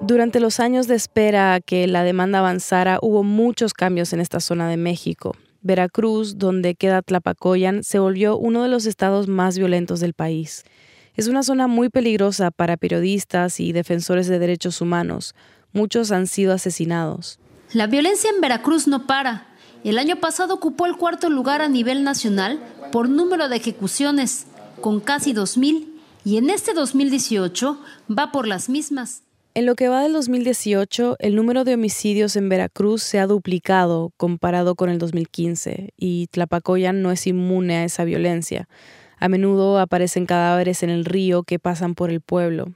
Durante 0.00 0.40
los 0.40 0.58
años 0.58 0.88
de 0.88 0.94
espera 0.94 1.54
a 1.54 1.60
que 1.60 1.86
la 1.86 2.02
demanda 2.02 2.38
avanzara, 2.38 2.98
hubo 3.02 3.22
muchos 3.22 3.74
cambios 3.74 4.12
en 4.12 4.20
esta 4.20 4.40
zona 4.40 4.68
de 4.68 4.76
México. 4.76 5.36
Veracruz, 5.62 6.38
donde 6.38 6.74
queda 6.74 7.02
Tlapacoyan, 7.02 7.82
se 7.84 7.98
volvió 7.98 8.36
uno 8.36 8.62
de 8.62 8.68
los 8.68 8.86
estados 8.86 9.28
más 9.28 9.58
violentos 9.58 10.00
del 10.00 10.14
país. 10.14 10.64
Es 11.14 11.26
una 11.26 11.42
zona 11.42 11.66
muy 11.66 11.88
peligrosa 11.88 12.50
para 12.50 12.76
periodistas 12.76 13.58
y 13.60 13.72
defensores 13.72 14.28
de 14.28 14.38
derechos 14.38 14.80
humanos. 14.80 15.34
Muchos 15.72 16.12
han 16.12 16.26
sido 16.26 16.52
asesinados. 16.52 17.38
La 17.72 17.86
violencia 17.86 18.30
en 18.30 18.40
Veracruz 18.40 18.86
no 18.86 19.06
para. 19.06 19.48
El 19.84 19.98
año 19.98 20.16
pasado 20.16 20.54
ocupó 20.54 20.86
el 20.86 20.96
cuarto 20.96 21.28
lugar 21.28 21.60
a 21.60 21.68
nivel 21.68 22.04
nacional 22.04 22.60
por 22.92 23.08
número 23.08 23.48
de 23.48 23.56
ejecuciones, 23.56 24.46
con 24.80 25.00
casi 25.00 25.34
2.000, 25.34 25.88
y 26.24 26.36
en 26.36 26.50
este 26.50 26.72
2018 26.72 27.80
va 28.16 28.32
por 28.32 28.46
las 28.46 28.68
mismas. 28.68 29.22
En 29.54 29.66
lo 29.66 29.74
que 29.74 29.88
va 29.88 30.02
del 30.02 30.12
2018, 30.12 31.16
el 31.18 31.34
número 31.34 31.64
de 31.64 31.74
homicidios 31.74 32.36
en 32.36 32.48
Veracruz 32.48 33.02
se 33.02 33.18
ha 33.18 33.26
duplicado 33.26 34.12
comparado 34.16 34.74
con 34.74 34.88
el 34.88 34.98
2015 34.98 35.90
y 35.96 36.28
Tlapacoyan 36.28 37.02
no 37.02 37.10
es 37.10 37.26
inmune 37.26 37.78
a 37.78 37.84
esa 37.84 38.04
violencia. 38.04 38.68
A 39.18 39.28
menudo 39.28 39.78
aparecen 39.78 40.26
cadáveres 40.26 40.82
en 40.82 40.90
el 40.90 41.04
río 41.04 41.42
que 41.42 41.58
pasan 41.58 41.94
por 41.94 42.10
el 42.10 42.20
pueblo. 42.20 42.66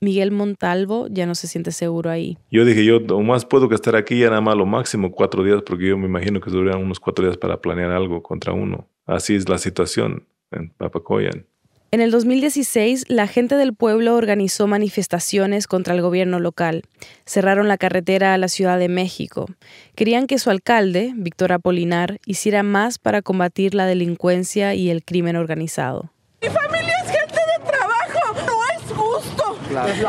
Miguel 0.00 0.30
Montalvo 0.30 1.06
ya 1.10 1.26
no 1.26 1.34
se 1.34 1.46
siente 1.46 1.72
seguro 1.72 2.10
ahí. 2.10 2.36
Yo 2.50 2.64
dije, 2.64 2.84
yo 2.84 3.00
más 3.20 3.46
puedo 3.46 3.68
que 3.68 3.74
estar 3.74 3.96
aquí 3.96 4.18
ya 4.18 4.28
nada 4.28 4.40
más 4.40 4.56
lo 4.56 4.66
máximo 4.66 5.10
cuatro 5.10 5.42
días, 5.42 5.62
porque 5.62 5.88
yo 5.88 5.98
me 5.98 6.06
imagino 6.06 6.40
que 6.40 6.50
duran 6.50 6.82
unos 6.82 7.00
cuatro 7.00 7.24
días 7.24 7.38
para 7.38 7.60
planear 7.60 7.92
algo 7.92 8.22
contra 8.22 8.52
uno. 8.52 8.88
Así 9.06 9.34
es 9.34 9.48
la 9.48 9.58
situación 9.58 10.26
en 10.50 10.70
Tlapacoyan. 10.74 11.46
En 11.92 12.00
el 12.00 12.10
2016, 12.10 13.04
la 13.08 13.28
gente 13.28 13.54
del 13.54 13.72
pueblo 13.72 14.16
organizó 14.16 14.66
manifestaciones 14.66 15.68
contra 15.68 15.94
el 15.94 16.02
gobierno 16.02 16.40
local. 16.40 16.82
Cerraron 17.24 17.68
la 17.68 17.78
carretera 17.78 18.34
a 18.34 18.38
la 18.38 18.48
Ciudad 18.48 18.78
de 18.78 18.88
México. 18.88 19.46
Querían 19.94 20.26
que 20.26 20.38
su 20.38 20.50
alcalde, 20.50 21.12
Víctor 21.14 21.52
Apolinar, 21.52 22.18
hiciera 22.26 22.64
más 22.64 22.98
para 22.98 23.22
combatir 23.22 23.74
la 23.74 23.86
delincuencia 23.86 24.74
y 24.74 24.90
el 24.90 25.04
crimen 25.04 25.36
organizado. 25.36 26.10
Mi 26.42 26.48
familia 26.48 26.94
es 27.04 27.10
gente 27.10 27.34
de 27.36 27.64
trabajo. 27.64 28.34
No 28.46 28.58
es 28.74 28.82
justo. 28.92 29.58
no 29.72 29.86
es 29.86 30.00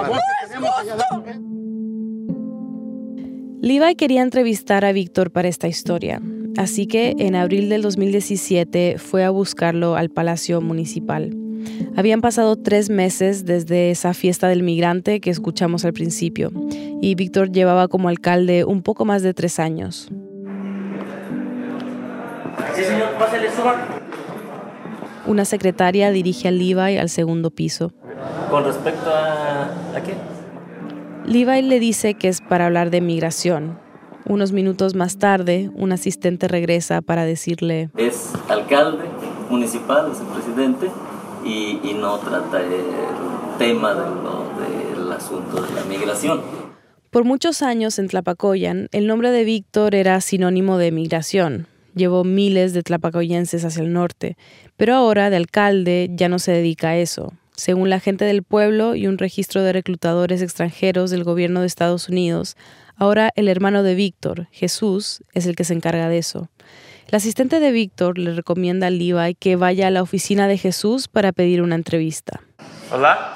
justo. 0.56 1.48
Levi 3.62 3.96
quería 3.96 4.24
entrevistar 4.24 4.84
a 4.84 4.92
Víctor 4.94 5.32
para 5.32 5.48
esta 5.48 5.68
historia, 5.68 6.22
así 6.58 6.88
que 6.88 7.16
en 7.20 7.36
abril 7.36 7.70
del 7.70 7.82
2017 7.82 8.98
fue 8.98 9.24
a 9.24 9.30
buscarlo 9.30 9.96
al 9.96 10.10
Palacio 10.10 10.62
Municipal. 10.62 11.47
Habían 11.98 12.22
pasado 12.22 12.56
tres 12.58 12.92
meses 12.92 13.44
desde 13.44 13.90
esa 13.90 14.14
fiesta 14.14 14.48
del 14.48 14.62
migrante 14.62 15.20
que 15.20 15.32
escuchamos 15.32 15.84
al 15.84 15.94
principio, 15.94 16.52
y 17.02 17.16
Víctor 17.16 17.52
llevaba 17.52 17.88
como 17.88 18.08
alcalde 18.08 18.66
un 18.66 18.84
poco 18.84 19.04
más 19.04 19.24
de 19.24 19.34
tres 19.34 19.58
años. 19.58 20.08
Una 25.26 25.44
secretaria 25.44 26.12
dirige 26.12 26.48
a 26.48 26.52
Levi 26.52 26.98
al 27.00 27.10
segundo 27.10 27.50
piso. 27.50 27.92
¿Con 28.52 28.64
respecto 28.64 29.10
a, 29.10 29.64
a 29.96 30.04
qué? 30.04 30.14
Levi 31.26 31.64
le 31.64 31.80
dice 31.80 32.14
que 32.14 32.28
es 32.28 32.42
para 32.42 32.68
hablar 32.68 32.92
de 32.92 33.02
migración. 33.02 33.80
Unos 34.24 34.52
minutos 34.52 34.94
más 34.94 35.18
tarde, 35.18 35.72
un 35.74 35.92
asistente 35.92 36.48
regresa 36.48 37.02
para 37.02 37.26
decirle... 37.26 37.90
Es 37.98 38.34
alcalde 38.50 39.06
municipal, 39.50 40.12
es 40.12 40.20
el 40.20 40.28
presidente, 40.28 40.92
y, 41.48 41.94
no 41.94 42.18
trata 42.20 42.62
el 42.62 42.70
tema 43.58 43.94
del 43.94 45.12
asunto 45.12 45.62
de 45.62 45.74
la 45.74 45.84
migración. 45.86 46.42
Por 47.10 47.24
muchos 47.24 47.62
años 47.62 47.98
en 48.00 48.10
Tlapacoyan, 48.10 48.90
el 48.92 49.08
nombre 49.08 49.32
de 49.32 49.44
Víctor 49.44 49.96
era 49.96 50.20
sinónimo 50.22 50.78
de 50.78 50.92
migración. 50.92 51.68
Llevó 51.96 52.24
miles 52.24 52.74
de 52.74 52.84
tlapacoyenses 52.84 53.66
hacia 53.66 53.82
el 53.82 53.92
norte, 53.92 54.38
pero 54.76 54.94
ahora 54.94 55.32
de 55.32 55.38
alcalde 55.38 56.12
ya 56.12 56.30
no 56.30 56.38
se 56.38 56.52
dedica 56.52 56.90
a 56.90 56.98
eso. 56.98 57.34
Según 57.56 57.90
la 57.90 58.00
gente 58.00 58.24
del 58.26 58.44
pueblo 58.44 58.94
y 58.94 59.08
un 59.08 59.18
registro 59.18 59.64
de 59.64 59.74
reclutadores 59.74 60.44
extranjeros 60.44 61.10
del 61.10 61.24
gobierno 61.24 61.62
de 61.62 61.68
Estados 61.68 62.08
Unidos, 62.08 62.56
ahora 62.98 63.32
el 63.36 63.48
hermano 63.48 63.82
de 63.82 63.96
Víctor, 63.96 64.48
Jesús, 64.52 65.24
es 65.34 65.48
el 65.48 65.56
que 65.56 65.64
se 65.64 65.74
encarga 65.74 66.08
de 66.08 66.20
eso. 66.20 66.50
El 67.08 67.16
asistente 67.16 67.62
de 67.62 67.72
Víctor 67.72 68.18
le 68.18 68.34
recomienda 68.34 68.88
a 68.88 68.90
Levi 68.90 69.34
que 69.36 69.56
vaya 69.56 69.88
a 69.88 69.92
la 69.92 70.02
oficina 70.02 70.50
de 70.50 70.58
Jesús 70.58 71.08
para 71.08 71.32
pedir 71.32 71.62
una 71.62 71.76
entrevista. 71.76 72.42
Hola, 72.92 73.34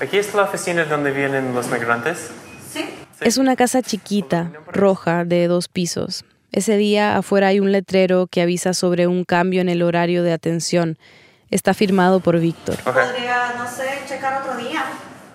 ¿aquí 0.00 0.18
es 0.18 0.32
la 0.34 0.44
oficina 0.44 0.84
donde 0.84 1.10
vienen 1.10 1.52
los 1.52 1.68
migrantes? 1.68 2.30
Sí. 2.72 2.84
Es 3.20 3.38
una 3.38 3.56
casa 3.56 3.82
chiquita, 3.82 4.52
roja, 4.68 5.24
de 5.24 5.48
dos 5.48 5.66
pisos. 5.66 6.24
Ese 6.52 6.76
día 6.76 7.16
afuera 7.16 7.48
hay 7.48 7.58
un 7.58 7.72
letrero 7.72 8.28
que 8.28 8.40
avisa 8.40 8.72
sobre 8.72 9.08
un 9.08 9.24
cambio 9.24 9.60
en 9.62 9.68
el 9.68 9.82
horario 9.82 10.22
de 10.22 10.32
atención. 10.32 10.96
Está 11.50 11.74
firmado 11.74 12.20
por 12.20 12.38
Víctor. 12.38 12.76
Podría, 12.84 13.54
no 13.58 13.68
sé, 13.68 13.88
checar 14.08 14.42
otro 14.42 14.56
día. 14.56 14.84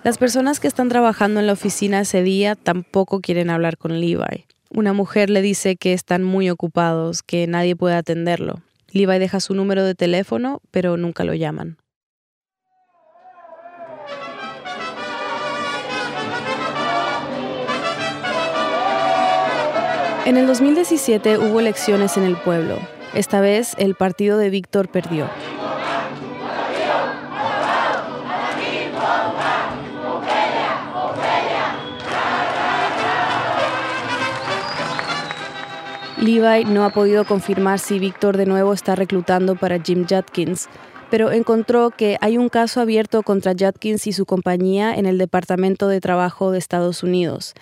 Las 0.04 0.16
personas 0.16 0.58
que 0.58 0.68
están 0.68 0.88
trabajando 0.88 1.40
en 1.40 1.46
la 1.46 1.52
oficina 1.52 2.00
ese 2.00 2.22
día 2.22 2.54
tampoco 2.54 3.20
quieren 3.20 3.50
hablar 3.50 3.76
con 3.76 4.00
Levi. 4.00 4.46
Una 4.76 4.92
mujer 4.92 5.30
le 5.30 5.40
dice 5.40 5.76
que 5.76 5.94
están 5.94 6.22
muy 6.22 6.50
ocupados, 6.50 7.22
que 7.22 7.46
nadie 7.46 7.74
puede 7.74 7.94
atenderlo. 7.94 8.56
Levi 8.92 9.18
deja 9.18 9.40
su 9.40 9.54
número 9.54 9.82
de 9.84 9.94
teléfono, 9.94 10.60
pero 10.70 10.98
nunca 10.98 11.24
lo 11.24 11.32
llaman. 11.32 11.78
En 20.26 20.36
el 20.36 20.46
2017 20.46 21.38
hubo 21.38 21.58
elecciones 21.58 22.18
en 22.18 22.24
el 22.24 22.36
pueblo. 22.36 22.78
Esta 23.14 23.40
vez 23.40 23.72
el 23.78 23.94
partido 23.94 24.36
de 24.36 24.50
Víctor 24.50 24.90
perdió. 24.90 25.30
Levi 36.18 36.64
no 36.64 36.84
ha 36.84 36.90
podido 36.90 37.26
confirmar 37.26 37.78
si 37.78 37.98
Víctor 37.98 38.38
de 38.38 38.46
nuevo 38.46 38.72
está 38.72 38.94
reclutando 38.94 39.54
para 39.54 39.78
Jim 39.78 40.06
Judkins, 40.08 40.66
pero 41.10 41.30
encontró 41.30 41.90
que 41.90 42.16
hay 42.22 42.38
un 42.38 42.48
caso 42.48 42.80
abierto 42.80 43.22
contra 43.22 43.52
Judkins 43.52 44.06
y 44.06 44.12
su 44.12 44.24
compañía 44.24 44.94
en 44.94 45.04
el 45.04 45.18
Departamento 45.18 45.88
de 45.88 46.00
Trabajo 46.00 46.52
de 46.52 46.58
Estados 46.58 47.02
Unidos, 47.02 47.52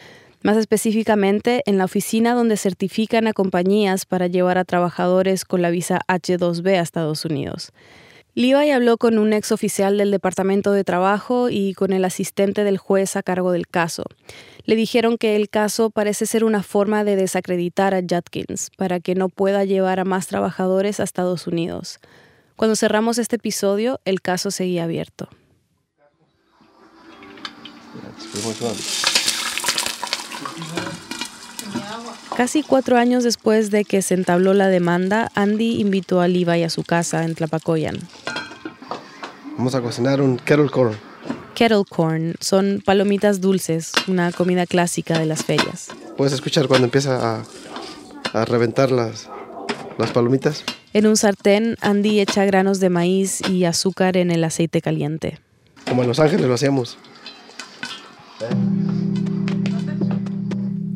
más 0.43 0.57
específicamente 0.57 1.63
en 1.67 1.79
la 1.79 1.87
oficina 1.87 2.35
donde 2.35 2.57
certifican 2.57 3.27
a 3.27 3.33
compañías 3.33 4.07
para 4.07 4.29
llevar 4.29 4.57
a 4.57 4.65
trabajadores 4.65 5.45
con 5.45 5.61
la 5.61 5.71
visa 5.71 6.01
H2B 6.07 6.79
a 6.79 6.81
Estados 6.81 7.25
Unidos. 7.25 7.73
Levi 8.37 8.71
habló 8.73 8.99
con 8.99 9.19
un 9.19 9.33
ex 9.33 9.53
oficial 9.53 9.97
del 9.97 10.11
Departamento 10.11 10.73
de 10.73 10.83
Trabajo 10.83 11.51
y 11.51 11.73
con 11.75 11.93
el 11.93 12.05
asistente 12.05 12.65
del 12.65 12.79
juez 12.79 13.15
a 13.15 13.23
cargo 13.23 13.53
del 13.53 13.69
caso. 13.69 14.05
Le 14.65 14.75
dijeron 14.75 15.19
que 15.19 15.37
el 15.37 15.49
caso 15.49 15.91
parece 15.91 16.27
ser 16.27 16.43
una 16.43 16.65
forma 16.65 17.05
de 17.05 17.15
desacreditar 17.15 17.95
a 17.95 18.01
Judkins 18.01 18.71
para 18.77 18.99
que 18.99 19.15
no 19.15 19.29
pueda 19.29 19.65
llevar 19.65 20.01
a 20.01 20.05
más 20.05 20.27
trabajadores 20.27 20.99
a 20.99 21.05
Estados 21.05 21.47
Unidos. 21.47 22.01
Cuando 22.57 22.75
cerramos 22.75 23.19
este 23.19 23.37
episodio, 23.37 24.01
el 24.05 24.21
caso 24.21 24.51
seguía 24.51 24.83
abierto. 24.83 25.29
Casi 32.37 32.65
cuatro 32.65 32.97
años 32.97 33.23
después 33.23 33.71
de 33.71 33.85
que 33.85 34.03
se 34.03 34.15
entabló 34.15 34.55
la 34.55 34.67
demanda, 34.67 35.31
Andy 35.37 35.81
invitó 35.81 36.21
a 36.21 36.27
Levi 36.27 36.65
a 36.65 36.71
su 36.71 36.83
casa 36.83 37.25
en 37.25 37.37
Tlapacoyan. 37.37 37.97
Vamos 39.57 39.77
a 39.77 39.81
cocinar 39.81 40.21
un 40.21 40.37
kettle 40.39 40.69
corn. 40.69 40.97
Kettle 41.55 41.85
corn 41.89 42.35
son 42.41 42.83
palomitas 42.85 43.41
dulces, 43.41 43.93
una 44.09 44.33
comida 44.33 44.67
clásica 44.67 45.17
de 45.17 45.27
las 45.27 45.45
ferias. 45.45 45.91
Puedes 46.17 46.33
escuchar 46.33 46.67
cuando 46.67 46.87
empieza 46.87 47.37
a, 47.37 47.45
a 48.33 48.45
reventar 48.45 48.91
las, 48.91 49.29
las 49.97 50.11
palomitas. 50.11 50.65
En 50.93 51.07
un 51.07 51.17
sartén, 51.17 51.77
Andy 51.81 52.19
echa 52.19 52.45
granos 52.45 52.81
de 52.81 52.91
maíz 52.91 53.49
y 53.49 53.65
azúcar 53.65 54.17
en 54.17 54.33
el 54.33 54.43
aceite 54.43 54.81
caliente. 54.81 55.39
Como 55.89 56.03
en 56.03 56.09
Los 56.09 56.19
Ángeles 56.19 56.47
lo 56.47 56.55
hacíamos. 56.55 56.99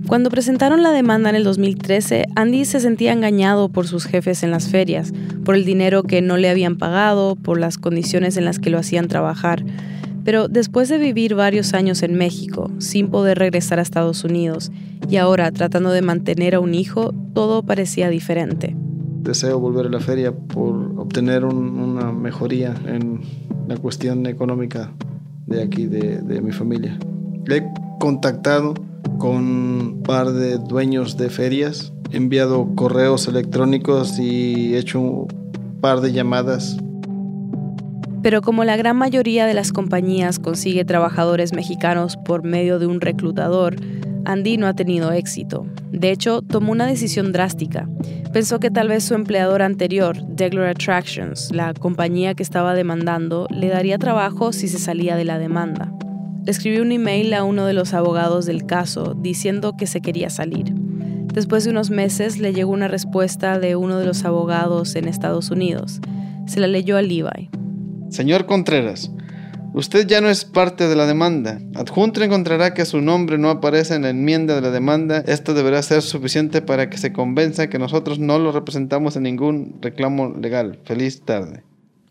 Cuando 0.08 0.30
presentaron 0.30 0.82
la 0.82 0.90
demanda 0.90 1.28
en 1.28 1.36
el 1.36 1.44
2013, 1.44 2.24
Andy 2.34 2.64
se 2.64 2.80
sentía 2.80 3.12
engañado 3.12 3.68
por 3.68 3.86
sus 3.86 4.06
jefes 4.06 4.42
en 4.42 4.50
las 4.50 4.68
ferias, 4.68 5.12
por 5.44 5.54
el 5.54 5.66
dinero 5.66 6.02
que 6.02 6.22
no 6.22 6.38
le 6.38 6.48
habían 6.48 6.78
pagado, 6.78 7.36
por 7.36 7.60
las 7.60 7.76
condiciones 7.76 8.38
en 8.38 8.46
las 8.46 8.58
que 8.58 8.70
lo 8.70 8.78
hacían 8.78 9.08
trabajar. 9.08 9.66
Pero 10.24 10.48
después 10.48 10.88
de 10.88 10.96
vivir 10.96 11.34
varios 11.34 11.74
años 11.74 12.02
en 12.02 12.14
México, 12.14 12.70
sin 12.78 13.08
poder 13.08 13.38
regresar 13.38 13.78
a 13.78 13.82
Estados 13.82 14.24
Unidos, 14.24 14.72
y 15.10 15.16
ahora 15.16 15.52
tratando 15.52 15.90
de 15.90 16.00
mantener 16.00 16.54
a 16.54 16.60
un 16.60 16.74
hijo, 16.74 17.12
todo 17.34 17.62
parecía 17.62 18.08
diferente. 18.08 18.74
Deseo 19.20 19.60
volver 19.60 19.86
a 19.86 19.90
la 19.90 20.00
feria 20.00 20.32
por 20.32 20.74
obtener 20.98 21.44
una 21.44 22.12
mejoría 22.12 22.74
en 22.86 23.20
la 23.68 23.76
cuestión 23.76 24.24
económica 24.24 24.90
de 25.46 25.62
aquí, 25.62 25.84
de, 25.84 26.40
mi 26.40 26.52
familia. 26.52 26.98
He 27.46 27.62
contactado 28.00 28.72
con 29.16 29.36
un 29.36 30.02
par 30.04 30.32
de 30.32 30.58
dueños 30.58 31.16
de 31.16 31.30
ferias, 31.30 31.92
he 32.12 32.16
enviado 32.16 32.74
correos 32.74 33.28
electrónicos 33.28 34.18
y 34.18 34.74
he 34.74 34.78
hecho 34.78 35.00
un 35.00 35.28
par 35.80 36.00
de 36.00 36.12
llamadas 36.12 36.78
pero 38.22 38.42
como 38.42 38.64
la 38.64 38.76
gran 38.76 38.96
mayoría 38.96 39.46
de 39.46 39.54
las 39.54 39.72
compañías 39.72 40.38
consigue 40.38 40.84
trabajadores 40.84 41.52
mexicanos 41.52 42.16
por 42.16 42.42
medio 42.42 42.78
de 42.78 42.86
un 42.86 43.00
reclutador, 43.00 43.76
Andy 44.24 44.56
no 44.56 44.66
ha 44.66 44.74
tenido 44.74 45.12
éxito. 45.12 45.66
De 45.92 46.10
hecho, 46.10 46.42
tomó 46.42 46.72
una 46.72 46.86
decisión 46.86 47.32
drástica. 47.32 47.88
Pensó 48.32 48.58
que 48.60 48.70
tal 48.70 48.88
vez 48.88 49.04
su 49.04 49.14
empleador 49.14 49.62
anterior, 49.62 50.22
Degler 50.26 50.66
Attractions, 50.66 51.50
la 51.54 51.72
compañía 51.72 52.34
que 52.34 52.42
estaba 52.42 52.74
demandando, 52.74 53.46
le 53.50 53.68
daría 53.68 53.98
trabajo 53.98 54.52
si 54.52 54.68
se 54.68 54.78
salía 54.78 55.16
de 55.16 55.24
la 55.24 55.38
demanda. 55.38 55.92
Le 56.48 56.52
escribió 56.52 56.80
un 56.80 56.92
email 56.92 57.34
a 57.34 57.44
uno 57.44 57.66
de 57.66 57.74
los 57.74 57.92
abogados 57.92 58.46
del 58.46 58.64
caso 58.64 59.14
diciendo 59.14 59.76
que 59.76 59.86
se 59.86 60.00
quería 60.00 60.30
salir. 60.30 60.72
Después 61.34 61.64
de 61.64 61.70
unos 61.72 61.90
meses 61.90 62.38
le 62.38 62.54
llegó 62.54 62.72
una 62.72 62.88
respuesta 62.88 63.58
de 63.58 63.76
uno 63.76 63.98
de 63.98 64.06
los 64.06 64.24
abogados 64.24 64.96
en 64.96 65.08
Estados 65.08 65.50
Unidos. 65.50 66.00
Se 66.46 66.58
la 66.58 66.66
leyó 66.66 66.96
a 66.96 67.02
Levi. 67.02 67.50
Señor 68.08 68.46
Contreras, 68.46 69.10
usted 69.74 70.06
ya 70.06 70.22
no 70.22 70.30
es 70.30 70.46
parte 70.46 70.88
de 70.88 70.96
la 70.96 71.04
demanda. 71.04 71.60
Adjunto 71.74 72.22
encontrará 72.22 72.72
que 72.72 72.86
su 72.86 73.02
nombre 73.02 73.36
no 73.36 73.50
aparece 73.50 73.96
en 73.96 74.02
la 74.04 74.08
enmienda 74.08 74.54
de 74.54 74.62
la 74.62 74.70
demanda. 74.70 75.18
Esto 75.26 75.52
deberá 75.52 75.82
ser 75.82 76.00
suficiente 76.00 76.62
para 76.62 76.88
que 76.88 76.96
se 76.96 77.12
convenza 77.12 77.68
que 77.68 77.78
nosotros 77.78 78.18
no 78.20 78.38
lo 78.38 78.52
representamos 78.52 79.16
en 79.16 79.24
ningún 79.24 79.76
reclamo 79.82 80.30
legal. 80.30 80.78
Feliz 80.86 81.20
tarde. 81.20 81.62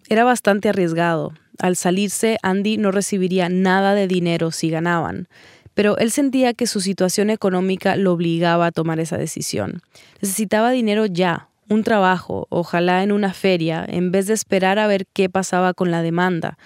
Era 0.09 0.23
bastante 0.25 0.69
arriesgado. 0.69 1.33
Al 1.59 1.75
salirse, 1.75 2.37
Andy 2.43 2.77
no 2.77 2.91
recibiría 2.91 3.49
nada 3.49 3.95
de 3.95 4.07
dinero 4.07 4.51
si 4.51 4.69
ganaban, 4.69 5.27
pero 5.73 5.97
él 5.97 6.11
sentía 6.11 6.53
que 6.53 6.67
su 6.67 6.81
situación 6.81 7.29
económica 7.29 7.95
lo 7.95 8.13
obligaba 8.13 8.67
a 8.67 8.71
tomar 8.71 8.99
esa 8.99 9.17
decisión. 9.17 9.81
Necesitaba 10.21 10.71
dinero 10.71 11.05
ya, 11.05 11.49
un 11.69 11.83
trabajo, 11.83 12.47
ojalá 12.49 13.03
en 13.03 13.11
una 13.11 13.33
feria, 13.33 13.85
en 13.87 14.11
vez 14.11 14.27
de 14.27 14.33
esperar 14.33 14.79
a 14.79 14.87
ver 14.87 15.05
qué 15.13 15.29
pasaba 15.29 15.73
con 15.73 15.91
la 15.91 16.01
demanda. 16.01 16.57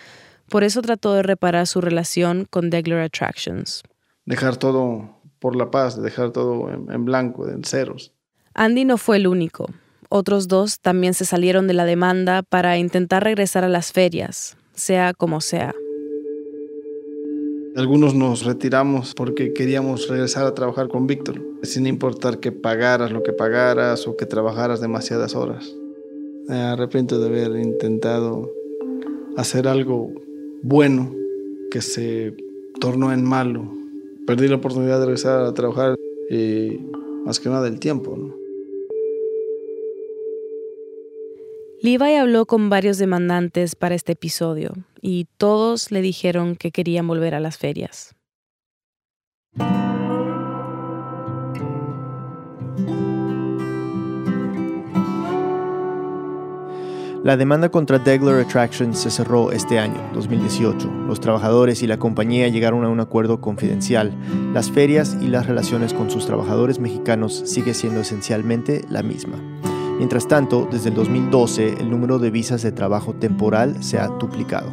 Por 0.50 0.64
eso 0.64 0.82
trató 0.82 1.14
de 1.14 1.24
reparar 1.24 1.66
su 1.68 1.82
relación 1.82 2.46
con 2.50 2.70
Degler 2.70 3.00
Attractions. 3.00 3.84
Dejar 4.26 4.58
todo 4.58 5.18
por 5.40 5.56
la 5.56 5.72
paz, 5.72 6.02
dejar 6.02 6.32
todo 6.32 6.70
en, 6.70 7.06
blanco, 7.06 7.48
en 7.50 7.64
ceros. 7.64 8.14
Andy 8.54 8.86
no 8.86 8.98
fue 8.98 9.18
el 9.18 9.28
único. 9.28 9.70
Otros 10.10 10.48
dos 10.48 10.80
también 10.80 11.14
se 11.14 11.26
salieron 11.26 11.68
de 11.68 11.74
la 11.74 11.86
demanda 11.86 12.44
para 12.44 12.78
intentar 12.78 13.24
regresar 13.24 13.64
a 13.64 13.70
las 13.70 13.92
ferias, 13.92 14.58
sea 14.82 15.14
como 15.14 15.42
sea. 15.42 15.76
Algunos 17.76 18.16
nos 18.16 18.44
retiramos 18.44 19.14
porque 19.14 19.54
queríamos 19.54 20.10
regresar 20.10 20.46
a 20.46 20.56
trabajar 20.56 20.88
con 20.88 21.06
Víctor, 21.06 21.40
sin 21.62 21.86
importar 21.86 22.40
que 22.40 22.52
pagaras 22.52 23.12
lo 23.12 23.22
que 23.22 23.32
pagaras 23.32 24.08
o 24.08 24.18
que 24.18 24.26
trabajaras 24.26 24.82
demasiadas 24.82 25.36
horas. 25.36 25.74
Me 26.48 26.56
arrepiento 26.56 27.20
de 27.20 27.28
haber 27.28 27.62
intentado 27.62 28.52
hacer 29.38 29.68
algo 29.68 30.12
bueno 30.64 31.14
que 31.70 31.82
se 31.82 32.36
tornó 32.80 33.14
en 33.14 33.24
malo. 33.24 33.72
Perdí 34.26 34.48
la 34.48 34.56
oportunidad 34.56 35.00
de 35.00 35.06
regresar 35.06 35.46
a 35.46 35.54
trabajar 35.54 35.96
y 36.30 36.80
más 37.24 37.40
que 37.40 37.50
nada 37.50 37.68
el 37.68 37.80
tiempo. 37.80 38.18
¿no? 38.18 38.41
Levi 41.84 42.14
habló 42.14 42.46
con 42.46 42.70
varios 42.70 43.00
demandantes 43.00 43.76
para 43.76 43.96
este 43.96 44.12
episodio 44.12 44.74
y 45.02 45.26
todos 45.38 45.90
le 45.90 46.02
dijeron 46.02 46.56
que 46.56 46.70
querían 46.70 47.08
volver 47.08 47.34
a 47.34 47.40
las 47.40 47.58
ferias. 47.58 48.14
La 57.24 57.36
demanda 57.36 57.70
contra 57.70 57.98
Degler 57.98 58.46
Attractions 58.46 59.00
se 59.00 59.10
cerró 59.10 59.52
este 59.52 59.80
año, 59.80 60.08
2018. 60.14 60.88
Los 61.08 61.20
trabajadores 61.20 61.82
y 61.82 61.88
la 61.88 61.98
compañía 61.98 62.48
llegaron 62.50 62.86
a 62.86 62.90
un 62.90 63.00
acuerdo 63.00 63.42
confidencial. 63.42 64.16
Las 64.54 64.70
ferias 64.70 65.18
y 65.20 65.30
las 65.30 65.48
relaciones 65.48 65.96
con 65.96 66.12
sus 66.12 66.28
trabajadores 66.28 66.78
mexicanos 66.78 67.42
sigue 67.46 67.74
siendo 67.74 68.02
esencialmente 68.02 68.86
la 68.88 69.02
misma. 69.02 69.40
Mientras 70.02 70.28
tanto, 70.28 70.68
desde 70.72 70.90
el 70.90 70.96
2012, 70.96 71.76
el 71.80 71.92
número 71.92 72.18
de 72.18 72.32
visas 72.32 72.64
de 72.64 72.72
trabajo 72.72 73.14
temporal 73.14 73.84
se 73.84 74.00
ha 74.00 74.08
duplicado. 74.08 74.72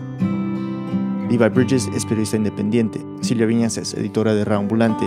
Levi 1.31 1.49
Bridges 1.51 1.87
es 1.95 2.07
periodista 2.07 2.39
independiente. 2.39 3.05
Silvia 3.20 3.45
Viñas 3.45 3.76
es 3.76 3.93
editora 3.93 4.33
de 4.33 4.47
Raambulante. 4.47 5.05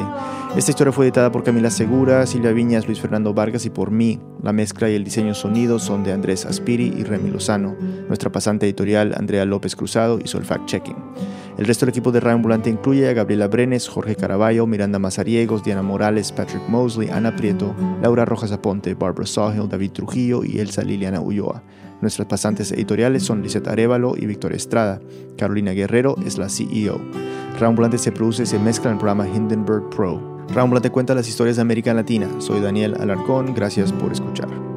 Esta 0.56 0.70
historia 0.70 0.94
fue 0.94 1.06
editada 1.06 1.32
por 1.32 1.44
Camila 1.44 1.72
Segura, 1.72 2.28
Silvia 2.28 2.52
Viñas, 2.52 2.86
Luis 2.86 3.02
Fernando 3.02 3.34
Vargas 3.34 3.66
y 3.66 3.72
por 3.72 3.90
mí. 3.90 4.20
La 4.44 4.54
mezcla 4.54 4.92
y 4.92 4.94
el 4.94 5.04
diseño 5.04 5.34
sonido 5.34 5.80
son 5.80 6.04
de 6.04 6.14
Andrés 6.14 6.46
Aspiri 6.46 6.94
y 6.96 7.04
Remy 7.04 7.32
Lozano. 7.32 7.76
Nuestra 8.08 8.32
pasante 8.32 8.68
editorial, 8.68 9.16
Andrea 9.18 9.46
López 9.46 9.76
Cruzado, 9.76 10.20
hizo 10.24 10.38
el 10.38 10.46
fact-checking. 10.46 10.98
El 11.58 11.66
resto 11.66 11.86
del 11.86 11.92
equipo 11.92 12.12
de 12.12 12.20
Raambulante 12.20 12.70
incluye 12.70 13.10
a 13.10 13.14
Gabriela 13.14 13.48
Brenes, 13.48 13.88
Jorge 13.88 14.16
Caraballo, 14.16 14.66
Miranda 14.66 15.00
Mazariegos, 15.00 15.64
Diana 15.64 15.82
Morales, 15.82 16.32
Patrick 16.32 16.68
Mosley, 16.68 17.10
Ana 17.10 17.36
Prieto, 17.36 17.76
Laura 18.02 18.26
Rojas 18.26 18.52
Aponte, 18.52 18.94
Barbara 18.94 19.28
Sawhill, 19.28 19.70
David 19.70 19.92
Trujillo 19.92 20.44
y 20.44 20.60
Elsa 20.60 20.84
Liliana 20.84 21.22
Ulloa. 21.22 21.64
Nuestras 22.02 22.28
pasantes 22.28 22.72
editoriales 22.72 23.24
son 23.24 23.44
Lisette 23.44 23.68
Arevalo 23.68 24.16
y 24.18 24.26
Víctor 24.26 24.54
Estrada. 24.54 25.00
Carolina 25.38 25.72
Guerrero 25.72 26.16
es 26.26 26.38
la 26.38 26.50
CEO. 26.50 27.00
Raambulante 27.60 28.00
se 28.00 28.12
produce 28.12 28.44
y 28.44 28.48
se 28.48 28.58
mezcla 28.58 28.90
en 28.90 28.94
el 28.94 29.00
programa 29.00 29.28
Hindenburg 29.28 29.90
Pro. 29.90 30.46
Raambulante 30.54 30.90
cuenta 30.90 31.14
las 31.14 31.30
historias 31.30 31.58
de 31.58 31.62
América 31.62 31.94
Latina. 31.94 32.28
Soy 32.40 32.60
Daniel 32.60 32.96
Alarcón. 33.00 33.54
Gracias 33.54 33.92
por 33.92 34.12
escuchar. 34.12 34.71